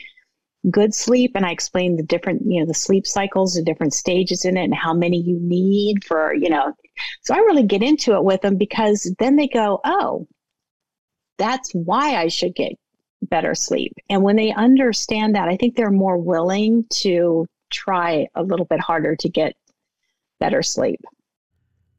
good 0.70 0.94
sleep 0.94 1.32
and 1.34 1.44
i 1.44 1.50
explain 1.50 1.94
the 1.94 2.02
different 2.02 2.40
you 2.46 2.58
know 2.58 2.64
the 2.64 2.72
sleep 2.72 3.06
cycles 3.06 3.52
the 3.52 3.62
different 3.62 3.92
stages 3.92 4.46
in 4.46 4.56
it 4.56 4.64
and 4.64 4.74
how 4.74 4.94
many 4.94 5.20
you 5.20 5.38
need 5.42 6.02
for 6.02 6.32
you 6.32 6.48
know 6.48 6.72
so 7.22 7.34
i 7.34 7.38
really 7.38 7.62
get 7.62 7.82
into 7.82 8.14
it 8.14 8.24
with 8.24 8.40
them 8.42 8.56
because 8.56 9.12
then 9.18 9.36
they 9.36 9.48
go 9.48 9.80
oh 9.84 10.26
that's 11.38 11.72
why 11.72 12.16
i 12.16 12.28
should 12.28 12.54
get 12.54 12.72
better 13.22 13.54
sleep 13.54 13.92
and 14.10 14.22
when 14.22 14.36
they 14.36 14.52
understand 14.52 15.34
that 15.34 15.48
i 15.48 15.56
think 15.56 15.74
they're 15.74 15.90
more 15.90 16.18
willing 16.18 16.84
to 16.90 17.46
try 17.70 18.26
a 18.34 18.42
little 18.42 18.66
bit 18.66 18.80
harder 18.80 19.16
to 19.16 19.28
get 19.28 19.54
better 20.40 20.62
sleep 20.62 21.00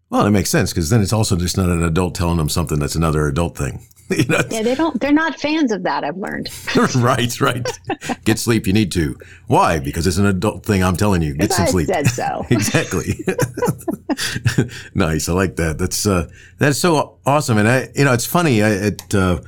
well, 0.09 0.23
that 0.23 0.31
makes 0.31 0.49
sense 0.49 0.71
because 0.71 0.89
then 0.89 1.01
it's 1.01 1.11
also 1.11 1.35
just 1.35 1.57
not 1.57 1.69
an 1.69 1.83
adult 1.83 2.15
telling 2.15 2.37
them 2.37 2.47
something 2.47 2.79
that's 2.79 2.95
another 2.95 3.27
adult 3.27 3.57
thing. 3.57 3.81
you 4.09 4.25
know? 4.25 4.41
Yeah, 4.51 4.61
they 4.61 4.75
don't. 4.75 4.99
They're 4.99 5.11
not 5.11 5.39
fans 5.39 5.71
of 5.71 5.83
that. 5.83 6.03
I've 6.03 6.17
learned. 6.17 6.49
right, 6.95 7.41
right. 7.41 7.67
Get 8.23 8.37
sleep. 8.37 8.67
You 8.67 8.73
need 8.73 8.91
to. 8.91 9.17
Why? 9.47 9.79
Because 9.79 10.05
it's 10.05 10.17
an 10.17 10.25
adult 10.25 10.65
thing. 10.65 10.83
I'm 10.83 10.95
telling 10.95 11.21
you. 11.21 11.33
Get 11.35 11.51
some 11.51 11.67
sleep. 11.67 11.87
Said 11.87 12.07
so. 12.07 12.45
exactly. 12.51 13.25
nice. 14.93 15.27
I 15.27 15.33
like 15.33 15.55
that. 15.55 15.77
That's 15.79 16.05
uh, 16.05 16.29
that's 16.59 16.77
so 16.77 17.17
awesome. 17.25 17.57
And 17.57 17.67
I, 17.67 17.89
you 17.95 18.05
know, 18.05 18.13
it's 18.13 18.25
funny. 18.25 18.61
I, 18.61 18.71
at 18.71 19.15
uh, 19.15 19.41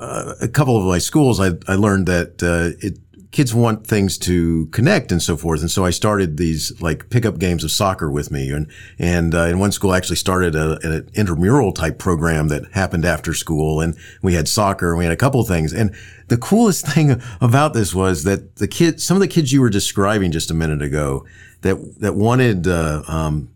uh, 0.00 0.34
a 0.40 0.48
couple 0.48 0.76
of 0.76 0.84
my 0.84 0.98
schools, 0.98 1.40
I 1.40 1.50
I 1.68 1.76
learned 1.76 2.06
that 2.06 2.42
uh, 2.42 2.76
it 2.84 2.98
kids 3.38 3.54
want 3.54 3.86
things 3.86 4.18
to 4.18 4.66
connect 4.72 5.12
and 5.12 5.22
so 5.22 5.36
forth. 5.36 5.60
And 5.60 5.70
so 5.70 5.84
I 5.84 5.90
started 5.90 6.38
these 6.38 6.82
like 6.82 7.08
pickup 7.08 7.38
games 7.38 7.62
of 7.62 7.70
soccer 7.70 8.10
with 8.10 8.32
me. 8.32 8.50
And, 8.50 8.66
and, 8.98 9.32
uh, 9.32 9.42
in 9.42 9.60
one 9.60 9.70
school 9.70 9.92
I 9.92 9.96
actually 9.96 10.16
started 10.16 10.56
a, 10.56 10.76
an 10.82 11.08
intramural 11.14 11.70
type 11.70 12.00
program 12.00 12.48
that 12.48 12.64
happened 12.72 13.04
after 13.04 13.32
school. 13.34 13.80
And 13.80 13.96
we 14.22 14.34
had 14.34 14.48
soccer 14.48 14.88
and 14.88 14.98
we 14.98 15.04
had 15.04 15.12
a 15.12 15.16
couple 15.16 15.40
things. 15.44 15.72
And 15.72 15.94
the 16.26 16.36
coolest 16.36 16.84
thing 16.92 17.22
about 17.40 17.74
this 17.74 17.94
was 17.94 18.24
that 18.24 18.56
the 18.56 18.66
kids, 18.66 19.04
some 19.04 19.16
of 19.16 19.20
the 19.20 19.28
kids 19.28 19.52
you 19.52 19.60
were 19.60 19.70
describing 19.70 20.32
just 20.32 20.50
a 20.50 20.54
minute 20.54 20.82
ago 20.82 21.24
that, 21.60 21.76
that 22.00 22.16
wanted, 22.16 22.66
uh, 22.66 23.04
um, 23.06 23.54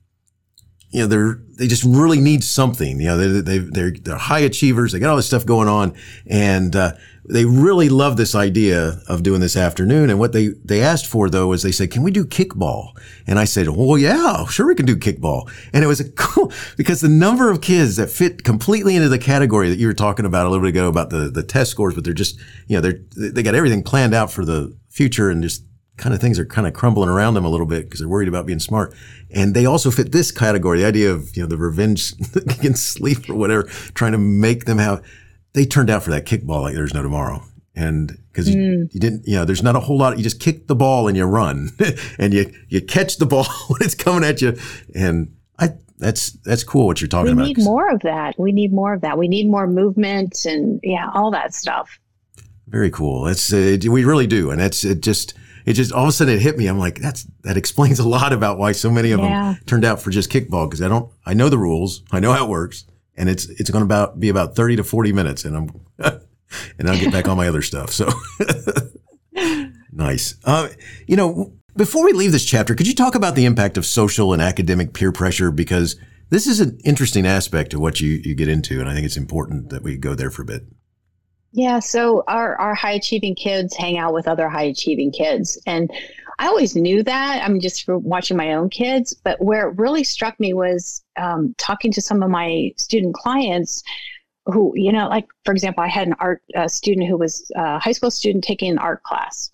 you 0.92 1.00
know, 1.00 1.07
they're, 1.07 1.40
they 1.59 1.66
just 1.66 1.85
really 1.85 2.20
need 2.20 2.44
something. 2.44 3.00
You 3.00 3.09
know, 3.09 3.16
they, 3.16 3.40
they, 3.40 3.59
they're, 3.59 3.90
they're 3.90 4.16
high 4.16 4.40
achievers. 4.40 4.92
They 4.92 4.98
got 4.98 5.11
all 5.11 5.16
this 5.16 5.26
stuff 5.26 5.46
going 5.46 5.68
on. 5.68 5.94
And, 6.26 6.76
uh, 6.76 6.92
they 7.24 7.44
really 7.44 7.88
love 7.88 8.16
this 8.16 8.35
idea 8.35 9.00
of 9.09 9.22
doing 9.22 9.40
this 9.40 9.57
afternoon. 9.57 10.11
And 10.11 10.18
what 10.18 10.33
they, 10.33 10.48
they 10.64 10.83
asked 10.83 11.07
for 11.07 11.31
though 11.31 11.52
is 11.52 11.62
they 11.62 11.72
said, 11.72 11.90
can 11.90 12.02
we 12.02 12.11
do 12.11 12.24
kickball? 12.24 12.90
And 13.26 13.38
I 13.38 13.44
said, 13.44 13.68
well, 13.68 13.96
yeah, 13.96 14.44
sure 14.46 14.66
we 14.66 14.74
can 14.74 14.87
do 14.87 14.96
kickball. 14.96 15.50
And 15.72 15.85
it 15.85 15.87
was 15.87 16.00
a 16.00 16.11
cool 16.16 16.52
because 16.76 17.00
the 17.00 17.09
number 17.09 17.50
of 17.50 17.61
kids 17.61 17.96
that 17.96 18.11
fit 18.11 18.42
completely 18.44 18.96
into 18.96 19.09
the 19.09 19.18
category 19.18 19.68
that 19.68 19.78
you 19.78 19.87
were 19.87 19.94
talking 19.94 20.26
about 20.26 20.46
a 20.46 20.50
little 20.50 20.64
bit 20.64 20.70
ago 20.70 20.88
about 20.88 21.11
the, 21.11 21.31
the 21.31 21.44
test 21.44 21.70
scores, 21.70 21.94
but 21.94 22.05
they're 22.05 22.12
just, 22.12 22.38
you 22.66 22.76
know, 22.76 22.81
they're, 22.81 23.31
they 23.31 23.42
got 23.42 23.55
everything 23.55 23.83
planned 23.83 24.14
out 24.14 24.33
for 24.33 24.44
the 24.44 24.76
future 24.88 25.31
and 25.31 25.42
just 25.42 25.64
kind 25.96 26.14
of 26.14 26.20
things 26.20 26.38
are 26.38 26.46
kind 26.46 26.66
of 26.66 26.72
crumbling 26.72 27.09
around 27.09 27.35
them 27.35 27.44
a 27.44 27.48
little 27.48 27.66
bit 27.66 27.85
because 27.85 28.00
they're 28.00 28.09
worried 28.09 28.28
about 28.28 28.46
being 28.46 28.59
smart. 28.59 28.94
And 29.31 29.55
they 29.55 29.66
also 29.66 29.90
fit 29.90 30.12
this 30.12 30.31
category, 30.31 30.81
the 30.81 30.87
idea 30.87 31.12
of, 31.12 31.37
you 31.37 31.42
know, 31.42 31.48
the 31.48 31.57
revenge 31.57 32.14
against 32.35 32.87
sleep 32.87 33.28
or 33.28 33.35
whatever, 33.35 33.64
trying 33.94 34.12
to 34.12 34.18
make 34.18 34.64
them 34.64 34.78
have, 34.78 35.05
they 35.52 35.64
turned 35.64 35.90
out 35.90 36.02
for 36.02 36.11
that 36.11 36.24
kickball 36.24 36.62
like 36.62 36.74
there's 36.74 36.94
no 36.94 37.02
tomorrow. 37.02 37.42
And 37.74 38.18
because 38.31 38.48
mm. 38.48 38.55
you, 38.55 38.88
you, 38.92 39.00
didn't, 39.00 39.26
you 39.26 39.37
know, 39.37 39.44
there's 39.44 39.62
not 39.62 39.76
a 39.76 39.81
whole 39.81 39.98
lot. 39.98 40.16
You 40.16 40.22
just 40.22 40.40
kick 40.40 40.66
the 40.66 40.74
ball 40.74 41.09
and 41.09 41.16
you 41.16 41.24
run, 41.24 41.70
and 42.18 42.35
you 42.35 42.52
you 42.68 42.83
catch 42.83 43.16
the 43.16 43.24
ball 43.24 43.44
when 43.68 43.81
it's 43.81 43.94
coming 43.94 44.28
at 44.28 44.42
you. 44.42 44.59
And 44.94 45.35
I 45.59 45.70
that's 45.98 46.33
that's 46.44 46.64
cool 46.64 46.87
what 46.87 47.00
you're 47.00 47.09
talking 47.09 47.28
we 47.28 47.33
about. 47.33 47.42
We 47.44 47.55
need 47.55 47.64
more 47.64 47.90
of 47.90 48.00
that. 48.00 48.38
We 48.38 48.52
need 48.52 48.74
more 48.74 48.92
of 48.92 49.00
that. 49.00 49.16
We 49.16 49.26
need 49.26 49.48
more 49.48 49.66
movement 49.66 50.44
and 50.44 50.81
yeah, 50.83 51.11
all 51.14 51.31
that 51.31 51.55
stuff. 51.55 51.98
Very 52.66 52.90
cool. 52.90 53.26
It's 53.26 53.52
uh, 53.52 53.78
we 53.88 54.05
really 54.05 54.26
do, 54.26 54.50
and 54.50 54.61
it's 54.61 54.85
it 54.85 55.00
just 55.00 55.33
it 55.64 55.75
just 55.75 55.92
all 55.92 56.05
of 56.05 56.09
a 56.09 56.12
sudden 56.12 56.35
it 56.35 56.40
hit 56.40 56.57
me. 56.57 56.66
I'm 56.66 56.79
like, 56.79 56.98
that's 56.98 57.27
that 57.42 57.57
explains 57.57 57.98
a 57.98 58.09
lot 58.09 58.33
about 58.33 58.59
why 58.59 58.72
so 58.72 58.90
many 58.90 59.12
of 59.12 59.20
yeah. 59.20 59.55
them 59.55 59.64
turned 59.66 59.85
out 59.85 60.01
for 60.01 60.11
just 60.11 60.31
kickball 60.31 60.68
because 60.68 60.83
I 60.83 60.88
don't 60.88 61.11
I 61.25 61.35
know 61.35 61.48
the 61.48 61.59
rules, 61.59 62.03
I 62.11 62.20
know 62.20 62.33
how 62.33 62.44
it 62.44 62.51
works, 62.51 62.85
and 63.16 63.29
it's 63.29 63.46
it's 63.46 63.70
going 63.70 63.83
to 63.83 63.87
about 63.87 64.18
be 64.20 64.29
about 64.29 64.57
30 64.57 64.77
to 64.77 64.85
40 64.85 65.12
minutes 65.12 65.44
and 65.44 65.57
I'm 65.57 65.70
and 66.79 66.88
I'll 66.88 66.98
get 66.98 67.12
back 67.12 67.29
on 67.29 67.37
my 67.37 67.48
other 67.48 67.62
stuff. 67.62 67.90
So 67.90 68.11
nice. 69.92 70.37
Uh, 70.44 70.68
you 71.07 71.16
know, 71.16 71.53
before 71.77 72.05
we 72.05 72.12
leave 72.12 72.33
this 72.33 72.44
chapter, 72.44 72.75
could 72.75 72.87
you 72.87 72.94
talk 72.94 73.14
about 73.14 73.35
the 73.35 73.44
impact 73.44 73.79
of 73.79 73.87
social 73.87 74.33
and 74.33 74.42
academic 74.42 74.92
peer 74.92 75.12
pressure 75.12 75.51
because 75.51 75.96
this 76.31 76.46
is 76.46 76.61
an 76.61 76.79
interesting 76.85 77.27
aspect 77.27 77.75
of 77.75 77.81
what 77.81 78.01
you, 78.01 78.20
you 78.25 78.35
get 78.35 78.48
into 78.48 78.81
and 78.81 78.88
I 78.88 78.94
think 78.94 79.07
it's 79.07 79.16
important 79.16 79.70
that 79.70 79.83
we 79.83 79.96
go 79.96 80.14
there 80.14 80.31
for 80.31 80.42
a 80.42 80.46
bit. 80.46 80.64
Yeah, 81.52 81.80
so 81.80 82.24
our, 82.28 82.56
our 82.56 82.74
high 82.74 82.92
achieving 82.92 83.34
kids 83.34 83.76
hang 83.76 83.98
out 83.98 84.14
with 84.14 84.26
other 84.26 84.48
high 84.48 84.64
achieving 84.64 85.12
kids. 85.12 85.60
And 85.66 85.90
I 86.38 86.46
always 86.46 86.74
knew 86.74 87.02
that. 87.02 87.42
I'm 87.44 87.60
just 87.60 87.86
watching 87.86 88.38
my 88.38 88.54
own 88.54 88.70
kids. 88.70 89.14
But 89.22 89.40
where 89.40 89.68
it 89.68 89.78
really 89.78 90.02
struck 90.02 90.40
me 90.40 90.54
was 90.54 91.04
um, 91.16 91.54
talking 91.58 91.92
to 91.92 92.00
some 92.00 92.22
of 92.22 92.31
my 92.31 92.72
student 92.79 93.14
clients 93.14 93.83
who, 94.46 94.72
you 94.74 94.92
know, 94.92 95.08
like, 95.08 95.27
for 95.44 95.52
example, 95.52 95.85
I 95.85 95.88
had 95.88 96.08
an 96.08 96.14
art 96.18 96.42
uh, 96.56 96.68
student 96.68 97.06
who 97.06 97.18
was 97.18 97.50
a 97.54 97.79
high 97.79 97.92
school 97.92 98.10
student 98.10 98.44
taking 98.44 98.72
an 98.72 98.79
art 98.79 99.02
class. 99.02 99.50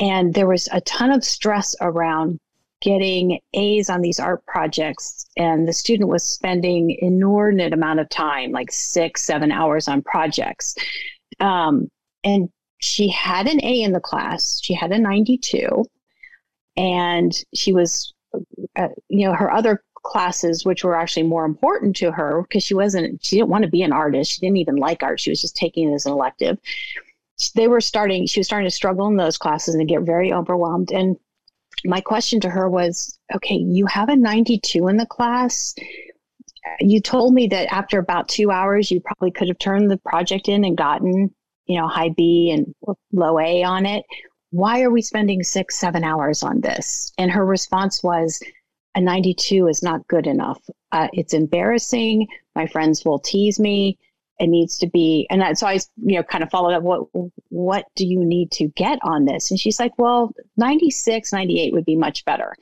And 0.00 0.34
there 0.34 0.48
was 0.48 0.68
a 0.72 0.80
ton 0.82 1.12
of 1.12 1.24
stress 1.24 1.76
around 1.80 2.40
getting 2.80 3.38
A's 3.52 3.88
on 3.88 4.00
these 4.00 4.18
art 4.18 4.44
projects. 4.46 5.26
And 5.36 5.68
the 5.68 5.72
student 5.72 6.08
was 6.08 6.24
spending 6.24 6.96
inordinate 7.00 7.72
amount 7.72 8.00
of 8.00 8.08
time, 8.08 8.50
like 8.50 8.72
six, 8.72 9.22
seven 9.22 9.52
hours 9.52 9.86
on 9.86 10.02
projects. 10.02 10.74
Um, 11.40 11.90
and 12.24 12.48
she 12.78 13.08
had 13.08 13.46
an 13.46 13.62
A 13.64 13.82
in 13.82 13.92
the 13.92 14.00
class. 14.00 14.60
She 14.62 14.74
had 14.74 14.92
a 14.92 14.98
92 14.98 15.84
and 16.76 17.32
she 17.54 17.72
was 17.72 18.14
uh, 18.76 18.88
you 19.08 19.26
know 19.26 19.34
her 19.34 19.52
other 19.52 19.82
classes 20.02 20.64
which 20.64 20.82
were 20.82 20.96
actually 20.96 21.24
more 21.24 21.44
important 21.44 21.94
to 21.94 22.10
her 22.10 22.42
because 22.42 22.62
she 22.62 22.74
wasn't 22.74 23.22
she 23.22 23.36
didn't 23.36 23.50
want 23.50 23.64
to 23.64 23.70
be 23.70 23.82
an 23.82 23.92
artist. 23.92 24.32
She 24.32 24.40
didn't 24.40 24.56
even 24.56 24.76
like 24.76 25.02
art. 25.02 25.20
She 25.20 25.30
was 25.30 25.40
just 25.40 25.56
taking 25.56 25.90
it 25.90 25.94
as 25.94 26.06
an 26.06 26.12
elective. 26.12 26.58
They 27.54 27.68
were 27.68 27.80
starting 27.80 28.26
she 28.26 28.40
was 28.40 28.46
starting 28.46 28.68
to 28.68 28.74
struggle 28.74 29.06
in 29.08 29.16
those 29.16 29.36
classes 29.36 29.74
and 29.74 29.88
get 29.88 30.02
very 30.02 30.32
overwhelmed. 30.32 30.90
And 30.90 31.16
my 31.84 32.00
question 32.00 32.40
to 32.40 32.50
her 32.50 32.68
was 32.68 33.18
okay, 33.34 33.56
you 33.56 33.86
have 33.86 34.08
a 34.08 34.16
92 34.16 34.88
in 34.88 34.96
the 34.96 35.06
class. 35.06 35.74
You 36.80 37.00
told 37.00 37.34
me 37.34 37.46
that 37.48 37.72
after 37.72 37.98
about 37.98 38.28
two 38.28 38.50
hours, 38.50 38.90
you 38.90 39.00
probably 39.00 39.30
could 39.30 39.48
have 39.48 39.58
turned 39.58 39.90
the 39.90 39.98
project 39.98 40.48
in 40.48 40.64
and 40.64 40.76
gotten, 40.76 41.34
you 41.66 41.80
know, 41.80 41.88
high 41.88 42.10
B 42.10 42.50
and 42.50 42.74
low 43.12 43.38
A 43.38 43.62
on 43.62 43.86
it. 43.86 44.04
Why 44.50 44.82
are 44.82 44.90
we 44.90 45.02
spending 45.02 45.42
six, 45.42 45.78
seven 45.78 46.04
hours 46.04 46.42
on 46.42 46.60
this? 46.60 47.12
And 47.18 47.30
her 47.30 47.46
response 47.46 48.02
was, 48.02 48.42
a 48.96 49.00
92 49.00 49.68
is 49.68 49.82
not 49.82 50.06
good 50.08 50.26
enough. 50.26 50.60
Uh, 50.90 51.06
it's 51.12 51.32
embarrassing. 51.32 52.26
My 52.56 52.66
friends 52.66 53.04
will 53.04 53.20
tease 53.20 53.60
me 53.60 53.96
it 54.40 54.48
needs 54.48 54.78
to 54.78 54.86
be 54.88 55.26
and 55.30 55.40
that, 55.40 55.58
so 55.58 55.66
i 55.66 55.74
you 55.74 56.16
know 56.16 56.22
kind 56.22 56.42
of 56.42 56.50
followed 56.50 56.74
up 56.74 56.82
what 56.82 57.02
what 57.50 57.84
do 57.94 58.06
you 58.06 58.24
need 58.24 58.50
to 58.50 58.68
get 58.68 58.98
on 59.02 59.26
this 59.26 59.50
and 59.50 59.60
she's 59.60 59.78
like 59.78 59.92
well 59.98 60.32
96 60.56 61.32
98 61.32 61.72
would 61.72 61.84
be 61.84 61.94
much 61.94 62.24
better 62.24 62.56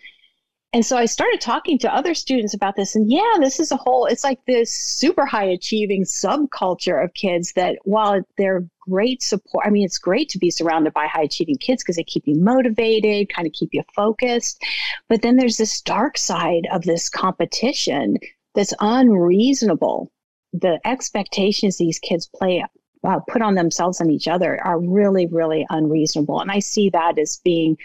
and 0.72 0.84
so 0.84 0.96
i 0.96 1.06
started 1.06 1.40
talking 1.40 1.78
to 1.78 1.94
other 1.94 2.14
students 2.14 2.54
about 2.54 2.76
this 2.76 2.94
and 2.94 3.10
yeah 3.10 3.34
this 3.40 3.58
is 3.60 3.72
a 3.72 3.76
whole 3.76 4.06
it's 4.06 4.24
like 4.24 4.44
this 4.46 4.72
super 4.72 5.24
high 5.24 5.44
achieving 5.44 6.04
subculture 6.04 7.02
of 7.02 7.14
kids 7.14 7.52
that 7.54 7.76
while 7.84 8.20
they're 8.36 8.66
great 8.80 9.22
support 9.22 9.64
i 9.66 9.70
mean 9.70 9.84
it's 9.84 9.98
great 9.98 10.28
to 10.28 10.38
be 10.38 10.50
surrounded 10.50 10.92
by 10.92 11.06
high 11.06 11.22
achieving 11.22 11.56
kids 11.56 11.82
because 11.82 11.96
they 11.96 12.04
keep 12.04 12.26
you 12.26 12.34
motivated 12.34 13.28
kind 13.28 13.46
of 13.46 13.52
keep 13.52 13.70
you 13.72 13.82
focused. 13.94 14.62
But 15.08 15.22
then 15.22 15.36
there's 15.36 15.56
this 15.56 15.80
dark 15.80 16.18
side 16.18 16.66
of 16.72 16.82
this 16.82 17.08
competition 17.08 18.18
that's 18.54 18.74
unreasonable. 18.80 20.10
The 20.52 20.80
expectations 20.84 21.76
these 21.76 21.98
kids 21.98 22.28
play 22.34 22.64
uh, 23.04 23.20
put 23.28 23.42
on 23.42 23.54
themselves 23.54 24.00
and 24.00 24.10
each 24.10 24.26
other 24.26 24.60
are 24.64 24.80
really 24.80 25.26
really 25.26 25.64
unreasonable 25.70 26.40
and 26.40 26.50
i 26.50 26.58
see 26.58 26.90
that 26.90 27.16
as 27.16 27.40
being 27.44 27.76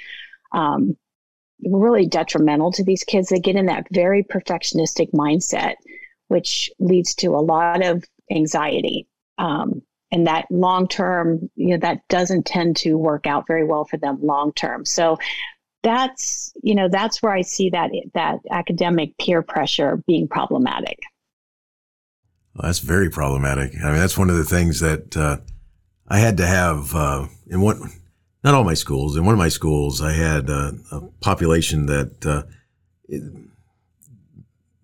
um, 0.53 0.97
really 1.69 2.05
detrimental 2.05 2.71
to 2.73 2.83
these 2.83 3.03
kids. 3.03 3.29
They 3.29 3.39
get 3.39 3.55
in 3.55 3.67
that 3.67 3.87
very 3.91 4.23
perfectionistic 4.23 5.11
mindset 5.11 5.75
which 6.33 6.71
leads 6.79 7.13
to 7.13 7.27
a 7.27 7.45
lot 7.45 7.85
of 7.85 8.03
anxiety. 8.31 9.07
Um, 9.37 9.83
and 10.11 10.25
that 10.27 10.45
long 10.49 10.87
term 10.87 11.49
you 11.55 11.69
know 11.69 11.77
that 11.77 12.07
doesn't 12.07 12.45
tend 12.45 12.75
to 12.77 12.95
work 12.95 13.25
out 13.25 13.47
very 13.47 13.63
well 13.63 13.85
for 13.85 13.97
them 13.97 14.19
long 14.21 14.51
term. 14.53 14.85
So 14.85 15.17
that's 15.83 16.53
you 16.61 16.75
know 16.75 16.87
that's 16.87 17.21
where 17.21 17.33
i 17.33 17.41
see 17.41 17.69
that 17.71 17.91
that 18.13 18.39
academic 18.51 19.17
peer 19.17 19.41
pressure 19.41 20.01
being 20.07 20.27
problematic. 20.27 20.99
Well, 22.55 22.67
that's 22.67 22.79
very 22.79 23.09
problematic. 23.09 23.73
I 23.83 23.91
mean, 23.91 23.99
that's 23.99 24.17
one 24.17 24.29
of 24.29 24.37
the 24.37 24.43
things 24.43 24.79
that 24.81 25.17
uh, 25.17 25.37
I 26.07 26.19
had 26.19 26.37
to 26.37 26.45
have 26.45 26.93
uh, 26.93 27.27
in 27.47 27.61
one, 27.61 27.91
not 28.43 28.53
all 28.53 28.63
my 28.63 28.73
schools. 28.73 29.15
In 29.15 29.25
one 29.25 29.33
of 29.33 29.39
my 29.39 29.49
schools, 29.49 30.01
I 30.01 30.13
had 30.13 30.49
uh, 30.49 30.73
a 30.91 31.01
population 31.21 31.85
that 31.85 32.25
uh, 32.25 32.43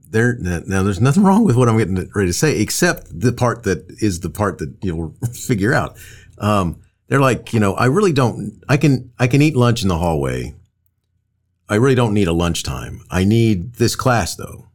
there. 0.09 0.37
Now, 0.39 0.83
there's 0.83 1.01
nothing 1.01 1.23
wrong 1.23 1.43
with 1.43 1.55
what 1.55 1.67
I'm 1.67 1.77
getting 1.77 2.09
ready 2.15 2.29
to 2.29 2.33
say, 2.33 2.59
except 2.59 3.19
the 3.19 3.33
part 3.33 3.63
that 3.63 3.85
is 4.01 4.21
the 4.21 4.29
part 4.29 4.59
that 4.59 4.73
you'll 4.81 5.13
figure 5.33 5.73
out. 5.73 5.97
Um, 6.37 6.81
they're 7.07 7.19
like, 7.19 7.53
you 7.53 7.59
know, 7.59 7.73
I 7.73 7.85
really 7.85 8.13
don't. 8.13 8.63
I 8.69 8.77
can 8.77 9.11
I 9.19 9.27
can 9.27 9.41
eat 9.41 9.55
lunch 9.55 9.81
in 9.81 9.89
the 9.89 9.97
hallway. 9.97 10.55
I 11.67 11.75
really 11.75 11.95
don't 11.95 12.13
need 12.13 12.27
a 12.27 12.33
lunchtime. 12.33 13.01
I 13.11 13.23
need 13.25 13.73
this 13.73 13.95
class 13.95 14.35
though, 14.35 14.69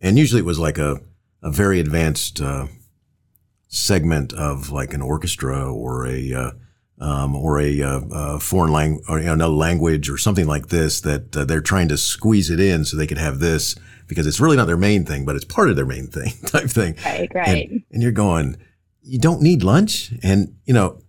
and 0.00 0.18
usually 0.18 0.40
it 0.40 0.46
was 0.46 0.58
like 0.58 0.78
a 0.78 1.00
a 1.42 1.50
very 1.50 1.78
advanced 1.78 2.40
uh, 2.40 2.66
segment 3.68 4.32
of 4.32 4.70
like 4.70 4.94
an 4.94 5.02
orchestra 5.02 5.72
or 5.72 6.06
a 6.06 6.32
uh, 6.34 6.50
um, 6.98 7.36
or 7.36 7.60
a 7.60 7.82
uh, 7.82 8.00
uh 8.10 8.38
foreign 8.38 8.72
language 8.72 9.04
or 9.08 9.18
you 9.18 9.26
know, 9.26 9.34
another 9.34 9.54
language 9.54 10.08
or 10.08 10.16
something 10.16 10.46
like 10.46 10.68
this 10.68 11.00
that 11.02 11.36
uh, 11.36 11.44
they're 11.44 11.60
trying 11.60 11.88
to 11.88 11.96
squeeze 11.96 12.50
it 12.50 12.60
in 12.60 12.84
so 12.84 12.96
they 12.96 13.06
could 13.06 13.18
have 13.18 13.38
this 13.38 13.76
because 14.06 14.26
it's 14.26 14.40
really 14.40 14.56
not 14.56 14.66
their 14.66 14.76
main 14.76 15.04
thing, 15.04 15.24
but 15.24 15.36
it's 15.36 15.44
part 15.44 15.68
of 15.68 15.76
their 15.76 15.86
main 15.86 16.06
thing 16.06 16.32
type 16.46 16.70
thing. 16.70 16.96
Right, 17.04 17.30
right. 17.34 17.68
And, 17.70 17.82
and 17.90 18.02
you're 18.02 18.12
going, 18.12 18.56
you 19.02 19.18
don't 19.18 19.42
need 19.42 19.62
lunch, 19.62 20.12
and 20.22 20.56
you 20.64 20.74
know 20.74 21.00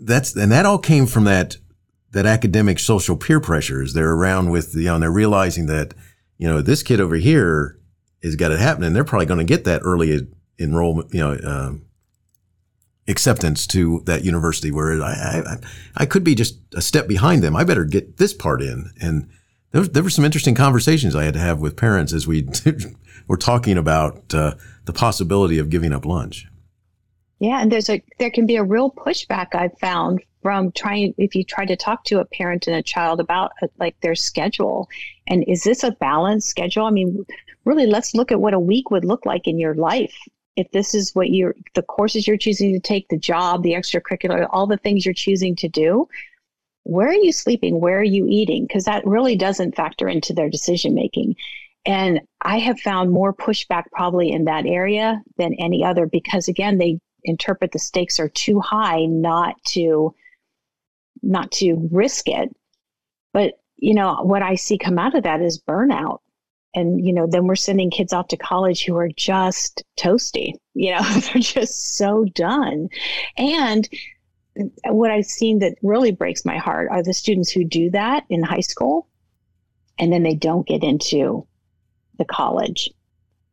that's 0.00 0.34
and 0.36 0.52
that 0.52 0.66
all 0.66 0.78
came 0.78 1.06
from 1.06 1.24
that 1.24 1.56
that 2.12 2.26
academic 2.26 2.78
social 2.78 3.16
peer 3.16 3.40
pressures. 3.40 3.94
They're 3.94 4.12
around 4.12 4.50
with 4.50 4.74
you 4.74 4.84
know, 4.84 4.94
and 4.94 5.02
they're 5.02 5.10
realizing 5.10 5.66
that 5.66 5.94
you 6.36 6.48
know 6.48 6.60
this 6.60 6.82
kid 6.82 7.00
over 7.00 7.16
here 7.16 7.78
has 8.22 8.36
got 8.36 8.52
it 8.52 8.58
happening, 8.58 8.92
they're 8.92 9.04
probably 9.04 9.26
going 9.26 9.38
to 9.38 9.44
get 9.44 9.64
that 9.64 9.82
early 9.84 10.26
enrollment, 10.58 11.12
you 11.12 11.20
know, 11.20 11.32
uh, 11.32 11.72
acceptance 13.08 13.66
to 13.66 14.02
that 14.04 14.24
university 14.24 14.70
where 14.70 15.02
I, 15.02 15.42
I, 15.46 15.56
I 15.96 16.06
could 16.06 16.22
be 16.22 16.34
just 16.34 16.58
a 16.74 16.82
step 16.82 17.08
behind 17.08 17.42
them. 17.42 17.56
I 17.56 17.64
better 17.64 17.84
get 17.84 18.18
this 18.18 18.34
part 18.34 18.62
in. 18.62 18.90
And 19.00 19.28
there, 19.72 19.82
there 19.82 20.02
were 20.02 20.10
some 20.10 20.24
interesting 20.24 20.54
conversations 20.54 21.16
I 21.16 21.24
had 21.24 21.34
to 21.34 21.40
have 21.40 21.60
with 21.60 21.76
parents 21.76 22.12
as 22.12 22.26
we 22.26 22.48
were 23.28 23.36
talking 23.36 23.78
about 23.78 24.34
uh, 24.34 24.54
the 24.84 24.92
possibility 24.92 25.58
of 25.58 25.70
giving 25.70 25.92
up 25.92 26.04
lunch. 26.04 26.46
Yeah, 27.40 27.62
and 27.62 27.70
there's 27.70 27.88
a 27.88 28.02
there 28.18 28.32
can 28.32 28.46
be 28.46 28.56
a 28.56 28.64
real 28.64 28.90
pushback 28.90 29.54
I've 29.54 29.78
found 29.78 30.22
from 30.42 30.72
trying 30.72 31.14
if 31.18 31.36
you 31.36 31.44
try 31.44 31.64
to 31.66 31.76
talk 31.76 32.04
to 32.04 32.18
a 32.18 32.24
parent 32.24 32.66
and 32.66 32.74
a 32.74 32.82
child 32.82 33.20
about 33.20 33.52
uh, 33.62 33.68
like 33.78 33.94
their 34.00 34.16
schedule 34.16 34.88
and 35.28 35.44
is 35.46 35.62
this 35.62 35.84
a 35.84 35.92
balanced 35.92 36.48
schedule? 36.48 36.86
I 36.86 36.90
mean, 36.90 37.24
really 37.64 37.86
let's 37.86 38.12
look 38.12 38.32
at 38.32 38.40
what 38.40 38.54
a 38.54 38.58
week 38.58 38.90
would 38.90 39.04
look 39.04 39.24
like 39.24 39.46
in 39.46 39.58
your 39.58 39.74
life 39.74 40.16
if 40.58 40.70
this 40.72 40.94
is 40.94 41.14
what 41.14 41.30
you're 41.30 41.54
the 41.74 41.82
courses 41.82 42.26
you're 42.26 42.36
choosing 42.36 42.72
to 42.72 42.80
take 42.80 43.08
the 43.08 43.18
job 43.18 43.62
the 43.62 43.72
extracurricular 43.72 44.46
all 44.50 44.66
the 44.66 44.76
things 44.76 45.04
you're 45.04 45.14
choosing 45.14 45.54
to 45.56 45.68
do 45.68 46.08
where 46.88 47.08
are 47.08 47.12
you 47.12 47.32
sleeping? 47.32 47.80
Where 47.80 47.98
are 47.98 48.02
you 48.02 48.26
eating? 48.30 48.64
Because 48.66 48.84
that 48.84 49.06
really 49.06 49.36
doesn't 49.36 49.76
factor 49.76 50.08
into 50.08 50.32
their 50.32 50.48
decision 50.48 50.94
making. 50.94 51.36
And 51.84 52.20
i 52.40 52.58
have 52.58 52.80
found 52.80 53.10
more 53.10 53.34
pushback 53.34 53.84
probably 53.92 54.32
in 54.32 54.44
that 54.46 54.64
area 54.66 55.22
than 55.36 55.54
any 55.54 55.84
other 55.84 56.06
because 56.06 56.48
again 56.48 56.78
they 56.78 56.98
interpret 57.24 57.72
the 57.72 57.78
stakes 57.78 58.18
are 58.18 58.28
too 58.28 58.60
high 58.60 59.04
not 59.04 59.54
to 59.68 60.14
not 61.22 61.52
to 61.52 61.88
risk 61.92 62.26
it. 62.26 62.54
But 63.34 63.60
you 63.76 63.94
know 63.94 64.22
what 64.22 64.42
i 64.42 64.54
see 64.54 64.78
come 64.78 64.98
out 64.98 65.14
of 65.14 65.24
that 65.24 65.42
is 65.42 65.60
burnout 65.60 66.18
and 66.74 67.04
you 67.04 67.12
know 67.12 67.26
then 67.26 67.46
we're 67.46 67.56
sending 67.56 67.90
kids 67.90 68.12
off 68.12 68.28
to 68.28 68.36
college 68.36 68.84
who 68.84 68.96
are 68.96 69.08
just 69.16 69.82
toasty 69.98 70.52
you 70.74 70.94
know 70.94 71.02
they're 71.20 71.42
just 71.42 71.96
so 71.96 72.24
done. 72.34 72.88
And 73.36 73.88
what 74.86 75.12
i've 75.12 75.24
seen 75.24 75.60
that 75.60 75.76
really 75.82 76.10
breaks 76.10 76.44
my 76.44 76.56
heart 76.56 76.88
are 76.90 77.02
the 77.02 77.14
students 77.14 77.48
who 77.48 77.64
do 77.64 77.90
that 77.90 78.24
in 78.28 78.42
high 78.42 78.58
school 78.58 79.06
and 79.98 80.12
then 80.12 80.22
they 80.22 80.34
don't 80.34 80.66
get 80.66 80.82
into 80.82 81.46
the 82.18 82.24
college 82.24 82.90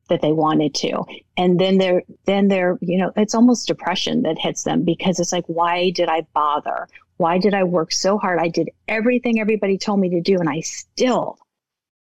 that 0.10 0.22
they 0.22 0.32
wanted 0.32 0.74
to. 0.76 1.04
And 1.38 1.60
then 1.60 1.78
they're 1.78 2.04
then 2.26 2.48
they're 2.48 2.78
you 2.82 2.98
know 2.98 3.12
it's 3.16 3.36
almost 3.36 3.68
depression 3.68 4.24
that 4.24 4.38
hits 4.40 4.64
them 4.64 4.84
because 4.84 5.20
it's 5.20 5.32
like 5.32 5.46
why 5.48 5.90
did 5.92 6.10
i 6.10 6.22
bother? 6.34 6.88
Why 7.18 7.38
did 7.38 7.54
i 7.54 7.64
work 7.64 7.92
so 7.92 8.18
hard? 8.18 8.40
I 8.40 8.50
did 8.50 8.70
everything 8.88 9.40
everybody 9.40 9.78
told 9.78 10.00
me 10.00 10.10
to 10.10 10.22
do 10.22 10.38
and 10.40 10.50
i 10.50 10.60
still 10.62 11.40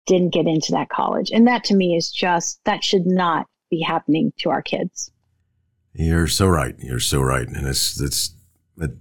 didn't 0.05 0.33
get 0.33 0.47
into 0.47 0.71
that 0.71 0.89
college. 0.89 1.31
And 1.31 1.47
that 1.47 1.63
to 1.65 1.75
me 1.75 1.95
is 1.95 2.11
just, 2.11 2.63
that 2.65 2.83
should 2.83 3.05
not 3.05 3.47
be 3.69 3.81
happening 3.81 4.33
to 4.39 4.49
our 4.49 4.61
kids. 4.61 5.11
You're 5.93 6.27
so 6.27 6.47
right. 6.47 6.75
You're 6.79 6.99
so 6.99 7.21
right. 7.21 7.47
And 7.47 7.67
it's, 7.67 7.99
it's, 8.01 8.33
it, 8.77 8.91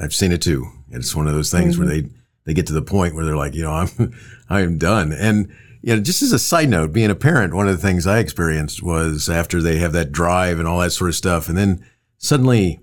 I've 0.00 0.14
seen 0.14 0.32
it 0.32 0.42
too. 0.42 0.66
It's 0.90 1.14
one 1.14 1.26
of 1.26 1.34
those 1.34 1.50
things 1.50 1.76
mm-hmm. 1.76 1.84
where 1.84 2.02
they, 2.02 2.08
they 2.44 2.54
get 2.54 2.66
to 2.68 2.72
the 2.72 2.82
point 2.82 3.14
where 3.14 3.24
they're 3.24 3.36
like, 3.36 3.54
you 3.54 3.62
know, 3.62 3.72
I'm, 3.72 4.14
I 4.48 4.60
am 4.60 4.78
done. 4.78 5.12
And, 5.12 5.52
you 5.82 5.94
know, 5.94 6.02
just 6.02 6.22
as 6.22 6.32
a 6.32 6.38
side 6.38 6.68
note, 6.68 6.92
being 6.92 7.10
a 7.10 7.14
parent, 7.14 7.54
one 7.54 7.68
of 7.68 7.76
the 7.76 7.86
things 7.86 8.06
I 8.06 8.18
experienced 8.18 8.82
was 8.82 9.28
after 9.28 9.60
they 9.60 9.78
have 9.78 9.92
that 9.92 10.12
drive 10.12 10.58
and 10.58 10.68
all 10.68 10.80
that 10.80 10.90
sort 10.90 11.10
of 11.10 11.16
stuff. 11.16 11.48
And 11.48 11.56
then 11.56 11.84
suddenly 12.18 12.80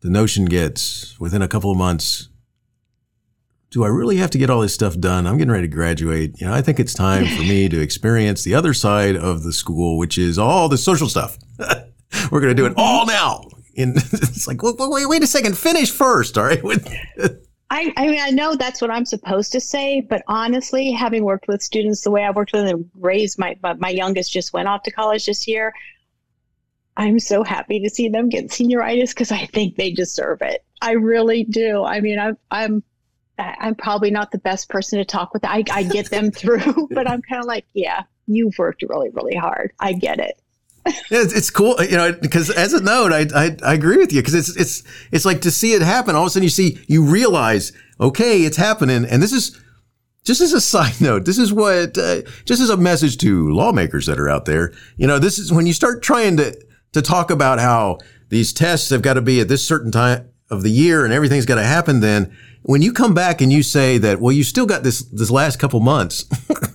the 0.00 0.10
notion 0.10 0.46
gets 0.46 1.18
within 1.20 1.42
a 1.42 1.48
couple 1.48 1.70
of 1.70 1.76
months, 1.76 2.28
do 3.70 3.84
I 3.84 3.88
really 3.88 4.16
have 4.16 4.30
to 4.30 4.38
get 4.38 4.50
all 4.50 4.60
this 4.60 4.74
stuff 4.74 4.98
done? 4.98 5.26
I'm 5.26 5.38
getting 5.38 5.52
ready 5.52 5.68
to 5.68 5.74
graduate. 5.74 6.40
You 6.40 6.48
know, 6.48 6.52
I 6.52 6.60
think 6.60 6.80
it's 6.80 6.92
time 6.92 7.24
for 7.24 7.42
me 7.42 7.68
to 7.68 7.80
experience 7.80 8.42
the 8.42 8.54
other 8.54 8.74
side 8.74 9.16
of 9.16 9.44
the 9.44 9.52
school, 9.52 9.96
which 9.96 10.18
is 10.18 10.38
all 10.38 10.68
the 10.68 10.76
social 10.76 11.08
stuff. 11.08 11.38
We're 12.30 12.40
going 12.40 12.54
to 12.54 12.60
do 12.60 12.66
it 12.66 12.74
all 12.76 13.06
now. 13.06 13.48
And 13.76 13.96
it's 13.96 14.48
like, 14.48 14.62
wait, 14.62 14.74
wait, 14.78 15.08
wait 15.08 15.22
a 15.22 15.26
second, 15.26 15.56
finish 15.56 15.90
first. 15.90 16.36
All 16.36 16.44
right. 16.44 16.60
I, 17.72 17.92
I 17.96 18.08
mean, 18.08 18.20
I 18.20 18.30
know 18.30 18.56
that's 18.56 18.82
what 18.82 18.90
I'm 18.90 19.04
supposed 19.04 19.52
to 19.52 19.60
say, 19.60 20.00
but 20.00 20.24
honestly, 20.26 20.90
having 20.90 21.22
worked 21.22 21.46
with 21.46 21.62
students 21.62 22.02
the 22.02 22.10
way 22.10 22.24
I've 22.24 22.34
worked 22.34 22.52
with 22.52 22.66
them 22.66 22.90
raised 22.98 23.38
my, 23.38 23.56
my 23.78 23.90
youngest 23.90 24.32
just 24.32 24.52
went 24.52 24.66
off 24.66 24.82
to 24.82 24.90
college 24.90 25.26
this 25.26 25.46
year. 25.46 25.72
I'm 26.96 27.20
so 27.20 27.44
happy 27.44 27.78
to 27.78 27.88
see 27.88 28.08
them 28.08 28.28
get 28.28 28.48
senioritis 28.48 29.10
because 29.10 29.30
I 29.30 29.46
think 29.46 29.76
they 29.76 29.92
deserve 29.92 30.42
it. 30.42 30.64
I 30.82 30.92
really 30.92 31.44
do. 31.44 31.84
I 31.84 32.00
mean, 32.00 32.18
I'm, 32.18 32.36
I'm 32.50 32.82
I'm 33.40 33.74
probably 33.74 34.10
not 34.10 34.30
the 34.30 34.38
best 34.38 34.68
person 34.68 34.98
to 34.98 35.04
talk 35.04 35.32
with. 35.32 35.44
I, 35.44 35.64
I 35.72 35.82
get 35.82 36.10
them 36.10 36.30
through, 36.32 36.88
but 36.90 37.08
I'm 37.08 37.22
kind 37.22 37.40
of 37.40 37.46
like, 37.46 37.66
yeah, 37.74 38.02
you've 38.26 38.58
worked 38.58 38.82
really, 38.88 39.10
really 39.10 39.36
hard. 39.36 39.72
I 39.80 39.92
get 39.92 40.18
it. 40.18 40.40
it's, 41.10 41.34
it's 41.34 41.50
cool, 41.50 41.76
you 41.82 41.96
know, 41.96 42.12
because 42.12 42.48
as 42.50 42.72
a 42.72 42.82
note, 42.82 43.12
I, 43.12 43.26
I, 43.34 43.56
I 43.62 43.74
agree 43.74 43.98
with 43.98 44.12
you 44.12 44.22
because 44.22 44.34
it's 44.34 44.56
it's 44.56 44.82
it's 45.12 45.26
like 45.26 45.42
to 45.42 45.50
see 45.50 45.74
it 45.74 45.82
happen. 45.82 46.16
All 46.16 46.22
of 46.22 46.28
a 46.28 46.30
sudden, 46.30 46.44
you 46.44 46.48
see, 46.48 46.78
you 46.88 47.04
realize, 47.04 47.72
okay, 48.00 48.42
it's 48.44 48.56
happening. 48.56 49.04
And 49.04 49.22
this 49.22 49.32
is 49.32 49.60
just 50.24 50.40
as 50.40 50.52
a 50.52 50.60
side 50.74 51.00
note, 51.00 51.24
this 51.24 51.38
is 51.38 51.52
what, 51.52 51.96
uh, 51.98 52.22
just 52.44 52.62
as 52.62 52.70
a 52.70 52.76
message 52.76 53.18
to 53.18 53.50
lawmakers 53.50 54.06
that 54.06 54.18
are 54.18 54.28
out 54.28 54.44
there, 54.44 54.72
you 54.96 55.06
know, 55.06 55.18
this 55.18 55.38
is 55.38 55.52
when 55.52 55.66
you 55.66 55.72
start 55.72 56.02
trying 56.02 56.36
to, 56.38 56.58
to 56.92 57.02
talk 57.02 57.30
about 57.30 57.58
how 57.58 57.98
these 58.28 58.52
tests 58.52 58.90
have 58.90 59.02
got 59.02 59.14
to 59.14 59.22
be 59.22 59.40
at 59.40 59.48
this 59.48 59.66
certain 59.66 59.92
time 59.92 60.28
of 60.50 60.62
the 60.62 60.70
year 60.70 61.04
and 61.04 61.12
everything's 61.12 61.46
got 61.46 61.56
to 61.56 61.64
happen, 61.64 62.00
then 62.00 62.34
when 62.62 62.82
you 62.82 62.92
come 62.92 63.14
back 63.14 63.40
and 63.40 63.52
you 63.52 63.62
say 63.62 63.98
that, 63.98 64.20
well, 64.20 64.32
you 64.32 64.44
still 64.44 64.66
got 64.66 64.82
this, 64.82 65.02
this 65.02 65.30
last 65.30 65.58
couple 65.58 65.80
months 65.80 66.24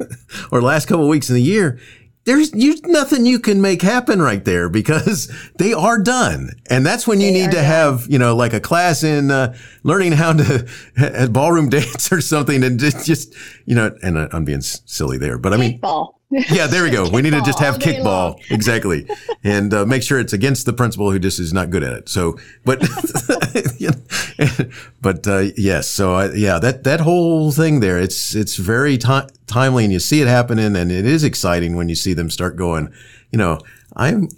or 0.52 0.62
last 0.62 0.88
couple 0.88 1.08
weeks 1.08 1.30
in 1.30 1.36
the 1.36 1.42
year, 1.42 1.80
there's 2.26 2.54
you, 2.54 2.76
nothing 2.86 3.26
you 3.26 3.40
can 3.40 3.62
make 3.62 3.84
happen 3.84 4.20
right 4.20 4.44
there 4.46 4.68
because 4.68 5.32
they 5.58 5.74
are 5.74 6.00
done. 6.00 6.50
And 6.70 6.86
that's 6.86 7.08
when 7.08 7.22
you 7.22 7.32
they 7.32 7.42
need 7.42 7.52
to 7.52 7.58
done. 7.58 7.66
have, 7.66 8.08
you 8.10 8.18
know, 8.18 8.36
like 8.36 8.54
a 8.54 8.60
class 8.60 9.04
in 9.04 9.30
uh, 9.30 9.56
learning 9.84 10.14
how 10.14 10.34
to 10.34 11.30
ballroom 11.32 11.70
dance 11.70 12.12
or 12.12 12.22
something 12.22 12.64
and 12.64 12.80
just, 12.80 13.06
just 13.06 13.36
you 13.66 13.76
know, 13.76 13.96
and 14.02 14.18
I'm 14.18 14.44
being 14.44 14.62
silly 14.62 15.18
there, 15.18 15.38
but 15.38 15.54
I 15.54 15.58
mean, 15.58 15.80
Kickball. 15.80 16.16
Yeah, 16.32 16.68
there 16.68 16.84
we 16.84 16.90
go. 16.90 17.10
we 17.10 17.22
need 17.22 17.32
to 17.32 17.42
just 17.42 17.60
have 17.60 17.78
kickball. 17.78 18.40
exactly. 18.50 19.08
And 19.44 19.74
uh, 19.74 19.86
make 19.86 20.04
sure 20.04 20.20
it's 20.20 20.34
against 20.34 20.66
the 20.66 20.74
principal 20.74 21.12
who 21.12 21.20
just 21.20 21.40
is 21.40 21.54
not 21.54 21.70
good 21.70 21.84
at 21.84 21.94
it. 21.94 22.10
So, 22.10 22.38
but, 22.64 22.80
but, 25.02 25.28
uh, 25.28 25.52
yes. 25.56 25.88
So, 25.88 26.16
I, 26.16 26.34
yeah, 26.34 26.60
that, 26.60 26.84
that 26.84 27.02
whole 27.02 27.52
thing 27.52 27.80
there, 27.80 28.00
it's, 28.00 28.36
it's 28.36 28.58
very 28.58 28.98
timely 28.98 29.84
and 29.84 29.94
you 29.94 30.00
see 30.00 30.22
it 30.22 30.28
happening 30.28 30.76
and 30.76 30.92
it 30.92 31.06
is 31.06 31.24
exciting 31.24 31.76
when 31.76 31.90
you 31.90 31.96
see 31.96 32.14
them 32.14 32.30
start 32.30 32.56
going, 32.56 32.92
you 33.32 33.38
know, 33.38 33.60
I'm, 33.96 34.30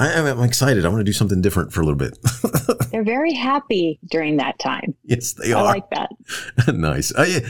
I 0.00 0.12
am 0.12 0.42
excited. 0.42 0.86
I 0.86 0.88
want 0.88 1.00
to 1.00 1.04
do 1.04 1.12
something 1.12 1.42
different 1.42 1.74
for 1.74 1.82
a 1.82 1.84
little 1.84 1.98
bit. 1.98 2.16
They're 2.90 3.04
very 3.04 3.34
happy 3.34 3.98
during 4.10 4.38
that 4.38 4.58
time. 4.58 4.94
Yes, 5.04 5.34
they 5.34 5.52
I 5.52 5.60
are. 5.60 5.66
I 5.66 5.72
like 5.72 5.90
that. 5.90 6.10
nice. 6.74 7.14
Uh, 7.14 7.40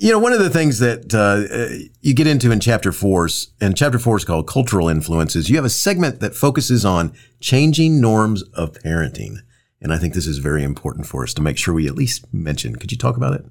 you 0.00 0.10
know, 0.10 0.18
one 0.18 0.32
of 0.32 0.40
the 0.40 0.50
things 0.50 0.80
that 0.80 1.14
uh, 1.14 1.86
you 2.00 2.14
get 2.14 2.26
into 2.26 2.50
in 2.50 2.60
chapter 2.60 2.92
four, 2.92 3.28
and 3.60 3.76
chapter 3.76 3.98
four 3.98 4.16
is 4.16 4.24
called 4.24 4.48
cultural 4.48 4.88
influences. 4.88 5.48
You 5.48 5.56
have 5.56 5.64
a 5.64 5.70
segment 5.70 6.20
that 6.20 6.34
focuses 6.34 6.84
on 6.84 7.12
changing 7.40 8.00
norms 8.00 8.42
of 8.54 8.72
parenting. 8.72 9.36
And 9.80 9.92
I 9.92 9.98
think 9.98 10.14
this 10.14 10.26
is 10.26 10.38
very 10.38 10.64
important 10.64 11.06
for 11.06 11.22
us 11.22 11.34
to 11.34 11.42
make 11.42 11.58
sure 11.58 11.74
we 11.74 11.86
at 11.86 11.94
least 11.94 12.32
mention. 12.32 12.76
Could 12.76 12.90
you 12.90 12.98
talk 12.98 13.16
about 13.16 13.34
it? 13.34 13.44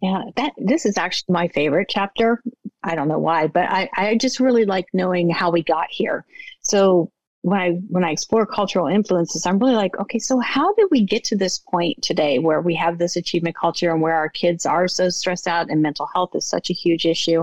Yeah, 0.00 0.22
that 0.36 0.52
this 0.58 0.84
is 0.84 0.98
actually 0.98 1.32
my 1.32 1.48
favorite 1.48 1.88
chapter. 1.88 2.42
I 2.84 2.94
don't 2.94 3.08
know 3.08 3.18
why, 3.18 3.46
but 3.46 3.64
I, 3.64 3.88
I 3.96 4.16
just 4.16 4.40
really 4.40 4.64
like 4.64 4.86
knowing 4.92 5.30
how 5.30 5.50
we 5.50 5.62
got 5.62 5.86
here. 5.90 6.24
So 6.60 7.10
when 7.42 7.60
I 7.60 7.70
when 7.88 8.04
I 8.04 8.12
explore 8.12 8.46
cultural 8.46 8.86
influences, 8.86 9.46
I'm 9.46 9.58
really 9.58 9.74
like, 9.74 9.98
okay, 9.98 10.20
so 10.20 10.38
how 10.38 10.72
did 10.74 10.86
we 10.92 11.04
get 11.04 11.24
to 11.24 11.36
this 11.36 11.58
point 11.58 12.00
today 12.00 12.38
where 12.38 12.60
we 12.60 12.74
have 12.76 12.98
this 12.98 13.16
achievement 13.16 13.56
culture 13.56 13.90
and 13.90 14.00
where 14.00 14.14
our 14.14 14.28
kids 14.28 14.64
are 14.64 14.86
so 14.86 15.08
stressed 15.08 15.48
out 15.48 15.68
and 15.68 15.82
mental 15.82 16.08
health 16.14 16.30
is 16.34 16.46
such 16.46 16.70
a 16.70 16.72
huge 16.72 17.04
issue? 17.04 17.42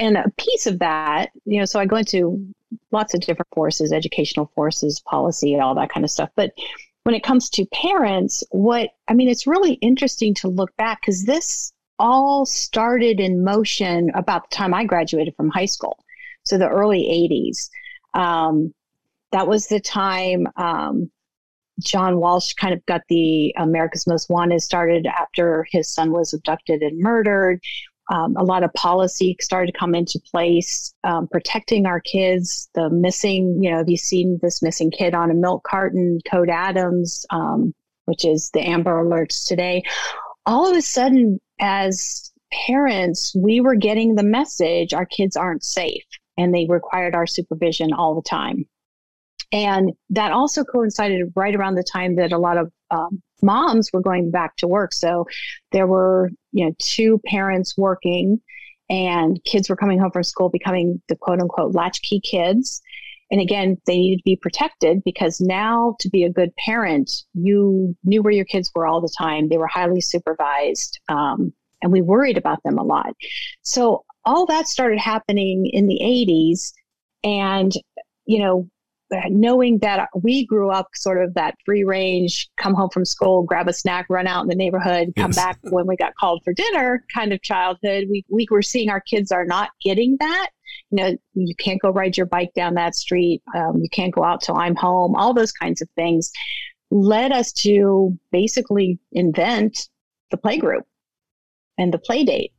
And 0.00 0.16
a 0.16 0.30
piece 0.38 0.66
of 0.66 0.80
that, 0.80 1.30
you 1.44 1.60
know, 1.60 1.64
so 1.64 1.78
I 1.78 1.86
go 1.86 1.96
into 1.96 2.52
lots 2.90 3.14
of 3.14 3.20
different 3.20 3.48
forces, 3.54 3.92
educational 3.92 4.50
forces, 4.56 5.00
policy, 5.00 5.58
all 5.58 5.74
that 5.76 5.90
kind 5.90 6.04
of 6.04 6.10
stuff. 6.10 6.30
But 6.34 6.52
when 7.04 7.14
it 7.14 7.22
comes 7.22 7.48
to 7.50 7.66
parents, 7.66 8.42
what 8.50 8.90
I 9.06 9.14
mean, 9.14 9.28
it's 9.28 9.46
really 9.46 9.74
interesting 9.74 10.34
to 10.34 10.48
look 10.48 10.76
back 10.76 11.00
because 11.00 11.24
this 11.24 11.72
all 12.00 12.44
started 12.44 13.20
in 13.20 13.44
motion 13.44 14.10
about 14.14 14.50
the 14.50 14.56
time 14.56 14.74
I 14.74 14.84
graduated 14.84 15.34
from 15.36 15.48
high 15.48 15.66
school. 15.66 16.04
So 16.44 16.58
the 16.58 16.68
early 16.68 17.02
80s. 17.02 17.68
Um, 18.14 18.74
that 19.32 19.46
was 19.46 19.66
the 19.66 19.80
time 19.80 20.46
um, 20.56 21.10
John 21.80 22.18
Walsh 22.18 22.54
kind 22.54 22.74
of 22.74 22.84
got 22.86 23.02
the 23.08 23.54
America's 23.56 24.06
Most 24.06 24.30
Wanted 24.30 24.62
started 24.62 25.06
after 25.06 25.66
his 25.70 25.92
son 25.92 26.12
was 26.12 26.32
abducted 26.32 26.82
and 26.82 26.98
murdered. 26.98 27.60
Um, 28.10 28.34
a 28.36 28.42
lot 28.42 28.64
of 28.64 28.72
policy 28.72 29.36
started 29.40 29.72
to 29.72 29.78
come 29.78 29.94
into 29.94 30.18
place, 30.32 30.94
um, 31.04 31.28
protecting 31.28 31.84
our 31.84 32.00
kids. 32.00 32.70
The 32.74 32.88
missing, 32.88 33.58
you 33.62 33.70
know, 33.70 33.78
have 33.78 33.88
you 33.88 33.98
seen 33.98 34.38
this 34.42 34.62
missing 34.62 34.90
kid 34.90 35.14
on 35.14 35.30
a 35.30 35.34
milk 35.34 35.62
carton? 35.64 36.18
Code 36.28 36.48
Adams, 36.48 37.26
um, 37.30 37.74
which 38.06 38.24
is 38.24 38.50
the 38.54 38.66
Amber 38.66 39.04
Alerts 39.04 39.46
today. 39.46 39.82
All 40.46 40.68
of 40.68 40.76
a 40.76 40.82
sudden, 40.82 41.38
as 41.60 42.32
parents, 42.66 43.36
we 43.36 43.60
were 43.60 43.74
getting 43.74 44.14
the 44.14 44.22
message 44.22 44.94
our 44.94 45.04
kids 45.04 45.36
aren't 45.36 45.62
safe 45.62 46.04
and 46.38 46.54
they 46.54 46.66
required 46.66 47.14
our 47.14 47.26
supervision 47.26 47.92
all 47.92 48.14
the 48.14 48.26
time. 48.26 48.66
And 49.52 49.92
that 50.10 50.32
also 50.32 50.64
coincided 50.64 51.32
right 51.34 51.54
around 51.54 51.74
the 51.74 51.84
time 51.84 52.16
that 52.16 52.32
a 52.32 52.38
lot 52.38 52.58
of 52.58 52.70
um, 52.90 53.22
moms 53.42 53.90
were 53.92 54.02
going 54.02 54.30
back 54.30 54.56
to 54.56 54.68
work. 54.68 54.92
So 54.92 55.26
there 55.72 55.86
were, 55.86 56.30
you 56.52 56.66
know, 56.66 56.72
two 56.78 57.20
parents 57.26 57.76
working 57.76 58.40
and 58.90 59.42
kids 59.44 59.68
were 59.68 59.76
coming 59.76 59.98
home 59.98 60.10
from 60.10 60.24
school 60.24 60.48
becoming 60.48 61.00
the 61.08 61.16
quote 61.16 61.40
unquote 61.40 61.74
latchkey 61.74 62.20
kids. 62.20 62.80
And 63.30 63.40
again, 63.40 63.76
they 63.86 63.98
needed 63.98 64.18
to 64.18 64.24
be 64.24 64.36
protected 64.36 65.02
because 65.04 65.40
now 65.40 65.96
to 66.00 66.08
be 66.08 66.24
a 66.24 66.32
good 66.32 66.54
parent, 66.56 67.10
you 67.34 67.94
knew 68.04 68.22
where 68.22 68.32
your 68.32 68.46
kids 68.46 68.70
were 68.74 68.86
all 68.86 69.02
the 69.02 69.14
time. 69.18 69.48
They 69.48 69.58
were 69.58 69.66
highly 69.66 70.00
supervised. 70.00 70.98
Um, 71.08 71.52
and 71.82 71.92
we 71.92 72.00
worried 72.00 72.38
about 72.38 72.62
them 72.64 72.78
a 72.78 72.82
lot. 72.82 73.12
So 73.62 74.04
all 74.24 74.46
that 74.46 74.66
started 74.66 74.98
happening 74.98 75.66
in 75.72 75.86
the 75.86 76.00
80s. 76.02 76.72
And, 77.22 77.72
you 78.24 78.38
know, 78.38 78.68
knowing 79.28 79.78
that 79.78 80.08
we 80.14 80.46
grew 80.46 80.70
up 80.70 80.88
sort 80.94 81.22
of 81.22 81.34
that 81.34 81.54
free 81.64 81.84
range, 81.84 82.48
come 82.56 82.74
home 82.74 82.90
from 82.90 83.04
school, 83.04 83.42
grab 83.42 83.68
a 83.68 83.72
snack, 83.72 84.06
run 84.08 84.26
out 84.26 84.42
in 84.42 84.48
the 84.48 84.54
neighborhood, 84.54 85.12
come 85.16 85.30
yes. 85.30 85.36
back 85.36 85.58
when 85.70 85.86
we 85.86 85.96
got 85.96 86.14
called 86.16 86.42
for 86.44 86.52
dinner 86.52 87.04
kind 87.12 87.32
of 87.32 87.42
childhood, 87.42 88.04
we, 88.10 88.24
we 88.28 88.46
were 88.50 88.62
seeing 88.62 88.90
our 88.90 89.00
kids 89.00 89.32
are 89.32 89.44
not 89.44 89.70
getting 89.82 90.16
that. 90.20 90.50
You 90.90 90.96
know, 90.96 91.16
you 91.34 91.54
can't 91.56 91.80
go 91.80 91.90
ride 91.90 92.16
your 92.16 92.26
bike 92.26 92.52
down 92.54 92.74
that 92.74 92.94
street. 92.94 93.42
Um, 93.54 93.78
you 93.80 93.88
can't 93.90 94.14
go 94.14 94.24
out 94.24 94.42
till 94.42 94.56
I'm 94.56 94.76
home. 94.76 95.14
All 95.16 95.32
those 95.32 95.52
kinds 95.52 95.80
of 95.80 95.88
things 95.96 96.30
led 96.90 97.32
us 97.32 97.52
to 97.52 98.16
basically 98.32 98.98
invent 99.12 99.88
the 100.30 100.36
play 100.36 100.58
group 100.58 100.84
and 101.78 101.92
the 101.92 101.98
play 101.98 102.24
date. 102.24 102.52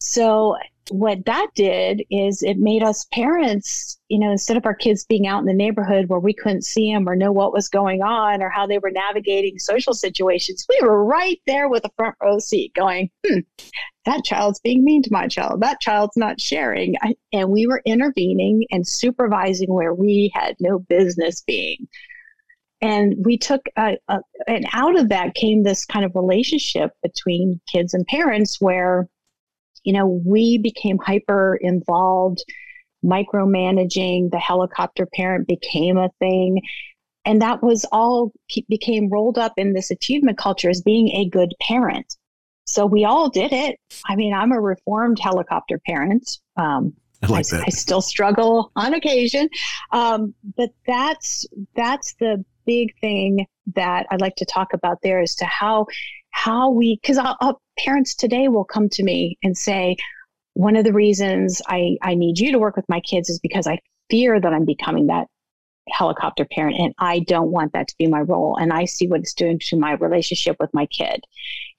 So 0.00 0.56
what 0.90 1.24
that 1.24 1.48
did 1.54 2.02
is 2.10 2.42
it 2.42 2.58
made 2.58 2.82
us 2.82 3.06
parents, 3.12 3.98
you 4.08 4.18
know, 4.18 4.30
instead 4.30 4.56
of 4.56 4.66
our 4.66 4.74
kids 4.74 5.06
being 5.06 5.26
out 5.26 5.40
in 5.40 5.46
the 5.46 5.54
neighborhood 5.54 6.08
where 6.08 6.20
we 6.20 6.34
couldn't 6.34 6.64
see 6.64 6.92
them 6.92 7.08
or 7.08 7.16
know 7.16 7.32
what 7.32 7.52
was 7.52 7.68
going 7.68 8.02
on 8.02 8.42
or 8.42 8.50
how 8.50 8.66
they 8.66 8.78
were 8.78 8.90
navigating 8.90 9.58
social 9.58 9.94
situations, 9.94 10.66
we 10.68 10.86
were 10.86 11.04
right 11.04 11.40
there 11.46 11.68
with 11.68 11.84
a 11.84 11.90
front 11.96 12.14
row 12.22 12.38
seat 12.38 12.72
going, 12.74 13.10
hmm, 13.26 13.40
that 14.04 14.24
child's 14.24 14.60
being 14.60 14.84
mean 14.84 15.02
to 15.02 15.12
my 15.12 15.26
child. 15.26 15.62
That 15.62 15.80
child's 15.80 16.16
not 16.16 16.40
sharing. 16.40 16.96
and 17.32 17.50
we 17.50 17.66
were 17.66 17.82
intervening 17.86 18.64
and 18.70 18.86
supervising 18.86 19.72
where 19.72 19.94
we 19.94 20.30
had 20.34 20.56
no 20.60 20.78
business 20.78 21.42
being. 21.46 21.88
And 22.82 23.14
we 23.24 23.38
took, 23.38 23.62
a, 23.78 23.96
a, 24.08 24.20
and 24.46 24.66
out 24.74 24.98
of 24.98 25.08
that 25.08 25.34
came 25.34 25.62
this 25.62 25.86
kind 25.86 26.04
of 26.04 26.14
relationship 26.14 26.90
between 27.02 27.58
kids 27.72 27.94
and 27.94 28.06
parents 28.06 28.60
where 28.60 29.08
you 29.84 29.92
know, 29.92 30.06
we 30.06 30.58
became 30.58 30.98
hyper 30.98 31.58
involved, 31.60 32.44
micromanaging. 33.04 34.30
The 34.30 34.38
helicopter 34.38 35.06
parent 35.06 35.46
became 35.46 35.96
a 35.96 36.10
thing. 36.18 36.62
And 37.24 37.40
that 37.40 37.62
was 37.62 37.86
all 37.92 38.32
became 38.68 39.08
rolled 39.10 39.38
up 39.38 39.54
in 39.56 39.72
this 39.72 39.90
achievement 39.90 40.36
culture 40.36 40.68
as 40.68 40.82
being 40.82 41.08
a 41.08 41.28
good 41.28 41.54
parent. 41.60 42.16
So 42.66 42.86
we 42.86 43.04
all 43.04 43.28
did 43.28 43.52
it. 43.52 43.78
I 44.06 44.16
mean, 44.16 44.34
I'm 44.34 44.52
a 44.52 44.60
reformed 44.60 45.18
helicopter 45.18 45.80
parent. 45.86 46.28
Um, 46.56 46.94
I 47.22 47.26
like 47.26 47.46
that. 47.48 47.60
I, 47.60 47.64
I 47.66 47.70
still 47.70 48.02
struggle 48.02 48.72
on 48.76 48.94
occasion, 48.94 49.48
um, 49.92 50.34
but 50.56 50.70
that's 50.86 51.46
that's 51.74 52.14
the 52.20 52.44
big 52.66 52.98
thing 53.00 53.46
that 53.74 54.06
I'd 54.10 54.20
like 54.20 54.36
to 54.36 54.44
talk 54.44 54.72
about 54.72 54.98
there 55.02 55.20
as 55.20 55.34
to 55.36 55.44
how 55.44 55.86
how 56.34 56.68
we 56.68 56.98
because 57.00 57.18
parents 57.78 58.14
today 58.14 58.48
will 58.48 58.64
come 58.64 58.88
to 58.88 59.04
me 59.04 59.38
and 59.42 59.56
say 59.56 59.96
one 60.54 60.74
of 60.76 60.84
the 60.84 60.92
reasons 60.92 61.62
I, 61.68 61.96
I 62.02 62.14
need 62.16 62.38
you 62.38 62.50
to 62.52 62.58
work 62.58 62.76
with 62.76 62.88
my 62.88 63.00
kids 63.00 63.30
is 63.30 63.38
because 63.38 63.68
I 63.68 63.78
fear 64.10 64.40
that 64.40 64.52
I'm 64.52 64.64
becoming 64.64 65.06
that 65.06 65.28
helicopter 65.88 66.44
parent 66.44 66.76
and 66.78 66.92
I 66.98 67.20
don't 67.20 67.52
want 67.52 67.72
that 67.72 67.86
to 67.88 67.94
be 67.98 68.08
my 68.08 68.20
role 68.20 68.56
and 68.56 68.72
I 68.72 68.84
see 68.84 69.06
what 69.06 69.20
it's 69.20 69.32
doing 69.32 69.60
to 69.66 69.78
my 69.78 69.92
relationship 69.92 70.56
with 70.58 70.74
my 70.74 70.86
kid. 70.86 71.22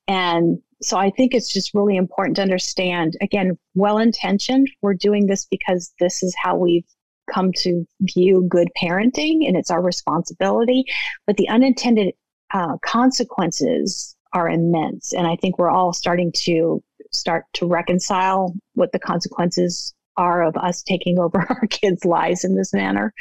And 0.07 0.59
so 0.81 0.97
I 0.97 1.09
think 1.09 1.33
it's 1.33 1.51
just 1.51 1.73
really 1.73 1.97
important 1.97 2.37
to 2.37 2.41
understand 2.41 3.17
again, 3.21 3.57
well 3.75 3.97
intentioned. 3.97 4.69
We're 4.81 4.93
doing 4.93 5.27
this 5.27 5.45
because 5.45 5.93
this 5.99 6.23
is 6.23 6.33
how 6.41 6.55
we've 6.55 6.85
come 7.29 7.51
to 7.57 7.85
view 8.01 8.45
good 8.47 8.69
parenting 8.81 9.47
and 9.47 9.57
it's 9.57 9.71
our 9.71 9.81
responsibility. 9.81 10.85
But 11.27 11.35
the 11.35 11.49
unintended 11.49 12.13
uh, 12.53 12.77
consequences 12.85 14.14
are 14.35 14.47
immense. 14.47 15.13
And 15.13 15.25
I 15.25 15.35
think 15.37 15.57
we're 15.57 15.71
all 15.71 15.93
starting 15.93 16.31
to 16.43 16.83
start 17.11 17.45
to 17.53 17.65
reconcile 17.65 18.53
what 18.73 18.91
the 18.91 18.99
consequences 18.99 19.93
are 20.17 20.43
of 20.43 20.55
us 20.57 20.83
taking 20.83 21.17
over 21.17 21.39
our 21.49 21.67
kids' 21.67 22.05
lives 22.05 22.43
in 22.43 22.55
this 22.55 22.71
manner. 22.73 23.13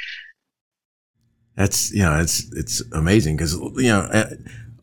That's 1.57 1.93
you 1.93 2.03
know 2.03 2.21
it's 2.21 2.53
it's 2.57 2.83
amazing 2.93 3.37
because 3.37 3.55
you 3.77 3.89
know 3.89 4.09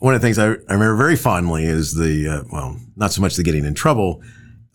one 0.01 0.15
of 0.15 0.21
the 0.21 0.25
things 0.25 0.39
I, 0.39 0.45
I 0.45 0.73
remember 0.73 0.95
very 0.95 1.15
fondly 1.15 1.63
is 1.63 1.93
the, 1.93 2.27
uh, 2.27 2.43
well, 2.51 2.75
not 2.95 3.11
so 3.11 3.21
much 3.21 3.35
the 3.35 3.43
getting 3.43 3.65
in 3.65 3.75
trouble. 3.75 4.23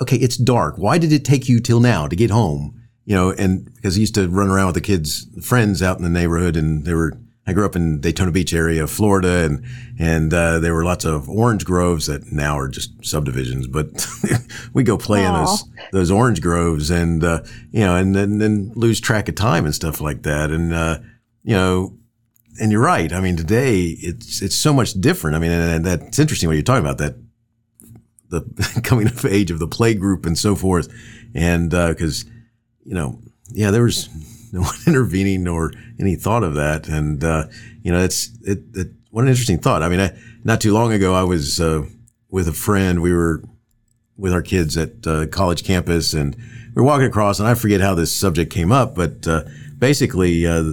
Okay, 0.00 0.16
it's 0.16 0.36
dark. 0.36 0.76
Why 0.76 0.98
did 0.98 1.12
it 1.12 1.24
take 1.24 1.48
you 1.48 1.58
till 1.58 1.80
now 1.80 2.06
to 2.06 2.14
get 2.14 2.30
home? 2.30 2.80
You 3.06 3.16
know, 3.16 3.30
and 3.32 3.64
because 3.74 3.96
he 3.96 4.02
used 4.02 4.14
to 4.14 4.28
run 4.28 4.48
around 4.48 4.66
with 4.66 4.76
the 4.76 4.80
kids' 4.82 5.26
friends 5.44 5.82
out 5.82 5.96
in 5.96 6.04
the 6.04 6.10
neighborhood 6.10 6.56
and 6.56 6.84
they 6.84 6.94
were, 6.94 7.18
I 7.46 7.52
grew 7.52 7.64
up 7.64 7.76
in 7.76 8.00
Daytona 8.00 8.32
Beach 8.32 8.52
area 8.52 8.82
of 8.82 8.90
Florida 8.90 9.44
and, 9.44 9.64
and, 9.98 10.34
uh, 10.34 10.58
there 10.58 10.74
were 10.74 10.84
lots 10.84 11.04
of 11.04 11.28
orange 11.28 11.64
groves 11.64 12.06
that 12.06 12.32
now 12.32 12.58
are 12.58 12.68
just 12.68 12.92
subdivisions, 13.04 13.66
but 13.66 13.86
we 14.72 14.82
go 14.82 14.98
play 14.98 15.20
Aww. 15.20 15.28
in 15.28 15.34
those, 15.44 15.64
those 15.92 16.10
orange 16.10 16.40
groves 16.40 16.90
and, 16.90 17.22
uh, 17.22 17.42
you 17.70 17.80
know, 17.80 17.96
and 17.96 18.16
then, 18.16 18.38
then 18.38 18.72
lose 18.74 19.00
track 19.00 19.28
of 19.28 19.36
time 19.36 19.64
and 19.64 19.74
stuff 19.74 20.00
like 20.00 20.22
that. 20.22 20.50
And, 20.50 20.74
uh, 20.74 20.98
you 21.44 21.54
know, 21.54 21.96
and 22.60 22.72
you're 22.72 22.80
right. 22.80 23.12
I 23.12 23.20
mean, 23.20 23.36
today 23.36 23.96
it's 24.00 24.42
it's 24.42 24.56
so 24.56 24.72
much 24.72 24.94
different. 24.94 25.36
I 25.36 25.40
mean, 25.40 25.52
and, 25.52 25.70
and 25.76 25.84
that's 25.84 26.18
interesting 26.18 26.48
what 26.48 26.54
you're 26.54 26.62
talking 26.62 26.84
about 26.84 26.98
that 26.98 27.16
the 28.28 28.80
coming 28.84 29.06
of 29.06 29.24
age 29.24 29.50
of 29.50 29.58
the 29.58 29.68
play 29.68 29.94
group 29.94 30.26
and 30.26 30.36
so 30.38 30.54
forth, 30.54 30.88
and 31.34 31.70
because 31.70 32.24
uh, 32.24 32.30
you 32.84 32.94
know, 32.94 33.20
yeah, 33.52 33.70
there 33.70 33.82
was 33.82 34.08
no 34.52 34.60
one 34.60 34.76
intervening 34.86 35.48
or 35.48 35.72
any 35.98 36.16
thought 36.16 36.42
of 36.42 36.54
that, 36.54 36.88
and 36.88 37.22
uh, 37.22 37.46
you 37.82 37.92
know, 37.92 38.02
it's 38.02 38.30
it, 38.42 38.60
it, 38.74 38.88
what 39.10 39.22
an 39.22 39.28
interesting 39.28 39.58
thought. 39.58 39.82
I 39.82 39.88
mean, 39.88 40.00
I, 40.00 40.16
not 40.44 40.60
too 40.60 40.72
long 40.72 40.92
ago, 40.92 41.14
I 41.14 41.22
was 41.22 41.60
uh, 41.60 41.86
with 42.30 42.48
a 42.48 42.52
friend. 42.52 43.02
We 43.02 43.12
were 43.12 43.42
with 44.16 44.32
our 44.32 44.42
kids 44.42 44.76
at 44.76 45.06
uh, 45.06 45.26
college 45.26 45.64
campus, 45.64 46.14
and 46.14 46.34
we 46.34 46.82
were 46.82 46.84
walking 46.84 47.06
across, 47.06 47.38
and 47.38 47.48
I 47.48 47.54
forget 47.54 47.80
how 47.80 47.94
this 47.94 48.12
subject 48.12 48.52
came 48.52 48.72
up, 48.72 48.94
but 48.94 49.26
uh, 49.26 49.44
basically 49.78 50.46
uh, 50.46 50.72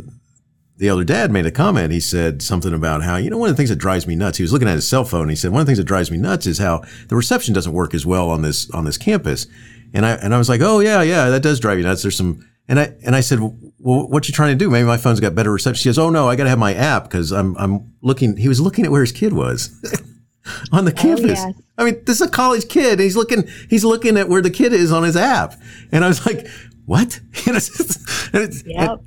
the 0.78 0.88
elder 0.88 1.04
dad 1.04 1.32
made 1.32 1.46
a 1.46 1.52
comment. 1.52 1.92
He 1.92 2.00
said 2.00 2.42
something 2.42 2.74
about 2.74 3.04
how, 3.04 3.16
you 3.16 3.30
know, 3.30 3.38
one 3.38 3.50
of 3.50 3.56
the 3.56 3.58
things 3.58 3.70
that 3.70 3.78
drives 3.78 4.08
me 4.08 4.16
nuts, 4.16 4.38
he 4.38 4.44
was 4.44 4.52
looking 4.52 4.68
at 4.68 4.76
his 4.76 4.88
cell 4.88 5.06
phone. 5.06 5.30
He 5.30 5.36
said, 5.36 5.52
one 5.52 5.62
of 5.62 5.66
the 5.66 5.70
things 5.70 5.78
that 5.78 5.86
drives 5.86 6.12
me 6.12 6.18
nuts 6.18 6.48
is 6.48 6.58
how 6.58 6.84
the 7.08 7.16
reception 7.16 7.54
doesn't 7.54 7.74
work 7.74 7.94
as 7.94 8.06
well 8.06 8.30
on 8.30 8.42
this, 8.42 8.70
on 8.72 8.86
this 8.86 8.98
campus. 8.98 9.48
And 9.94 10.06
I, 10.06 10.14
and 10.16 10.34
I 10.34 10.38
was 10.38 10.50
like, 10.50 10.62
oh 10.62 10.80
yeah, 10.80 11.02
yeah, 11.02 11.30
that 11.30 11.44
does 11.44 11.60
drive 11.60 11.78
you 11.78 11.84
nuts. 11.84 12.02
There's 12.02 12.18
some, 12.18 12.46
and 12.68 12.80
I, 12.80 12.94
and 13.06 13.16
I 13.16 13.22
said, 13.22 13.40
well, 13.40 14.08
what 14.08 14.28
you 14.28 14.34
trying 14.34 14.58
to 14.58 14.64
do? 14.64 14.70
Maybe 14.70 14.86
my 14.86 14.98
phone's 14.98 15.20
got 15.20 15.36
better 15.36 15.52
reception. 15.52 15.82
She 15.82 15.90
goes, 15.90 16.00
oh 16.00 16.10
no, 16.10 16.30
I 16.30 16.36
got 16.36 16.44
to 16.44 16.50
have 16.50 16.60
my 16.60 16.74
app 16.74 17.04
because 17.04 17.32
I'm, 17.32 17.56
I'm 17.58 17.94
looking, 18.02 18.38
he 18.38 18.48
was 18.48 18.62
looking 18.62 18.86
at 18.86 18.92
where 18.92 19.02
his 19.02 19.12
kid 19.12 19.34
was. 19.34 19.70
on 20.72 20.86
the 20.86 20.92
oh, 20.92 20.96
campus. 20.96 21.40
Oh, 21.42 21.48
yes. 21.48 21.62
I 21.78 21.86
mean, 21.86 22.04
this 22.06 22.22
is 22.22 22.28
a 22.28 22.30
college 22.30 22.68
kid. 22.68 23.00
He's 23.00 23.16
looking, 23.16 23.48
he's 23.70 23.84
looking 23.84 24.18
at 24.18 24.30
where 24.30 24.42
the 24.42 24.50
kid 24.50 24.74
is 24.74 24.92
on 24.92 25.04
his 25.04 25.16
app. 25.16 25.56
And 25.92 26.04
I 26.04 26.08
was 26.08 26.26
like, 26.26 26.48
what? 26.86 27.20
yep. 28.66 29.00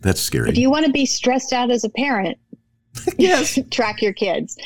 That's 0.00 0.20
scary. 0.20 0.50
If 0.50 0.58
you 0.58 0.70
want 0.70 0.86
to 0.86 0.92
be 0.92 1.06
stressed 1.06 1.52
out 1.52 1.70
as 1.70 1.84
a 1.84 1.88
parent, 1.88 2.38
yes, 3.18 3.58
track 3.70 4.02
your 4.02 4.12
kids. 4.12 4.56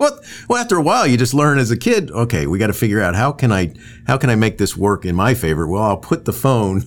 Well, 0.00 0.20
well, 0.48 0.58
after 0.58 0.76
a 0.76 0.82
while, 0.82 1.06
you 1.06 1.16
just 1.16 1.34
learn 1.34 1.58
as 1.58 1.70
a 1.70 1.76
kid. 1.76 2.10
Okay, 2.10 2.46
we 2.46 2.58
got 2.58 2.68
to 2.68 2.72
figure 2.72 3.00
out 3.00 3.14
how 3.14 3.32
can 3.32 3.52
I 3.52 3.74
how 4.06 4.16
can 4.16 4.30
I 4.30 4.36
make 4.36 4.58
this 4.58 4.76
work 4.76 5.04
in 5.04 5.14
my 5.14 5.34
favor. 5.34 5.66
Well, 5.66 5.82
I'll 5.82 5.96
put 5.96 6.24
the 6.24 6.32
phone 6.32 6.82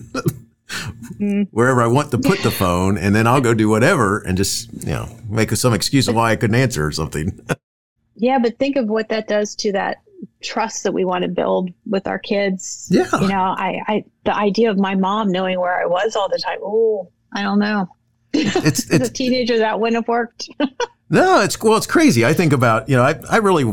mm. 1.20 1.48
wherever 1.50 1.82
I 1.82 1.86
want 1.86 2.10
to 2.12 2.18
put 2.18 2.42
the 2.42 2.50
phone, 2.50 2.96
and 2.98 3.14
then 3.14 3.26
I'll 3.26 3.40
go 3.40 3.54
do 3.54 3.68
whatever, 3.68 4.18
and 4.18 4.36
just 4.36 4.72
you 4.72 4.92
know 4.92 5.08
make 5.28 5.50
some 5.52 5.74
excuse 5.74 6.08
of 6.08 6.14
why 6.14 6.32
I 6.32 6.36
couldn't 6.36 6.56
answer 6.56 6.86
or 6.86 6.92
something. 6.92 7.38
yeah, 8.16 8.38
but 8.38 8.58
think 8.58 8.76
of 8.76 8.88
what 8.88 9.08
that 9.10 9.28
does 9.28 9.54
to 9.56 9.72
that 9.72 9.98
trust 10.42 10.84
that 10.84 10.92
we 10.92 11.04
want 11.04 11.22
to 11.22 11.28
build 11.28 11.70
with 11.86 12.06
our 12.06 12.18
kids. 12.18 12.88
Yeah, 12.90 13.08
you 13.20 13.28
know, 13.28 13.54
I, 13.56 13.80
I 13.86 14.04
the 14.24 14.34
idea 14.34 14.70
of 14.70 14.78
my 14.78 14.94
mom 14.94 15.30
knowing 15.30 15.60
where 15.60 15.80
I 15.80 15.86
was 15.86 16.16
all 16.16 16.28
the 16.28 16.38
time. 16.38 16.58
Oh, 16.62 17.10
I 17.32 17.42
don't 17.42 17.58
know. 17.58 17.88
It's, 18.32 18.90
it's 18.90 19.08
a 19.08 19.12
teenager 19.12 19.58
that 19.58 19.78
wouldn't 19.78 19.96
have 19.96 20.08
worked. 20.08 20.48
no, 21.14 21.40
it's 21.40 21.60
well, 21.60 21.76
it's 21.76 21.86
crazy. 21.86 22.24
I 22.24 22.32
think 22.32 22.52
about 22.52 22.88
you 22.88 22.96
know, 22.96 23.02
I 23.02 23.18
I 23.30 23.36
really, 23.38 23.72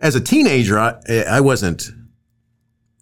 as 0.00 0.14
a 0.14 0.20
teenager, 0.20 0.78
I 0.78 0.96
I 1.28 1.40
wasn't 1.40 1.90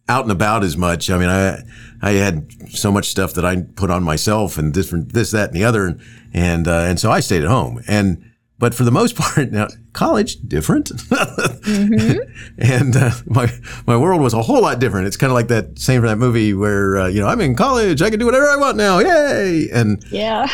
out 0.09 0.25
and 0.25 0.33
about 0.33 0.65
as 0.65 0.77
much. 0.77 1.11
I 1.11 1.19
mean, 1.19 1.29
I 1.29 1.63
I 2.03 2.13
had 2.13 2.51
so 2.71 2.93
much 2.93 3.07
stuff 3.07 3.35
that 3.35 3.45
I 3.45 3.63
put 3.63 3.91
on 3.91 4.03
myself 4.03 4.59
and 4.59 4.73
different 4.73 5.13
this 5.13 5.31
that 5.31 5.49
and 5.49 5.57
the 5.57 5.65
other, 5.65 5.87
and 5.87 6.01
and 6.35 6.69
uh, 6.69 6.85
and 6.89 7.01
so 7.01 7.11
I 7.11 7.21
stayed 7.21 7.43
at 7.43 7.49
home 7.49 7.83
and 7.87 8.23
but 8.63 8.75
for 8.75 8.85
the 8.85 8.93
most 8.93 9.17
part, 9.17 9.51
now 9.51 9.67
college 9.93 10.37
different, 10.47 10.91
mm-hmm. 10.91 12.19
and 12.59 12.97
uh, 12.97 13.11
my 13.27 13.53
my 13.89 13.97
world 13.97 14.21
was 14.21 14.35
a 14.35 14.43
whole 14.43 14.63
lot 14.63 14.79
different. 14.79 15.09
It's 15.09 15.17
kind 15.17 15.33
of 15.33 15.35
like 15.35 15.49
that 15.49 15.81
same 15.81 16.01
from 16.01 16.09
that 16.09 16.17
movie 16.17 16.55
where 16.55 16.97
uh, 16.97 17.09
you 17.09 17.21
know 17.21 17.27
I'm 17.27 17.41
in 17.41 17.57
college, 17.57 18.01
I 18.03 18.09
can 18.09 18.21
do 18.21 18.25
whatever 18.25 18.47
I 18.47 18.57
want 18.57 18.77
now, 18.77 19.01
yay! 19.01 19.69
And 19.73 20.05
yeah. 20.13 20.49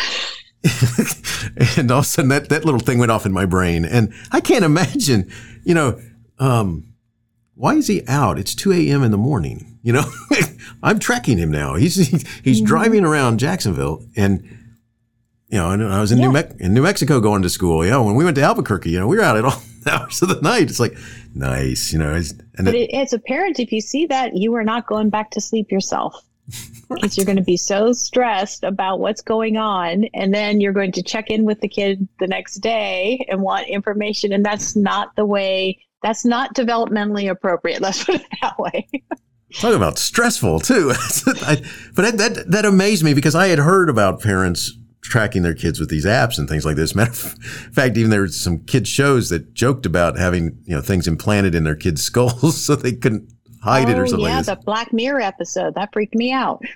and 1.77 1.91
all 1.91 2.01
of 2.01 2.05
a 2.05 2.09
sudden 2.09 2.29
that, 2.31 2.49
that 2.49 2.65
little 2.65 2.81
thing 2.81 2.99
went 2.99 3.11
off 3.11 3.27
in 3.27 3.33
my 3.33 3.47
brain. 3.47 3.85
And 3.85 4.13
I 4.33 4.41
can't 4.41 4.65
imagine, 4.65 5.31
you 5.65 5.75
know, 5.75 6.01
um, 6.39 6.93
why 7.55 7.75
is 7.75 7.87
he 7.87 8.03
out? 8.07 8.39
It's 8.39 8.55
2 8.55 8.73
a.m. 8.73 9.03
in 9.03 9.11
the 9.11 9.19
morning. 9.19 9.79
You 9.83 9.95
know, 9.95 10.05
I'm 10.83 10.99
tracking 10.99 11.39
him 11.39 11.51
now. 11.51 11.75
He's, 11.75 11.95
he's 11.97 12.23
mm-hmm. 12.59 12.67
driving 12.67 13.05
around 13.05 13.39
Jacksonville 13.39 14.05
and 14.17 14.59
you 15.49 15.57
know, 15.57 15.71
and 15.71 15.83
I 15.83 16.01
was 16.01 16.13
in 16.13 16.19
yeah. 16.19 16.27
New 16.27 16.33
Me- 16.33 16.57
in 16.61 16.75
New 16.75 16.83
Mexico 16.83 17.21
going 17.21 17.41
to 17.43 17.49
school. 17.49 17.83
You 17.85 17.91
know, 17.91 18.03
when 18.03 18.15
we 18.15 18.25
went 18.25 18.35
to 18.37 18.43
Albuquerque, 18.43 18.91
you 18.91 19.01
know, 19.01 19.07
we 19.07 19.17
were 19.17 19.23
out 19.23 19.39
at 19.39 19.47
all 19.47 19.63
hours 19.91 20.21
of 20.21 20.29
the 20.29 20.41
night. 20.43 20.65
It's 20.65 20.79
like 20.79 20.97
nice, 21.35 21.91
you 21.93 21.99
know. 21.99 22.15
And 22.15 22.65
but 22.67 22.75
it, 22.75 22.91
as 22.95 23.15
a 23.15 23.19
parent, 23.19 23.59
if 23.59 23.73
you 23.73 23.81
see 23.81 24.07
that, 24.07 24.37
you 24.37 24.55
are 24.55 24.65
not 24.65 24.87
going 24.87 25.09
back 25.09 25.31
to 25.31 25.41
sleep 25.41 25.73
yourself. 25.73 26.23
Because 26.88 27.16
you're 27.16 27.26
going 27.26 27.36
to 27.36 27.42
be 27.42 27.57
so 27.57 27.92
stressed 27.92 28.64
about 28.64 29.01
what's 29.01 29.20
going 29.20 29.59
on, 29.59 30.05
and 30.14 30.32
then 30.32 30.61
you're 30.61 30.72
going 30.72 30.92
to 30.92 31.03
check 31.03 31.30
in 31.30 31.44
with 31.44 31.61
the 31.61 31.68
kid 31.68 32.09
the 32.18 32.26
next 32.26 32.57
day 32.57 33.26
and 33.28 33.42
want 33.42 33.68
information, 33.68 34.32
and 34.32 34.44
that's 34.44 34.74
not 34.74 35.14
the 35.16 35.26
way. 35.26 35.78
That's 36.03 36.24
not 36.24 36.55
developmentally 36.55 37.30
appropriate. 37.30 37.80
Let's 37.82 38.05
put 38.05 38.16
it 38.16 38.26
that 38.40 38.59
way. 38.59 38.88
Talk 39.55 39.74
about 39.74 39.99
stressful 39.99 40.61
too. 40.61 40.92
But 41.94 42.03
that, 42.03 42.18
that 42.18 42.51
that 42.51 42.64
amazed 42.64 43.03
me 43.03 43.14
because 43.14 43.34
I 43.34 43.49
had 43.49 43.59
heard 43.59 43.88
about 43.88 44.20
parents 44.20 44.78
tracking 45.03 45.42
their 45.42 45.55
kids 45.55 45.80
with 45.80 45.88
these 45.88 46.05
apps 46.05 46.38
and 46.38 46.49
things 46.49 46.64
like 46.64 46.76
this. 46.76 46.94
Matter 46.94 47.11
of 47.11 47.32
fact, 47.72 47.96
even 47.96 48.11
there 48.11 48.20
were 48.20 48.28
some 48.28 48.61
kids 48.64 48.88
shows 48.88 49.30
that 49.30 49.55
joked 49.55 49.86
about 49.86 50.18
having 50.18 50.59
you 50.64 50.74
know 50.74 50.82
things 50.82 51.09
implanted 51.09 51.55
in 51.55 51.64
their 51.64 51.76
kids' 51.76 52.03
skulls 52.03 52.62
so 52.62 52.76
they 52.76 52.92
couldn't 52.92 53.32
hide 53.63 53.89
oh, 53.89 53.93
it 53.93 53.99
or 53.99 54.07
something. 54.07 54.27
Yeah, 54.27 54.37
like 54.37 54.47
the 54.47 54.57
Black 54.57 54.93
Mirror 54.93 55.21
episode 55.21 55.75
that 55.75 55.93
freaked 55.93 56.15
me 56.15 56.33
out. 56.33 56.63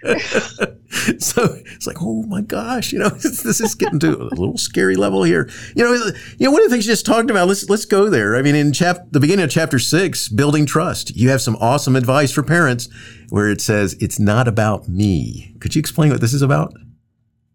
so 1.18 1.56
it's 1.66 1.86
like, 1.86 1.98
oh 2.00 2.22
my 2.24 2.40
gosh, 2.40 2.92
you 2.92 2.98
know, 2.98 3.08
this 3.10 3.60
is 3.60 3.74
getting 3.74 3.98
to 4.00 4.22
a 4.22 4.34
little 4.34 4.58
scary 4.58 4.96
level 4.96 5.22
here. 5.22 5.48
You 5.74 5.84
know, 5.84 5.92
you 5.92 6.46
know, 6.46 6.50
one 6.50 6.62
of 6.62 6.68
the 6.68 6.74
things 6.74 6.86
you 6.86 6.92
just 6.92 7.06
talked 7.06 7.30
about. 7.30 7.48
Let's 7.48 7.68
let's 7.68 7.84
go 7.84 8.10
there. 8.10 8.36
I 8.36 8.42
mean, 8.42 8.54
in 8.54 8.72
chap 8.72 9.06
the 9.10 9.20
beginning 9.20 9.44
of 9.44 9.50
chapter 9.50 9.78
six, 9.78 10.28
building 10.28 10.66
trust, 10.66 11.16
you 11.16 11.30
have 11.30 11.40
some 11.40 11.56
awesome 11.56 11.96
advice 11.96 12.32
for 12.32 12.42
parents 12.42 12.88
where 13.30 13.48
it 13.48 13.60
says 13.60 13.94
it's 14.00 14.18
not 14.18 14.48
about 14.48 14.88
me. 14.88 15.54
Could 15.60 15.74
you 15.74 15.80
explain 15.80 16.10
what 16.10 16.20
this 16.20 16.34
is 16.34 16.42
about? 16.42 16.74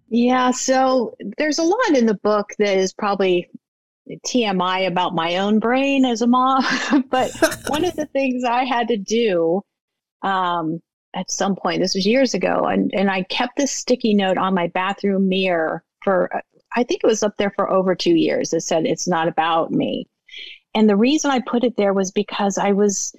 Yeah, 0.10 0.52
so 0.52 1.16
there's 1.38 1.60
a 1.60 1.64
lot 1.64 1.96
in 1.96 2.06
the 2.06 2.16
book 2.16 2.52
that 2.60 2.78
is 2.78 2.94
probably 2.94 3.50
TMI 4.26 4.88
about 4.88 5.16
my 5.16 5.38
own 5.38 5.60
brain 5.60 6.06
as 6.06 6.22
a 6.22 6.28
mom. 6.28 6.64
but 7.10 7.32
one 7.68 7.86
of 7.86 7.96
the 7.96 8.06
things 8.14 8.44
I 8.44 8.64
had 8.64 8.88
to 8.90 8.98
do 8.98 9.62
um, 10.22 10.80
at 11.14 11.32
some 11.32 11.56
point, 11.56 11.82
this 11.82 11.96
was 11.96 12.06
years 12.06 12.34
ago, 12.34 12.66
and, 12.66 12.92
and 12.94 13.10
I 13.10 13.24
kept 13.24 13.58
this 13.58 13.72
sticky 13.72 14.14
note 14.14 14.38
on 14.38 14.54
my 14.54 14.68
bathroom 14.68 15.28
mirror 15.28 15.84
for, 16.04 16.30
I 16.76 16.84
think 16.84 17.02
it 17.04 17.08
was 17.08 17.24
up 17.24 17.36
there 17.38 17.54
for 17.56 17.72
over 17.72 17.96
two 17.96 18.16
years. 18.16 18.54
It 18.54 18.62
said, 18.62 18.86
It's 18.86 19.08
not 19.08 19.28
about 19.28 19.72
me. 19.72 20.08
And 20.76 20.90
the 20.90 20.96
reason 20.96 21.32
I 21.32 21.40
put 21.40 21.64
it 21.64 21.76
there 21.78 21.94
was 21.94 22.12
because 22.12 22.58
I 22.58 22.72
was 22.72 23.16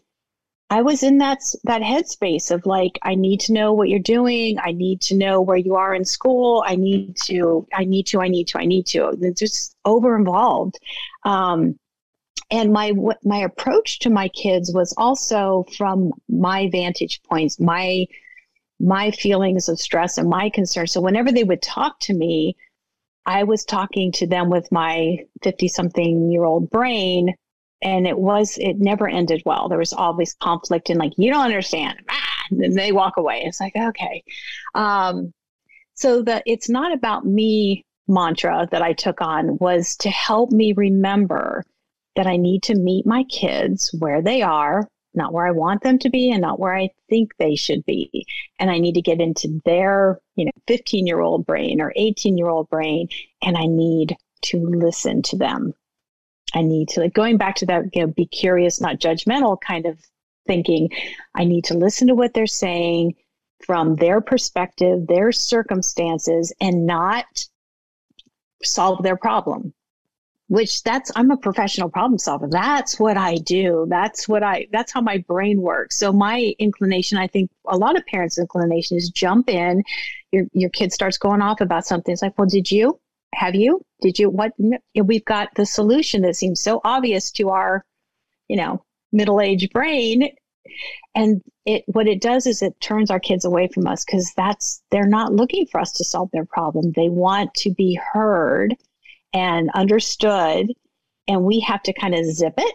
I 0.71 0.83
was 0.83 1.03
in 1.03 1.19
that 1.19 1.41
that 1.64 1.81
headspace 1.81 2.51
of 2.51 2.66
like 2.66 2.99
I 3.03 3.14
need 3.14 3.41
to 3.41 3.53
know 3.55 3.73
what 3.73 3.89
you're 3.89 3.99
doing. 3.99 4.59
I 4.59 4.73
need 4.73 5.01
to 5.03 5.16
know 5.16 5.41
where 5.41 5.57
you 5.57 5.77
are 5.77 5.95
in 5.95 6.05
school. 6.05 6.62
I 6.66 6.77
need 6.77 7.16
to. 7.25 7.66
I 7.75 7.85
need 7.85 8.07
to. 8.09 8.21
I 8.21 8.29
need 8.29 8.49
to. 8.49 8.59
I 8.59 8.66
need 8.66 8.87
to. 8.89 9.16
It's 9.21 9.41
just 9.41 9.77
over 9.87 10.14
involved. 10.14 10.79
Um, 11.25 11.79
and 12.51 12.73
my 12.73 12.93
my 13.25 13.39
approach 13.39 14.01
to 14.01 14.11
my 14.11 14.29
kids 14.29 14.73
was 14.73 14.93
also 14.99 15.64
from 15.77 16.12
my 16.29 16.69
vantage 16.71 17.23
points, 17.23 17.59
my 17.59 18.07
my 18.79 19.11
feelings 19.11 19.69
of 19.69 19.81
stress 19.81 20.19
and 20.19 20.29
my 20.29 20.51
concerns. 20.51 20.93
So 20.93 21.01
whenever 21.01 21.33
they 21.33 21.45
would 21.45 21.62
talk 21.62 21.99
to 22.01 22.14
me, 22.14 22.57
I 23.25 23.45
was 23.45 23.64
talking 23.64 24.12
to 24.12 24.27
them 24.27 24.51
with 24.51 24.71
my 24.71 25.19
50 25.43 25.69
something 25.69 26.31
year 26.31 26.45
old 26.45 26.71
brain 26.71 27.35
and 27.83 28.07
it 28.07 28.18
was 28.18 28.59
it 28.59 28.79
never 28.79 29.09
ended 29.09 29.43
well. 29.47 29.68
There 29.68 29.79
was 29.79 29.93
always 29.93 30.35
conflict 30.35 30.91
and 30.91 30.99
like 30.99 31.12
you 31.16 31.33
don't 31.33 31.45
understand. 31.45 31.99
Ah, 32.09 32.45
and 32.51 32.62
then 32.62 32.74
they 32.74 32.93
walk 32.93 33.16
away. 33.16 33.43
It's 33.45 33.61
like 33.61 33.76
okay. 33.76 34.22
Um, 34.74 35.33
so 35.99 36.22
the 36.22 36.43
it's 36.47 36.68
not 36.68 36.93
about 36.93 37.26
me 37.26 37.85
mantra 38.07 38.66
that 38.70 38.83
i 38.83 38.93
took 38.93 39.20
on 39.20 39.59
was 39.59 39.97
to 39.97 40.09
help 40.09 40.51
me 40.51 40.72
remember 40.72 41.62
that 42.16 42.26
i 42.26 42.37
need 42.37 42.62
to 42.62 42.74
meet 42.74 43.05
my 43.05 43.24
kids 43.24 43.95
where 43.99 44.22
they 44.22 44.41
are 44.41 44.89
not 45.14 45.33
where 45.33 45.47
i 45.47 45.51
want 45.51 45.83
them 45.83 45.99
to 45.99 46.09
be 46.09 46.31
and 46.31 46.41
not 46.41 46.59
where 46.59 46.74
i 46.74 46.89
think 47.11 47.33
they 47.39 47.55
should 47.55 47.85
be. 47.85 48.24
And 48.59 48.70
i 48.70 48.79
need 48.79 48.95
to 48.95 49.03
get 49.03 49.20
into 49.20 49.61
their 49.64 50.20
you 50.37 50.47
know 50.47 50.53
15 50.68 51.07
year 51.07 51.20
old 51.20 51.45
brain 51.47 51.81
or 51.81 51.93
18 51.97 52.39
year 52.39 52.49
old 52.49 52.70
brain 52.70 53.09
and 53.43 53.57
i 53.59 53.66
need 53.66 54.16
to 54.43 54.59
listen 54.59 55.22
to 55.22 55.37
them 55.37 55.74
I 56.55 56.62
need 56.62 56.88
to 56.90 57.01
like 57.01 57.14
going 57.14 57.36
back 57.36 57.57
to 57.57 57.66
that, 57.66 57.84
you 57.94 58.03
know, 58.03 58.12
be 58.12 58.26
curious, 58.26 58.80
not 58.80 59.01
judgmental 59.01 59.61
kind 59.61 59.86
of 59.86 59.99
thinking. 60.46 60.90
I 61.34 61.44
need 61.44 61.64
to 61.64 61.74
listen 61.74 62.09
to 62.09 62.14
what 62.14 62.34
they're 62.34 62.46
saying 62.46 63.14
from 63.64 63.96
their 63.96 64.20
perspective, 64.20 65.07
their 65.07 65.32
circumstances, 65.32 66.53
and 66.61 66.86
not 66.86 67.26
solve 68.62 69.03
their 69.03 69.16
problem. 69.16 69.74
Which 70.49 70.82
that's 70.82 71.12
I'm 71.14 71.30
a 71.30 71.36
professional 71.36 71.90
problem 71.90 72.18
solver. 72.18 72.49
That's 72.51 72.99
what 72.99 73.18
I 73.18 73.34
do. 73.34 73.86
That's 73.90 74.26
what 74.26 74.42
I 74.42 74.66
that's 74.72 74.90
how 74.90 75.03
my 75.03 75.18
brain 75.28 75.61
works. 75.61 75.99
So 75.99 76.11
my 76.11 76.55
inclination, 76.59 77.18
I 77.18 77.26
think 77.26 77.51
a 77.66 77.76
lot 77.76 77.99
of 77.99 78.07
parents' 78.07 78.38
inclination 78.38 78.96
is 78.96 79.11
jump 79.11 79.51
in. 79.51 79.82
Your 80.32 80.46
your 80.55 80.70
kid 80.70 80.90
starts 80.90 81.18
going 81.18 81.42
off 81.42 81.61
about 81.61 81.84
something. 81.84 82.11
It's 82.11 82.22
like, 82.22 82.38
well, 82.38 82.49
did 82.49 82.70
you? 82.70 82.99
Have 83.35 83.55
you? 83.55 83.83
Did 84.01 84.18
you? 84.18 84.31
What? 84.31 84.53
We've 84.95 85.24
got 85.24 85.49
the 85.55 85.66
solution 85.66 86.22
that 86.22 86.37
seems 86.37 86.61
so 86.61 86.81
obvious 86.85 87.31
to 87.33 87.51
our, 87.51 87.85
you 88.49 88.57
know, 88.57 88.85
middle-aged 89.12 89.72
brain, 89.72 90.29
and 91.14 91.43
it 91.64 91.85
what 91.87 92.09
it 92.09 92.20
does 92.20 92.47
is 92.47 92.62
it 92.62 92.81
turns 92.81 93.11
our 93.11 93.20
kids 93.20 93.45
away 93.45 93.68
from 93.72 93.87
us 93.87 94.05
because 94.05 94.33
that's 94.37 94.83
they're 94.91 95.07
not 95.07 95.33
looking 95.33 95.66
for 95.66 95.81
us 95.81 95.93
to 95.93 96.05
solve 96.05 96.31
their 96.33 96.45
problem. 96.45 96.93
They 96.93 97.09
want 97.09 97.55
to 97.55 97.70
be 97.72 97.99
heard 98.12 98.74
and 99.33 99.70
understood, 99.74 100.72
and 101.26 101.45
we 101.45 101.61
have 101.61 101.83
to 101.85 101.93
kind 101.93 102.14
of 102.14 102.24
zip 102.24 102.55
it 102.57 102.74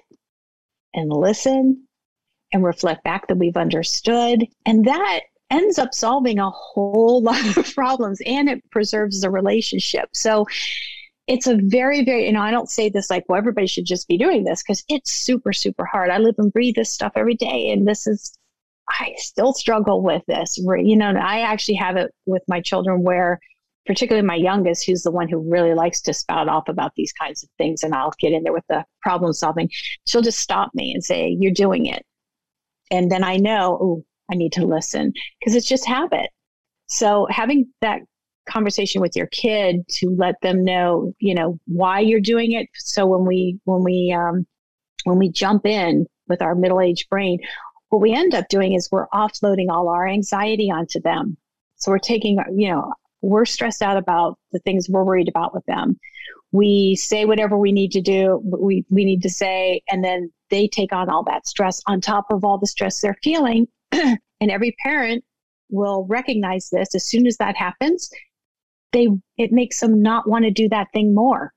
and 0.93 1.11
listen 1.11 1.87
and 2.51 2.63
reflect 2.63 3.03
back 3.03 3.27
that 3.27 3.37
we've 3.37 3.57
understood, 3.57 4.45
and 4.65 4.85
that 4.85 5.21
ends 5.53 5.77
up 5.77 5.93
solving 5.93 6.39
a 6.39 6.49
whole 6.49 7.21
lot 7.23 7.57
of 7.57 7.73
problems 7.73 8.19
and 8.25 8.49
it 8.49 8.69
preserves 8.71 9.21
the 9.21 9.29
relationship. 9.29 10.09
So 10.13 10.45
it's 11.27 11.47
a 11.47 11.55
very, 11.55 12.03
very, 12.03 12.25
you 12.25 12.33
know, 12.33 12.41
I 12.41 12.51
don't 12.51 12.69
say 12.69 12.89
this 12.89 13.09
like, 13.09 13.23
well, 13.29 13.37
everybody 13.37 13.67
should 13.67 13.85
just 13.85 14.07
be 14.07 14.17
doing 14.17 14.43
this 14.43 14.61
because 14.61 14.83
it's 14.89 15.11
super, 15.11 15.53
super 15.53 15.85
hard. 15.85 16.09
I 16.09 16.17
live 16.17 16.35
and 16.37 16.51
breathe 16.51 16.75
this 16.75 16.91
stuff 16.91 17.13
every 17.15 17.35
day. 17.35 17.71
And 17.71 17.87
this 17.87 18.07
is, 18.07 18.37
I 18.89 19.13
still 19.17 19.53
struggle 19.53 20.01
with 20.01 20.23
this. 20.27 20.57
You 20.57 20.97
know, 20.97 21.11
I 21.11 21.39
actually 21.41 21.75
have 21.75 21.95
it 21.95 22.11
with 22.25 22.43
my 22.49 22.59
children 22.59 23.03
where, 23.03 23.39
particularly 23.85 24.25
my 24.25 24.35
youngest, 24.35 24.85
who's 24.85 25.03
the 25.03 25.11
one 25.11 25.29
who 25.29 25.49
really 25.49 25.73
likes 25.73 26.01
to 26.01 26.13
spout 26.13 26.49
off 26.49 26.67
about 26.67 26.91
these 26.95 27.13
kinds 27.13 27.43
of 27.43 27.49
things, 27.57 27.83
and 27.83 27.93
I'll 27.93 28.13
get 28.19 28.33
in 28.33 28.43
there 28.43 28.53
with 28.53 28.65
the 28.67 28.83
problem 29.01 29.31
solving, 29.31 29.69
she'll 30.05 30.21
just 30.21 30.39
stop 30.39 30.71
me 30.73 30.93
and 30.93 31.03
say, 31.03 31.35
You're 31.39 31.53
doing 31.53 31.85
it. 31.85 32.05
And 32.91 33.11
then 33.11 33.23
I 33.23 33.37
know, 33.37 33.77
oh, 33.81 34.05
I 34.33 34.35
need 34.35 34.51
to 34.53 34.65
listen 34.65 35.13
because 35.39 35.55
it's 35.55 35.67
just 35.67 35.85
habit. 35.85 36.31
So 36.87 37.27
having 37.29 37.71
that 37.81 38.01
conversation 38.49 38.99
with 38.99 39.15
your 39.15 39.27
kid 39.27 39.87
to 39.87 40.09
let 40.17 40.35
them 40.41 40.63
know, 40.63 41.13
you 41.19 41.35
know, 41.35 41.59
why 41.65 41.99
you're 41.99 42.19
doing 42.19 42.53
it. 42.53 42.67
So 42.73 43.05
when 43.05 43.25
we 43.25 43.59
when 43.65 43.83
we 43.83 44.11
um, 44.11 44.47
when 45.03 45.19
we 45.19 45.29
jump 45.31 45.67
in 45.67 46.07
with 46.27 46.41
our 46.41 46.55
middle 46.55 46.81
aged 46.81 47.09
brain, 47.09 47.39
what 47.89 48.01
we 48.01 48.11
end 48.11 48.33
up 48.33 48.47
doing 48.49 48.73
is 48.73 48.89
we're 48.91 49.07
offloading 49.09 49.69
all 49.69 49.87
our 49.87 50.07
anxiety 50.07 50.71
onto 50.71 50.99
them. 50.99 51.37
So 51.75 51.91
we're 51.91 51.99
taking, 51.99 52.39
you 52.55 52.69
know, 52.69 52.91
we're 53.21 53.45
stressed 53.45 53.83
out 53.83 53.97
about 53.97 54.39
the 54.51 54.59
things 54.59 54.89
we're 54.89 55.03
worried 55.03 55.29
about 55.29 55.53
with 55.53 55.65
them. 55.65 55.99
We 56.51 56.95
say 56.95 57.25
whatever 57.25 57.55
we 57.55 57.71
need 57.71 57.91
to 57.91 58.01
do, 58.01 58.41
we 58.43 58.83
we 58.89 59.05
need 59.05 59.21
to 59.21 59.29
say, 59.29 59.81
and 59.91 60.03
then 60.03 60.31
they 60.49 60.67
take 60.67 60.91
on 60.91 61.09
all 61.09 61.23
that 61.25 61.45
stress 61.45 61.81
on 61.87 62.01
top 62.01 62.25
of 62.31 62.43
all 62.43 62.57
the 62.57 62.67
stress 62.67 62.99
they're 62.99 63.17
feeling. 63.23 63.67
and 64.41 64.51
every 64.51 64.75
parent 64.83 65.23
will 65.69 66.05
recognize 66.07 66.69
this. 66.69 66.93
As 66.95 67.07
soon 67.07 67.25
as 67.27 67.37
that 67.37 67.55
happens 67.55 68.09
they 68.93 69.09
it 69.37 69.51
makes 69.51 69.81
them 69.81 70.01
not 70.01 70.29
want 70.29 70.45
to 70.45 70.51
do 70.51 70.69
that 70.69 70.87
thing 70.93 71.13
more. 71.13 71.51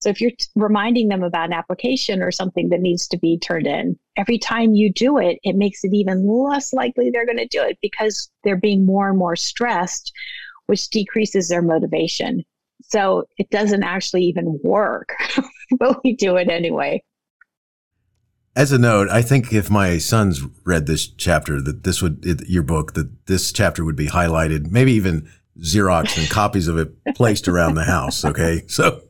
So 0.00 0.10
if 0.10 0.20
you're 0.20 0.32
t- 0.32 0.46
reminding 0.54 1.08
them 1.08 1.24
about 1.24 1.46
an 1.46 1.52
application 1.52 2.22
or 2.22 2.30
something 2.30 2.68
that 2.68 2.80
needs 2.80 3.08
to 3.08 3.18
be 3.18 3.38
turned 3.38 3.66
in 3.66 3.98
every 4.16 4.38
time 4.38 4.74
you 4.74 4.92
do 4.92 5.18
it 5.18 5.38
it 5.42 5.56
makes 5.56 5.82
it 5.82 5.94
even 5.94 6.28
less 6.28 6.72
likely 6.72 7.10
they're 7.10 7.26
going 7.26 7.38
to 7.38 7.48
do 7.48 7.62
it 7.62 7.78
because 7.80 8.30
they're 8.44 8.56
being 8.56 8.84
more 8.84 9.08
and 9.08 9.18
more 9.18 9.36
stressed 9.36 10.12
which 10.66 10.90
decreases 10.90 11.48
their 11.48 11.62
motivation. 11.62 12.44
So 12.82 13.24
it 13.38 13.48
doesn't 13.50 13.82
actually 13.82 14.24
even 14.24 14.60
work 14.62 15.14
but 15.78 16.02
we 16.04 16.14
do 16.14 16.36
it 16.36 16.50
anyway 16.50 17.02
as 18.58 18.72
a 18.72 18.78
note, 18.78 19.08
I 19.08 19.22
think 19.22 19.52
if 19.52 19.70
my 19.70 19.98
sons 19.98 20.42
read 20.64 20.86
this 20.86 21.06
chapter, 21.06 21.62
that 21.62 21.84
this 21.84 22.02
would 22.02 22.24
your 22.48 22.64
book, 22.64 22.94
that 22.94 23.26
this 23.26 23.52
chapter 23.52 23.84
would 23.84 23.94
be 23.94 24.08
highlighted, 24.08 24.72
maybe 24.72 24.92
even 24.92 25.30
Xerox 25.60 26.18
and 26.18 26.28
copies 26.30 26.66
of 26.66 26.76
it 26.76 27.14
placed 27.14 27.46
around 27.46 27.76
the 27.76 27.84
house. 27.84 28.24
Okay, 28.24 28.64
so. 28.66 29.00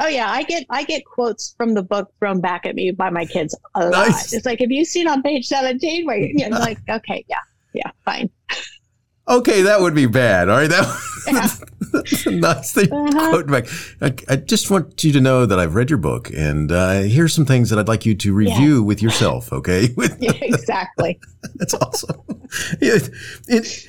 oh 0.00 0.08
yeah, 0.08 0.32
I 0.32 0.42
get 0.42 0.66
I 0.68 0.82
get 0.82 1.04
quotes 1.04 1.54
from 1.56 1.74
the 1.74 1.82
book 1.84 2.12
thrown 2.18 2.40
back 2.40 2.66
at 2.66 2.74
me 2.74 2.90
by 2.90 3.08
my 3.08 3.24
kids 3.24 3.56
a 3.76 3.84
lot. 3.84 4.08
Nice. 4.08 4.32
It's 4.32 4.44
like, 4.44 4.58
have 4.58 4.72
you 4.72 4.84
seen 4.84 5.06
on 5.06 5.22
page 5.22 5.46
seventeen 5.46 6.04
where 6.04 6.16
you're, 6.16 6.30
you 6.30 6.48
know, 6.48 6.58
like, 6.68 6.78
okay, 6.90 7.24
yeah, 7.28 7.38
yeah, 7.72 7.92
fine. 8.04 8.28
Okay, 9.30 9.62
that 9.62 9.80
would 9.80 9.94
be 9.94 10.06
bad. 10.06 10.48
All 10.48 10.56
right, 10.56 10.68
that, 10.68 11.62
that's 11.92 12.26
a 12.26 12.32
nice 12.32 12.72
thing. 12.72 12.92
Uh-huh. 12.92 13.42
back. 13.44 13.68
I, 14.00 14.32
I, 14.32 14.36
just 14.36 14.72
want 14.72 15.04
you 15.04 15.12
to 15.12 15.20
know 15.20 15.46
that 15.46 15.56
I've 15.56 15.76
read 15.76 15.88
your 15.88 16.00
book, 16.00 16.30
and 16.36 16.72
uh, 16.72 17.02
here's 17.02 17.32
some 17.32 17.44
things 17.44 17.70
that 17.70 17.78
I'd 17.78 17.86
like 17.86 18.04
you 18.04 18.16
to 18.16 18.34
review 18.34 18.78
yeah. 18.78 18.84
with 18.84 19.00
yourself. 19.00 19.52
Okay, 19.52 19.88
yeah, 20.18 20.32
exactly. 20.40 21.20
that's 21.54 21.74
awesome. 21.74 22.20
It, 22.80 23.10
it, 23.46 23.86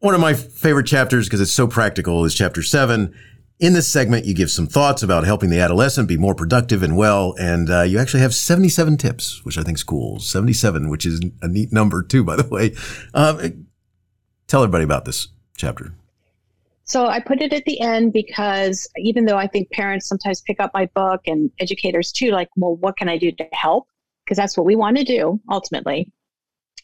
one 0.00 0.14
of 0.14 0.20
my 0.20 0.34
favorite 0.34 0.86
chapters 0.86 1.26
because 1.26 1.40
it's 1.40 1.52
so 1.52 1.68
practical 1.68 2.24
is 2.24 2.34
chapter 2.34 2.62
seven. 2.62 3.14
In 3.58 3.72
this 3.72 3.88
segment, 3.88 4.26
you 4.26 4.34
give 4.34 4.50
some 4.50 4.66
thoughts 4.66 5.02
about 5.02 5.24
helping 5.24 5.48
the 5.48 5.60
adolescent 5.60 6.08
be 6.08 6.18
more 6.18 6.34
productive 6.34 6.82
and 6.82 6.96
well, 6.96 7.34
and 7.38 7.70
uh, 7.70 7.82
you 7.82 7.98
actually 7.98 8.20
have 8.20 8.34
77 8.34 8.98
tips, 8.98 9.42
which 9.46 9.56
I 9.56 9.62
think 9.62 9.78
is 9.78 9.82
cool. 9.82 10.20
77, 10.20 10.90
which 10.90 11.06
is 11.06 11.22
a 11.40 11.48
neat 11.48 11.72
number 11.72 12.02
too, 12.02 12.22
by 12.22 12.36
the 12.36 12.46
way. 12.46 12.74
Um, 13.14 13.65
Tell 14.48 14.62
everybody 14.62 14.84
about 14.84 15.04
this 15.04 15.28
chapter. 15.56 15.92
So 16.84 17.06
I 17.08 17.18
put 17.18 17.42
it 17.42 17.52
at 17.52 17.64
the 17.64 17.80
end 17.80 18.12
because 18.12 18.88
even 18.96 19.24
though 19.24 19.36
I 19.36 19.48
think 19.48 19.70
parents 19.70 20.08
sometimes 20.08 20.40
pick 20.42 20.60
up 20.60 20.70
my 20.72 20.86
book 20.94 21.20
and 21.26 21.50
educators 21.58 22.12
too, 22.12 22.30
like, 22.30 22.48
well, 22.56 22.76
what 22.76 22.96
can 22.96 23.08
I 23.08 23.18
do 23.18 23.32
to 23.32 23.46
help? 23.52 23.88
Because 24.24 24.36
that's 24.36 24.56
what 24.56 24.66
we 24.66 24.76
want 24.76 24.96
to 24.98 25.04
do 25.04 25.40
ultimately. 25.50 26.12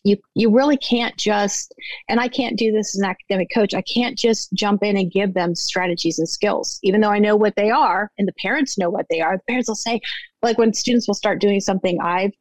You 0.03 0.17
you 0.35 0.51
really 0.51 0.77
can't 0.77 1.17
just 1.17 1.73
and 2.09 2.19
I 2.19 2.27
can't 2.27 2.59
do 2.59 2.73
this 2.73 2.97
as 2.97 3.01
an 3.01 3.09
academic 3.09 3.49
coach. 3.55 3.75
I 3.75 3.83
can't 3.83 4.19
just 4.19 4.53
jump 4.55 4.83
in 4.83 4.97
and 4.97 5.13
give 5.13 5.35
them 5.35 5.55
strategies 5.55 6.19
and 6.19 6.29
skills, 6.29 6.81
even 6.83 7.01
though 7.01 7.11
I 7.11 7.21
know 7.21 7.37
what 7.37 7.55
they 7.55 7.71
are 7.71 8.11
and 8.19 8.27
the 8.27 8.35
parents 8.43 8.77
know 8.77 8.91
what 8.91 9.07
they 9.09 9.21
are. 9.21 9.37
The 9.37 9.45
parents 9.47 9.69
will 9.69 9.77
say, 9.77 10.01
like 10.43 10.59
when 10.59 10.75
students 10.75 11.07
will 11.07 11.15
start 11.15 11.41
doing 11.41 11.61
something 11.61 12.01
I've 12.01 12.33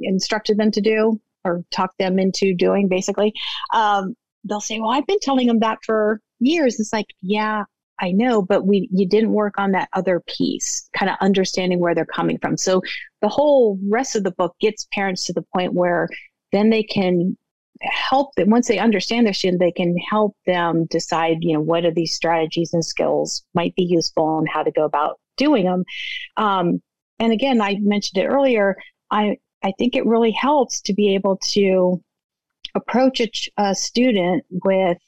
instructed 0.00 0.58
them 0.58 0.72
to 0.72 0.80
do 0.80 1.20
or 1.44 1.62
talk 1.70 1.96
them 1.98 2.18
into 2.18 2.52
doing 2.52 2.88
basically. 2.88 3.32
Um, 3.72 4.16
they'll 4.48 4.60
say, 4.60 4.80
"Well, 4.80 4.90
I've 4.90 5.06
been 5.06 5.20
telling 5.20 5.46
them 5.46 5.60
that 5.60 5.78
for 5.84 6.20
years." 6.40 6.80
It's 6.80 6.92
like, 6.92 7.06
yeah, 7.22 7.64
I 8.00 8.12
know, 8.12 8.42
but 8.42 8.66
we 8.66 8.88
you 8.92 9.08
didn't 9.08 9.32
work 9.32 9.54
on 9.58 9.72
that 9.72 9.88
other 9.92 10.22
piece, 10.26 10.88
kind 10.96 11.10
of 11.10 11.16
understanding 11.20 11.80
where 11.80 11.94
they're 11.94 12.04
coming 12.04 12.38
from. 12.38 12.56
So 12.56 12.82
the 13.22 13.28
whole 13.28 13.78
rest 13.88 14.16
of 14.16 14.24
the 14.24 14.32
book 14.32 14.54
gets 14.60 14.86
parents 14.92 15.24
to 15.26 15.32
the 15.32 15.44
point 15.54 15.74
where 15.74 16.08
then 16.52 16.70
they 16.70 16.82
can 16.82 17.36
help 17.82 18.34
them 18.36 18.50
once 18.50 18.68
they 18.68 18.78
understand 18.78 19.26
their 19.26 19.32
student, 19.32 19.60
they 19.60 19.72
can 19.72 19.96
help 20.10 20.34
them 20.46 20.86
decide, 20.90 21.38
you 21.40 21.54
know, 21.54 21.60
what 21.60 21.84
are 21.84 21.92
these 21.92 22.14
strategies 22.14 22.72
and 22.72 22.84
skills 22.84 23.44
might 23.54 23.74
be 23.74 23.82
useful 23.82 24.38
and 24.38 24.48
how 24.48 24.62
to 24.62 24.70
go 24.70 24.84
about 24.84 25.18
doing 25.36 25.64
them. 25.64 25.84
Um, 26.36 26.80
and 27.18 27.32
again, 27.32 27.60
I 27.60 27.76
mentioned 27.80 28.22
it 28.22 28.26
earlier. 28.26 28.76
I 29.10 29.36
I 29.62 29.72
think 29.78 29.96
it 29.96 30.06
really 30.06 30.32
helps 30.32 30.80
to 30.82 30.94
be 30.94 31.14
able 31.14 31.38
to 31.52 32.00
approach 32.76 33.20
a, 33.20 33.30
a 33.56 33.74
student 33.74 34.44
with 34.50 34.98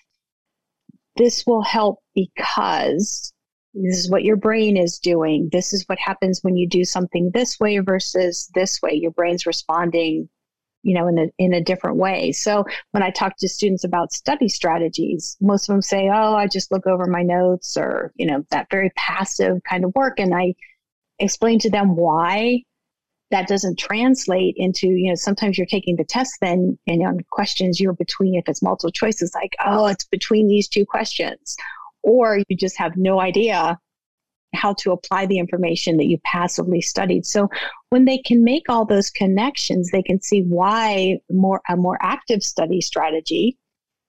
this 1.16 1.44
will 1.46 1.62
help 1.62 2.00
because 2.14 3.32
this 3.74 3.98
is 3.98 4.10
what 4.10 4.24
your 4.24 4.36
brain 4.36 4.76
is 4.76 4.98
doing. 4.98 5.48
This 5.52 5.72
is 5.72 5.84
what 5.86 5.98
happens 5.98 6.40
when 6.42 6.56
you 6.56 6.68
do 6.68 6.84
something 6.84 7.30
this 7.32 7.60
way 7.60 7.78
versus 7.78 8.50
this 8.54 8.80
way. 8.82 8.94
Your 8.94 9.10
brain's 9.10 9.46
responding, 9.46 10.28
you 10.82 10.94
know, 10.94 11.06
in 11.06 11.18
a 11.18 11.26
in 11.38 11.52
a 11.52 11.62
different 11.62 11.96
way. 11.96 12.32
So 12.32 12.64
when 12.92 13.02
I 13.02 13.10
talk 13.10 13.36
to 13.38 13.48
students 13.48 13.84
about 13.84 14.12
study 14.12 14.48
strategies, 14.48 15.36
most 15.40 15.68
of 15.68 15.74
them 15.74 15.82
say, 15.82 16.08
"Oh, 16.08 16.34
I 16.34 16.46
just 16.46 16.72
look 16.72 16.86
over 16.86 17.06
my 17.06 17.22
notes," 17.22 17.76
or 17.76 18.12
you 18.16 18.26
know, 18.26 18.44
that 18.50 18.68
very 18.70 18.90
passive 18.96 19.62
kind 19.68 19.84
of 19.84 19.94
work. 19.94 20.18
And 20.18 20.34
I 20.34 20.54
explain 21.18 21.58
to 21.60 21.70
them 21.70 21.96
why 21.96 22.62
that 23.30 23.48
doesn't 23.48 23.78
translate 23.78 24.54
into, 24.56 24.88
you 24.88 25.10
know, 25.10 25.14
sometimes 25.14 25.58
you're 25.58 25.66
taking 25.66 25.96
the 25.96 26.04
test 26.04 26.32
then 26.40 26.78
and 26.86 27.06
on 27.06 27.18
questions 27.30 27.78
you're 27.78 27.92
between, 27.92 28.34
if 28.34 28.48
it's 28.48 28.62
multiple 28.62 28.90
choice, 28.90 29.20
it's 29.20 29.34
like, 29.34 29.54
oh, 29.64 29.86
it's 29.86 30.06
between 30.06 30.48
these 30.48 30.68
two 30.68 30.86
questions. 30.86 31.56
Or 32.02 32.38
you 32.48 32.56
just 32.56 32.78
have 32.78 32.96
no 32.96 33.20
idea 33.20 33.78
how 34.54 34.72
to 34.72 34.92
apply 34.92 35.26
the 35.26 35.38
information 35.38 35.98
that 35.98 36.06
you 36.06 36.18
passively 36.24 36.80
studied. 36.80 37.26
So 37.26 37.50
when 37.90 38.06
they 38.06 38.18
can 38.18 38.44
make 38.44 38.64
all 38.68 38.86
those 38.86 39.10
connections, 39.10 39.90
they 39.90 40.02
can 40.02 40.22
see 40.22 40.40
why 40.42 41.18
more 41.30 41.60
a 41.68 41.76
more 41.76 41.98
active 42.00 42.42
study 42.42 42.80
strategy 42.80 43.58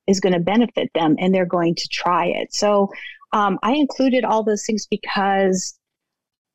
is 0.08 0.20
going 0.20 0.34
to 0.34 0.40
benefit 0.40 0.90
them 0.96 1.16
and 1.20 1.34
they're 1.34 1.46
going 1.46 1.76
to 1.76 1.88
try 1.90 2.26
it. 2.26 2.54
So 2.54 2.90
um, 3.34 3.60
I 3.62 3.74
included 3.74 4.24
all 4.24 4.44
those 4.44 4.66
things 4.66 4.88
because 4.90 5.79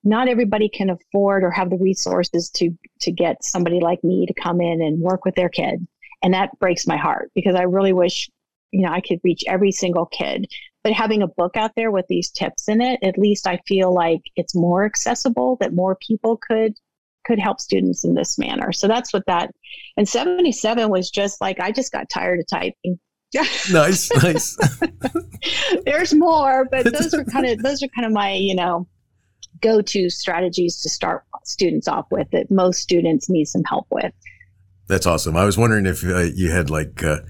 not 0.05 0.29
everybody 0.29 0.69
can 0.69 0.91
afford 0.91 1.43
or 1.43 1.51
have 1.51 1.71
the 1.71 1.79
resources 1.79 2.51
to 2.51 2.71
to 3.01 3.11
get 3.11 3.43
somebody 3.43 3.81
like 3.81 4.05
me 4.05 4.27
to 4.27 4.35
come 4.35 4.61
in 4.61 4.83
and 4.83 5.01
work 5.01 5.25
with 5.25 5.35
their 5.35 5.49
kid. 5.49 5.87
And 6.23 6.35
that 6.35 6.59
breaks 6.59 6.87
my 6.87 6.97
heart 6.97 7.31
because 7.35 7.55
i 7.55 7.63
really 7.63 7.93
wish 7.93 8.31
you 8.71 8.83
know 8.83 8.93
i 8.93 9.01
could 9.01 9.21
reach 9.25 9.43
every 9.49 9.73
single 9.73 10.07
kid. 10.07 10.47
But 10.83 10.93
having 10.93 11.23
a 11.23 11.27
book 11.27 11.57
out 11.57 11.73
there 11.77 11.91
with 11.91 12.07
these 12.09 12.31
tips 12.31 12.69
in 12.69 12.81
it 12.81 13.01
at 13.03 13.19
least 13.19 13.47
i 13.47 13.59
feel 13.67 13.93
like 13.93 14.21
it's 14.37 14.55
more 14.55 14.85
accessible 14.85 15.57
that 15.61 15.73
more 15.73 15.97
people 15.97 16.37
could 16.37 16.75
could 17.27 17.39
help 17.39 17.59
students 17.59 18.05
in 18.05 18.15
this 18.15 18.39
manner. 18.39 18.71
So 18.71 18.87
that's 18.87 19.13
what 19.13 19.25
that 19.27 19.51
and 19.97 20.09
77 20.09 20.91
was 20.91 21.11
just 21.11 21.41
like 21.41 21.59
i 21.61 21.73
just 21.73 21.93
got 21.93 22.11
tired 22.11 22.41
of 22.41 22.47
typing. 22.47 22.99
Nice 23.73 24.15
nice. 24.23 24.57
There's 25.85 26.15
more 26.15 26.67
but 26.71 26.85
those 26.93 27.13
are 27.15 27.25
kind 27.25 27.47
of 27.47 27.63
those 27.63 27.83
are 27.83 27.89
kind 27.89 28.07
of 28.07 28.13
my 28.13 28.35
you 28.35 28.55
know 28.55 28.87
go-to 29.65 30.11
strategies 30.11 30.81
to 30.83 30.91
start 30.91 31.25
students 31.43 31.89
off 31.89 32.07
with 32.11 32.31
that 32.31 32.51
most 32.51 32.81
students 32.81 33.29
need 33.29 33.47
some 33.47 33.65
help 33.65 33.87
with. 33.91 34.13
That's 34.87 35.07
awesome. 35.07 35.37
I 35.37 35.45
was 35.45 35.57
wondering 35.57 35.87
if 35.87 36.05
uh, 36.05 36.19
you 36.19 36.51
had 36.51 36.69
like 36.69 37.03
uh, 37.03 37.21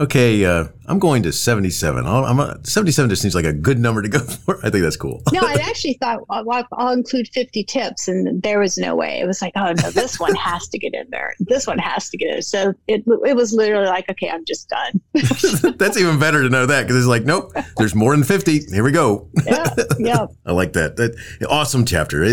Okay, 0.00 0.46
uh, 0.46 0.64
I'm 0.86 0.98
going 0.98 1.22
to 1.24 1.32
77. 1.32 2.06
i 2.06 2.22
I'm 2.22 2.40
a, 2.40 2.58
77 2.64 3.10
just 3.10 3.20
seems 3.20 3.34
like 3.34 3.44
a 3.44 3.52
good 3.52 3.78
number 3.78 4.00
to 4.00 4.08
go 4.08 4.18
for. 4.46 4.58
I 4.64 4.70
think 4.70 4.82
that's 4.82 4.96
cool. 4.96 5.22
no, 5.30 5.40
I 5.42 5.52
actually 5.62 5.98
thought 6.00 6.26
well, 6.28 6.66
I'll 6.72 6.92
include 6.92 7.28
50 7.28 7.64
tips, 7.64 8.08
and 8.08 8.42
there 8.42 8.58
was 8.60 8.78
no 8.78 8.96
way. 8.96 9.20
It 9.20 9.26
was 9.26 9.42
like, 9.42 9.52
oh 9.56 9.72
no, 9.72 9.90
this 9.90 10.18
one 10.18 10.34
has 10.36 10.68
to 10.68 10.78
get 10.78 10.94
in 10.94 11.06
there. 11.10 11.34
This 11.38 11.66
one 11.66 11.78
has 11.78 12.08
to 12.10 12.16
get 12.16 12.34
in. 12.34 12.42
So 12.42 12.72
it 12.88 13.04
it 13.26 13.36
was 13.36 13.52
literally 13.52 13.88
like, 13.88 14.08
okay, 14.08 14.30
I'm 14.30 14.44
just 14.46 14.70
done. 14.70 15.02
that's 15.76 15.98
even 15.98 16.18
better 16.18 16.42
to 16.42 16.48
know 16.48 16.64
that 16.64 16.82
because 16.82 16.96
it's 16.96 17.06
like, 17.06 17.24
nope, 17.24 17.52
there's 17.76 17.94
more 17.94 18.12
than 18.12 18.24
50. 18.24 18.60
Here 18.70 18.82
we 18.82 18.92
go. 18.92 19.28
yeah, 19.44 19.74
yeah. 19.98 20.26
I 20.46 20.52
like 20.52 20.72
that. 20.72 20.96
That 20.96 21.14
awesome 21.50 21.84
chapter. 21.84 22.24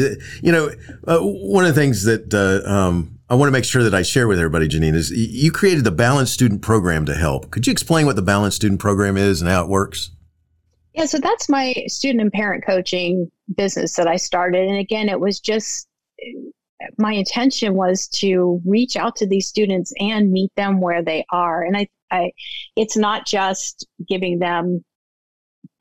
You 0.41 0.51
know, 0.53 0.71
uh, 1.05 1.19
one 1.19 1.65
of 1.65 1.75
the 1.75 1.81
things 1.81 2.05
that 2.05 2.33
uh, 2.33 2.67
um, 2.69 3.16
I 3.29 3.35
want 3.35 3.47
to 3.47 3.51
make 3.51 3.65
sure 3.65 3.83
that 3.83 3.93
I 3.93 4.03
share 4.03 4.27
with 4.27 4.39
everybody, 4.39 4.69
Jeanine, 4.69 4.93
is 4.93 5.11
you 5.11 5.51
created 5.51 5.83
the 5.83 5.91
Balanced 5.91 6.33
Student 6.33 6.61
Program 6.61 7.05
to 7.05 7.15
help. 7.15 7.51
Could 7.51 7.67
you 7.67 7.71
explain 7.71 8.05
what 8.05 8.15
the 8.15 8.21
Balanced 8.21 8.55
Student 8.55 8.79
Program 8.79 9.17
is 9.17 9.41
and 9.41 9.49
how 9.49 9.63
it 9.63 9.69
works? 9.69 10.11
Yeah, 10.93 11.05
so 11.05 11.17
that's 11.17 11.49
my 11.49 11.73
student 11.87 12.21
and 12.21 12.31
parent 12.31 12.65
coaching 12.65 13.29
business 13.55 13.95
that 13.97 14.07
I 14.07 14.15
started. 14.15 14.67
And 14.67 14.77
again, 14.77 15.09
it 15.09 15.19
was 15.19 15.41
just 15.41 15.89
uh, 16.21 16.85
my 16.97 17.11
intention 17.11 17.75
was 17.75 18.07
to 18.07 18.61
reach 18.65 18.95
out 18.95 19.17
to 19.17 19.27
these 19.27 19.47
students 19.47 19.93
and 19.99 20.31
meet 20.31 20.51
them 20.55 20.79
where 20.79 21.03
they 21.03 21.25
are. 21.29 21.63
And 21.63 21.75
I, 21.75 21.87
I 22.11 22.31
it's 22.77 22.95
not 22.95 23.25
just 23.25 23.85
giving 24.07 24.39
them 24.39 24.85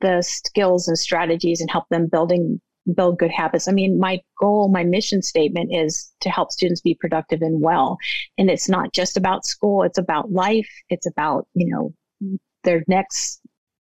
the 0.01 0.21
skills 0.21 0.87
and 0.89 0.99
strategies 0.99 1.61
and 1.61 1.71
help 1.71 1.85
them 1.89 2.07
building 2.07 2.59
build 2.95 3.19
good 3.19 3.31
habits. 3.31 3.67
I 3.67 3.71
mean, 3.71 3.99
my 3.99 4.19
goal, 4.39 4.69
my 4.69 4.83
mission 4.83 5.21
statement 5.21 5.73
is 5.73 6.11
to 6.21 6.29
help 6.29 6.51
students 6.51 6.81
be 6.81 6.95
productive 6.95 7.41
and 7.41 7.61
well. 7.61 7.97
And 8.37 8.49
it's 8.49 8.69
not 8.69 8.93
just 8.93 9.17
about 9.17 9.45
school, 9.45 9.83
it's 9.83 9.97
about 9.97 10.31
life. 10.31 10.69
It's 10.89 11.07
about, 11.07 11.47
you 11.53 11.67
know, 11.69 12.37
their 12.63 12.83
next, 12.87 13.41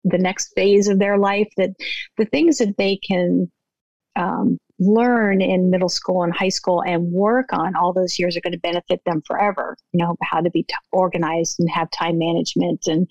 the 0.04 0.18
next 0.18 0.52
phase 0.54 0.88
of 0.88 0.98
their 0.98 1.18
life 1.18 1.48
that 1.56 1.70
the 2.16 2.26
things 2.26 2.58
that 2.58 2.76
they 2.76 2.96
can 2.96 3.50
um, 4.16 4.58
learn 4.80 5.40
in 5.40 5.70
middle 5.70 5.88
school 5.88 6.22
and 6.22 6.34
high 6.34 6.48
school 6.48 6.82
and 6.82 7.10
work 7.12 7.52
on 7.52 7.74
all 7.74 7.92
those 7.92 8.18
years 8.18 8.36
are 8.36 8.40
going 8.40 8.52
to 8.52 8.60
benefit 8.60 9.00
them 9.04 9.22
forever. 9.26 9.76
You 9.92 10.04
know, 10.04 10.16
how 10.22 10.40
to 10.40 10.50
be 10.50 10.62
t- 10.62 10.74
organized 10.92 11.58
and 11.58 11.70
have 11.70 11.90
time 11.90 12.18
management 12.18 12.86
and 12.86 13.08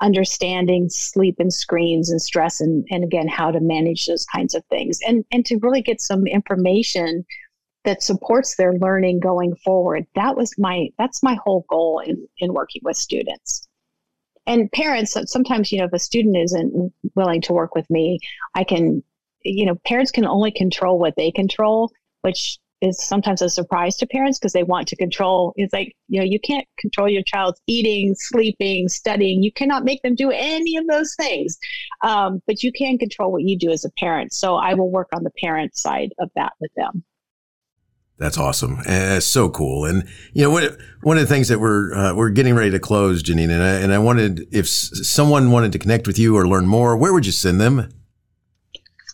understanding 0.00 0.88
sleep 0.88 1.36
and 1.38 1.52
screens 1.52 2.10
and 2.10 2.20
stress 2.20 2.60
and, 2.60 2.86
and 2.90 3.04
again 3.04 3.28
how 3.28 3.50
to 3.50 3.60
manage 3.60 4.06
those 4.06 4.26
kinds 4.26 4.54
of 4.54 4.64
things 4.66 4.98
and 5.06 5.24
and 5.30 5.46
to 5.46 5.56
really 5.58 5.82
get 5.82 6.00
some 6.00 6.26
information 6.26 7.24
that 7.84 8.02
supports 8.02 8.56
their 8.56 8.72
learning 8.74 9.20
going 9.20 9.54
forward. 9.56 10.06
That 10.14 10.36
was 10.36 10.54
my 10.58 10.88
that's 10.98 11.22
my 11.22 11.38
whole 11.44 11.64
goal 11.68 12.00
in 12.00 12.26
in 12.38 12.52
working 12.52 12.80
with 12.84 12.96
students. 12.96 13.68
And 14.46 14.70
parents 14.72 15.16
sometimes 15.26 15.70
you 15.70 15.78
know 15.78 15.84
if 15.84 15.92
a 15.92 15.98
student 15.98 16.36
isn't 16.36 16.92
willing 17.14 17.40
to 17.42 17.54
work 17.54 17.74
with 17.74 17.88
me 17.88 18.18
i 18.54 18.62
can 18.62 19.02
you 19.42 19.64
know 19.64 19.74
parents 19.86 20.10
can 20.10 20.26
only 20.26 20.50
control 20.50 20.98
what 20.98 21.16
they 21.16 21.30
control 21.30 21.90
which 22.20 22.58
is 22.84 23.02
sometimes 23.04 23.42
a 23.42 23.48
surprise 23.48 23.96
to 23.96 24.06
parents 24.06 24.38
because 24.38 24.52
they 24.52 24.62
want 24.62 24.88
to 24.88 24.96
control. 24.96 25.52
It's 25.56 25.72
like, 25.72 25.94
you 26.08 26.20
know, 26.20 26.26
you 26.26 26.38
can't 26.38 26.66
control 26.78 27.08
your 27.08 27.22
child's 27.22 27.60
eating, 27.66 28.14
sleeping, 28.16 28.88
studying. 28.88 29.42
You 29.42 29.52
cannot 29.52 29.84
make 29.84 30.02
them 30.02 30.14
do 30.14 30.30
any 30.30 30.76
of 30.76 30.86
those 30.86 31.14
things. 31.16 31.58
Um, 32.02 32.42
but 32.46 32.62
you 32.62 32.72
can 32.72 32.98
control 32.98 33.32
what 33.32 33.42
you 33.42 33.58
do 33.58 33.70
as 33.70 33.84
a 33.84 33.90
parent. 33.98 34.32
So 34.32 34.56
I 34.56 34.74
will 34.74 34.90
work 34.90 35.08
on 35.14 35.24
the 35.24 35.32
parent 35.40 35.76
side 35.76 36.12
of 36.18 36.30
that 36.36 36.52
with 36.60 36.70
them. 36.76 37.04
That's 38.16 38.38
awesome. 38.38 38.78
Uh, 38.86 39.18
so 39.18 39.50
cool. 39.50 39.86
And 39.86 40.08
you 40.32 40.44
know, 40.44 40.50
one, 41.02 41.16
of 41.18 41.22
the 41.22 41.26
things 41.26 41.48
that 41.48 41.58
we're 41.58 41.92
uh, 41.94 42.14
we're 42.14 42.30
getting 42.30 42.54
ready 42.54 42.70
to 42.70 42.78
close, 42.78 43.24
Jeanine, 43.24 43.50
and 43.50 43.62
I, 43.62 43.70
and 43.80 43.92
I 43.92 43.98
wanted 43.98 44.46
if 44.52 44.68
someone 44.68 45.50
wanted 45.50 45.72
to 45.72 45.80
connect 45.80 46.06
with 46.06 46.16
you 46.16 46.36
or 46.36 46.46
learn 46.46 46.66
more, 46.66 46.96
where 46.96 47.12
would 47.12 47.26
you 47.26 47.32
send 47.32 47.60
them? 47.60 47.88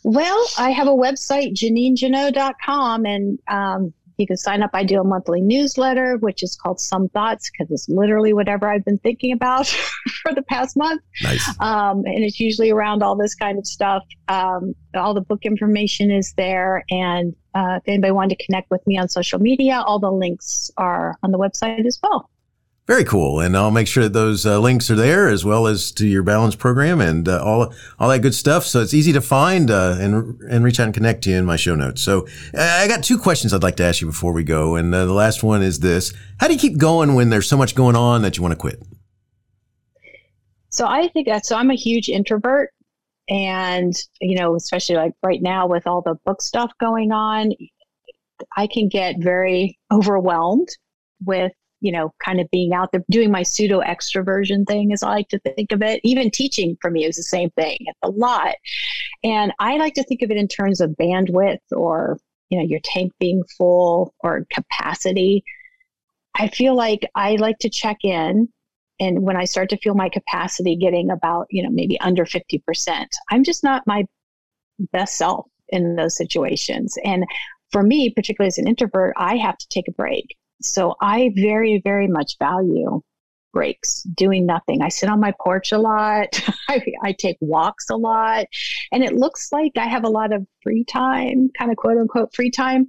Well, 0.03 0.46
I 0.59 0.70
have 0.70 0.88
a 0.88 0.92
website, 0.92 1.55
JeanineJannot.com, 1.55 3.05
and 3.05 3.38
um, 3.48 3.92
you 4.20 4.26
can 4.26 4.36
sign 4.36 4.62
up. 4.62 4.70
I 4.74 4.84
do 4.84 5.01
a 5.01 5.05
monthly 5.05 5.40
newsletter, 5.40 6.16
which 6.18 6.42
is 6.42 6.57
called 6.57 6.78
Some 6.78 7.09
Thoughts, 7.09 7.51
because 7.51 7.70
it's 7.70 7.88
literally 7.88 8.32
whatever 8.32 8.68
I've 8.68 8.84
been 8.84 8.98
thinking 8.98 9.32
about 9.32 9.66
for 10.22 10.32
the 10.34 10.42
past 10.42 10.76
month. 10.76 11.03
Nice. 11.22 11.48
Um, 11.61 12.05
and 12.05 12.22
it's 12.24 12.38
usually 12.38 12.70
around 12.70 13.03
all 13.03 13.16
this 13.16 13.34
kind 13.34 13.59
of 13.59 13.66
stuff. 13.66 14.05
Um, 14.28 14.74
all 14.94 15.14
the 15.14 15.22
book 15.22 15.44
information 15.44 16.11
is 16.11 16.32
there. 16.36 16.84
And 16.90 17.34
uh, 17.55 17.78
if 17.78 17.88
anybody 17.88 18.12
wanted 18.12 18.38
to 18.38 18.44
connect 18.44 18.70
with 18.70 18.86
me 18.86 18.98
on 18.98 19.09
social 19.09 19.38
media, 19.38 19.82
all 19.84 19.98
the 19.98 20.12
links 20.12 20.70
are 20.76 21.16
on 21.22 21.32
the 21.32 21.38
website 21.38 21.86
as 21.86 21.98
well. 22.03 22.30
Very 22.91 23.05
cool, 23.05 23.38
and 23.38 23.57
I'll 23.57 23.70
make 23.70 23.86
sure 23.86 24.03
that 24.03 24.14
those 24.14 24.45
uh, 24.45 24.59
links 24.59 24.91
are 24.91 24.97
there 24.97 25.28
as 25.28 25.45
well 25.45 25.68
as 25.68 25.93
to 25.93 26.09
your 26.09 26.24
balance 26.24 26.57
program 26.57 27.01
and 27.01 27.28
uh, 27.28 27.41
all 27.41 27.72
all 28.01 28.09
that 28.09 28.18
good 28.18 28.34
stuff. 28.34 28.66
So 28.66 28.82
it's 28.82 28.93
easy 28.93 29.12
to 29.12 29.20
find 29.20 29.70
uh, 29.70 29.97
and 30.01 30.41
and 30.41 30.64
reach 30.64 30.80
out 30.80 30.86
and 30.86 30.95
connect 30.95 31.22
to 31.22 31.30
you 31.30 31.36
in 31.36 31.45
my 31.45 31.55
show 31.55 31.76
notes. 31.76 32.03
So 32.03 32.26
I 32.53 32.88
got 32.88 33.05
two 33.05 33.16
questions 33.16 33.55
I'd 33.55 33.62
like 33.62 33.76
to 33.76 33.84
ask 33.84 34.01
you 34.01 34.09
before 34.09 34.32
we 34.32 34.43
go, 34.43 34.74
and 34.74 34.93
uh, 34.93 35.07
the 35.07 35.12
last 35.12 35.45
one 35.45 35.62
is 35.62 35.78
this: 35.78 36.12
How 36.41 36.49
do 36.49 36.53
you 36.53 36.59
keep 36.59 36.78
going 36.78 37.14
when 37.14 37.30
there's 37.30 37.49
so 37.49 37.57
much 37.57 37.76
going 37.76 37.95
on 37.95 38.22
that 38.22 38.36
you 38.36 38.43
want 38.43 38.55
to 38.55 38.59
quit? 38.59 38.82
So 40.70 40.84
I 40.84 41.07
think 41.07 41.28
that 41.28 41.47
so 41.47 41.55
I'm 41.55 41.70
a 41.70 41.76
huge 41.76 42.09
introvert, 42.09 42.70
and 43.28 43.95
you 44.20 44.36
know, 44.36 44.57
especially 44.57 44.97
like 44.97 45.12
right 45.22 45.41
now 45.41 45.68
with 45.68 45.86
all 45.86 46.03
the 46.03 46.16
book 46.26 46.43
stuff 46.43 46.72
going 46.80 47.12
on, 47.12 47.53
I 48.57 48.66
can 48.66 48.88
get 48.88 49.20
very 49.20 49.78
overwhelmed 49.93 50.70
with 51.24 51.53
you 51.81 51.93
know, 51.93 52.12
kind 52.24 52.41
of 52.41 52.51
being 52.51 52.72
out 52.72 52.93
there 52.93 53.03
doing 53.11 53.31
my 53.31 53.43
pseudo 53.43 53.81
extroversion 53.81 54.66
thing, 54.66 54.93
as 54.93 55.03
I 55.03 55.11
like 55.11 55.28
to 55.28 55.39
think 55.39 55.72
of 55.72 55.83
it. 55.83 56.01
Even 56.05 56.31
teaching 56.31 56.76
for 56.81 56.91
me 56.91 57.05
is 57.05 57.16
the 57.16 57.22
same 57.22 57.51
thing. 57.51 57.78
It's 57.81 57.99
a 58.03 58.11
lot. 58.11 58.55
And 59.24 59.53
I 59.59 59.76
like 59.76 59.95
to 59.95 60.05
think 60.05 60.22
of 60.22 60.31
it 60.31 60.37
in 60.37 60.49
terms 60.49 60.81
of 60.81 60.91
bandwidth 60.91 61.59
or, 61.72 62.18
you 62.51 62.59
know, 62.59 62.64
your 62.64 62.81
tank 62.85 63.12
being 63.18 63.43
full 63.57 64.14
or 64.20 64.47
capacity. 64.51 65.43
I 66.35 66.49
feel 66.49 66.74
like 66.74 67.09
I 67.14 67.37
like 67.37 67.59
to 67.61 67.70
check 67.70 67.99
in. 68.03 68.49
And 68.99 69.22
when 69.22 69.37
I 69.37 69.47
start 69.47 69.70
to 69.70 69.78
feel 69.78 69.95
my 69.95 70.11
capacity 70.11 70.76
getting 70.76 71.11
about, 71.11 71.47
you 71.51 71.62
know, 71.62 71.70
maybe 71.70 71.99
under 72.01 72.26
50%, 72.26 73.07
I'm 73.31 73.45
just 73.45 73.64
not 73.64 73.87
my 73.87 74.05
best 74.93 75.16
self 75.16 75.47
in 75.70 75.97
those 75.97 76.16
situations. 76.16 76.99
And 77.05 77.24
for 77.72 77.83
me, 77.83 78.11
particularly 78.11 78.49
as 78.49 78.59
an 78.59 78.66
introvert, 78.66 79.14
I 79.16 79.37
have 79.37 79.57
to 79.57 79.68
take 79.68 79.89
a 79.89 79.93
break. 79.93 80.37
So 80.61 80.94
I 81.00 81.32
very, 81.34 81.80
very 81.82 82.08
much 82.08 82.38
value 82.38 83.00
breaks, 83.52 84.02
doing 84.02 84.46
nothing. 84.46 84.82
I 84.82 84.88
sit 84.88 85.08
on 85.08 85.20
my 85.20 85.32
porch 85.40 85.72
a 85.72 85.78
lot. 85.78 86.28
I, 86.68 86.80
I, 87.02 87.12
take 87.12 87.36
walks 87.40 87.90
a 87.90 87.96
lot. 87.96 88.46
And 88.92 89.02
it 89.02 89.14
looks 89.14 89.50
like 89.52 89.72
I 89.76 89.86
have 89.86 90.04
a 90.04 90.08
lot 90.08 90.32
of 90.32 90.46
free 90.62 90.84
time, 90.84 91.50
kind 91.58 91.70
of 91.70 91.76
quote 91.76 91.98
unquote 91.98 92.34
free 92.34 92.50
time. 92.50 92.88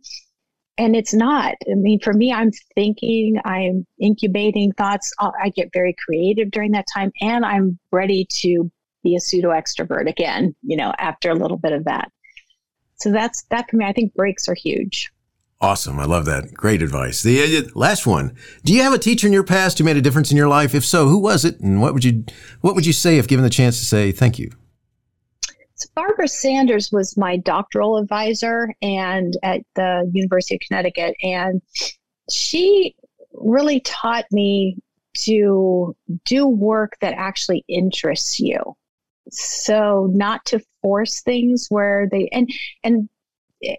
And 0.77 0.95
it's 0.95 1.13
not. 1.13 1.55
I 1.69 1.75
mean, 1.75 1.99
for 1.99 2.13
me, 2.13 2.31
I'm 2.31 2.51
thinking, 2.75 3.37
I'm 3.43 3.85
incubating 3.99 4.71
thoughts. 4.73 5.11
Uh, 5.19 5.31
I 5.41 5.49
get 5.49 5.69
very 5.73 5.95
creative 6.05 6.49
during 6.49 6.71
that 6.71 6.85
time, 6.91 7.11
and 7.21 7.45
I'm 7.45 7.77
ready 7.91 8.25
to 8.41 8.71
be 9.03 9.15
a 9.15 9.19
pseudo 9.19 9.49
extrovert 9.49 10.09
again, 10.09 10.55
you 10.63 10.77
know, 10.77 10.93
after 10.97 11.29
a 11.29 11.35
little 11.35 11.57
bit 11.57 11.73
of 11.73 11.85
that. 11.85 12.11
So 12.95 13.11
that's 13.11 13.43
that 13.49 13.69
for 13.69 13.77
me. 13.77 13.85
I 13.85 13.93
think 13.93 14.13
breaks 14.13 14.47
are 14.47 14.55
huge. 14.55 15.11
Awesome. 15.61 15.99
I 15.99 16.05
love 16.05 16.25
that. 16.25 16.55
Great 16.55 16.81
advice. 16.81 17.21
The 17.21 17.57
uh, 17.57 17.61
last 17.75 18.07
one. 18.07 18.35
Do 18.65 18.73
you 18.73 18.81
have 18.81 18.93
a 18.93 18.97
teacher 18.97 19.27
in 19.27 19.33
your 19.33 19.43
past 19.43 19.77
who 19.77 19.83
made 19.83 19.95
a 19.95 20.01
difference 20.01 20.31
in 20.31 20.37
your 20.37 20.47
life? 20.47 20.73
If 20.73 20.83
so, 20.83 21.07
who 21.07 21.19
was 21.19 21.45
it? 21.45 21.59
And 21.59 21.79
what 21.79 21.93
would 21.93 22.03
you, 22.03 22.25
what 22.61 22.73
would 22.73 22.85
you 22.85 22.93
say 22.93 23.19
if 23.19 23.27
given 23.27 23.43
the 23.43 23.49
chance 23.49 23.77
to 23.77 23.85
say 23.85 24.11
thank 24.11 24.39
you? 24.39 24.51
So 25.75 25.87
Barbara 25.95 26.27
Sanders 26.27 26.91
was 26.91 27.15
my 27.15 27.37
doctoral 27.37 27.97
advisor 27.97 28.73
and 28.81 29.37
at 29.43 29.61
the 29.75 30.09
University 30.11 30.55
of 30.55 30.61
Connecticut. 30.67 31.15
And 31.21 31.61
she 32.31 32.95
really 33.33 33.81
taught 33.81 34.25
me 34.31 34.77
to 35.25 35.95
do 36.25 36.47
work 36.47 36.97
that 37.01 37.13
actually 37.13 37.63
interests 37.67 38.39
you. 38.39 38.59
So 39.29 40.09
not 40.11 40.43
to 40.45 40.59
force 40.81 41.21
things 41.21 41.67
where 41.69 42.07
they, 42.11 42.29
and, 42.31 42.49
and 42.83 43.07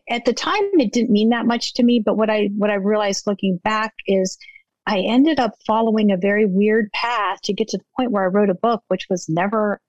at 0.08 0.24
the 0.24 0.32
time 0.32 0.62
it 0.74 0.92
didn't 0.92 1.10
mean 1.10 1.30
that 1.30 1.46
much 1.46 1.74
to 1.74 1.82
me, 1.82 2.00
but 2.04 2.16
what 2.16 2.30
I 2.30 2.50
what 2.56 2.70
I 2.70 2.74
realized 2.74 3.26
looking 3.26 3.58
back 3.62 3.94
is 4.06 4.38
I 4.86 5.00
ended 5.00 5.38
up 5.38 5.52
following 5.66 6.10
a 6.10 6.16
very 6.16 6.46
weird 6.46 6.90
path 6.92 7.40
to 7.42 7.52
get 7.52 7.68
to 7.68 7.78
the 7.78 7.84
point 7.96 8.10
where 8.10 8.24
I 8.24 8.28
wrote 8.28 8.50
a 8.50 8.54
book, 8.54 8.82
which 8.88 9.06
was 9.08 9.28
never 9.28 9.80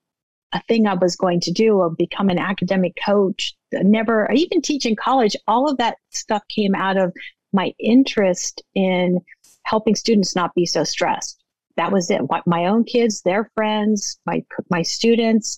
a 0.54 0.62
thing 0.68 0.86
I 0.86 0.94
was 0.94 1.16
going 1.16 1.40
to 1.42 1.52
do 1.52 1.78
or 1.78 1.90
become 1.90 2.30
an 2.30 2.38
academic 2.38 2.94
coach. 3.04 3.56
Never, 3.72 4.30
even 4.32 4.62
teach 4.62 4.86
in 4.86 4.96
college. 4.96 5.36
All 5.48 5.70
of 5.70 5.78
that 5.78 5.98
stuff 6.12 6.44
came 6.48 6.76
out 6.76 6.96
of 6.96 7.12
my 7.54 7.74
interest 7.80 8.62
in 8.76 9.20
helping 9.64 9.96
students 9.96 10.36
not 10.36 10.54
be 10.54 10.66
so 10.66 10.84
stressed. 10.84 11.44
That 11.76 11.92
was 11.92 12.12
it. 12.12 12.22
My 12.46 12.66
own 12.66 12.84
kids, 12.84 13.22
their 13.24 13.50
friends, 13.56 14.20
my 14.26 14.44
my 14.70 14.84
students. 14.84 15.58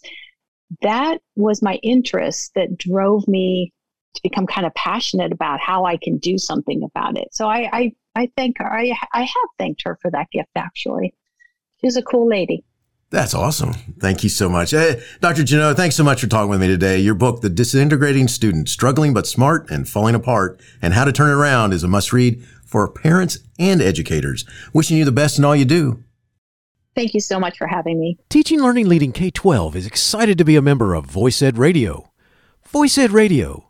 That 0.81 1.19
was 1.35 1.61
my 1.61 1.75
interest 1.83 2.51
that 2.55 2.77
drove 2.77 3.27
me 3.27 3.73
to 4.15 4.21
become 4.23 4.47
kind 4.47 4.65
of 4.65 4.73
passionate 4.73 5.31
about 5.31 5.59
how 5.59 5.85
I 5.85 5.97
can 5.97 6.17
do 6.17 6.37
something 6.37 6.83
about 6.83 7.17
it. 7.17 7.29
So 7.33 7.47
I, 7.47 7.69
I 7.71 7.91
I 8.15 8.31
thank 8.37 8.57
her. 8.59 8.71
I, 8.71 8.97
I 9.13 9.21
have 9.21 9.49
thanked 9.59 9.83
her 9.83 9.97
for 10.01 10.09
that 10.11 10.31
gift, 10.31 10.51
actually. 10.55 11.13
She's 11.81 11.97
a 11.97 12.01
cool 12.01 12.27
lady. 12.27 12.63
That's 13.09 13.33
awesome. 13.33 13.73
Thank 13.99 14.23
you 14.23 14.29
so 14.29 14.49
much. 14.49 14.71
Hey, 14.71 15.01
Dr. 15.21 15.43
Jannot, 15.43 15.77
thanks 15.77 15.95
so 15.95 16.03
much 16.03 16.21
for 16.21 16.27
talking 16.27 16.49
with 16.49 16.59
me 16.59 16.67
today. 16.67 16.99
Your 16.99 17.13
book, 17.13 17.41
The 17.41 17.49
Disintegrating 17.49 18.27
Student, 18.27 18.67
Struggling 18.67 19.13
But 19.13 19.27
Smart 19.27 19.69
and 19.69 19.87
Falling 19.87 20.15
Apart, 20.15 20.59
and 20.81 20.93
How 20.93 21.05
to 21.05 21.11
Turn 21.11 21.29
It 21.29 21.33
Around 21.33 21.73
is 21.73 21.83
a 21.83 21.87
must 21.87 22.11
read 22.11 22.43
for 22.65 22.89
parents 22.89 23.39
and 23.59 23.81
educators. 23.81 24.43
Wishing 24.73 24.97
you 24.97 25.05
the 25.05 25.11
best 25.11 25.37
in 25.37 25.45
all 25.45 25.55
you 25.55 25.65
do. 25.65 26.03
Thank 26.95 27.13
you 27.13 27.19
so 27.19 27.39
much 27.39 27.57
for 27.57 27.67
having 27.67 27.99
me. 27.99 28.17
Teaching 28.29 28.61
Learning 28.61 28.87
Leading 28.87 29.11
K 29.11 29.29
12 29.29 29.75
is 29.75 29.85
excited 29.85 30.37
to 30.37 30.45
be 30.45 30.55
a 30.55 30.61
member 30.61 30.93
of 30.93 31.05
Voice 31.05 31.41
Ed 31.41 31.57
Radio. 31.57 32.11
Voice 32.65 32.97
Ed 32.97 33.11
Radio, 33.11 33.69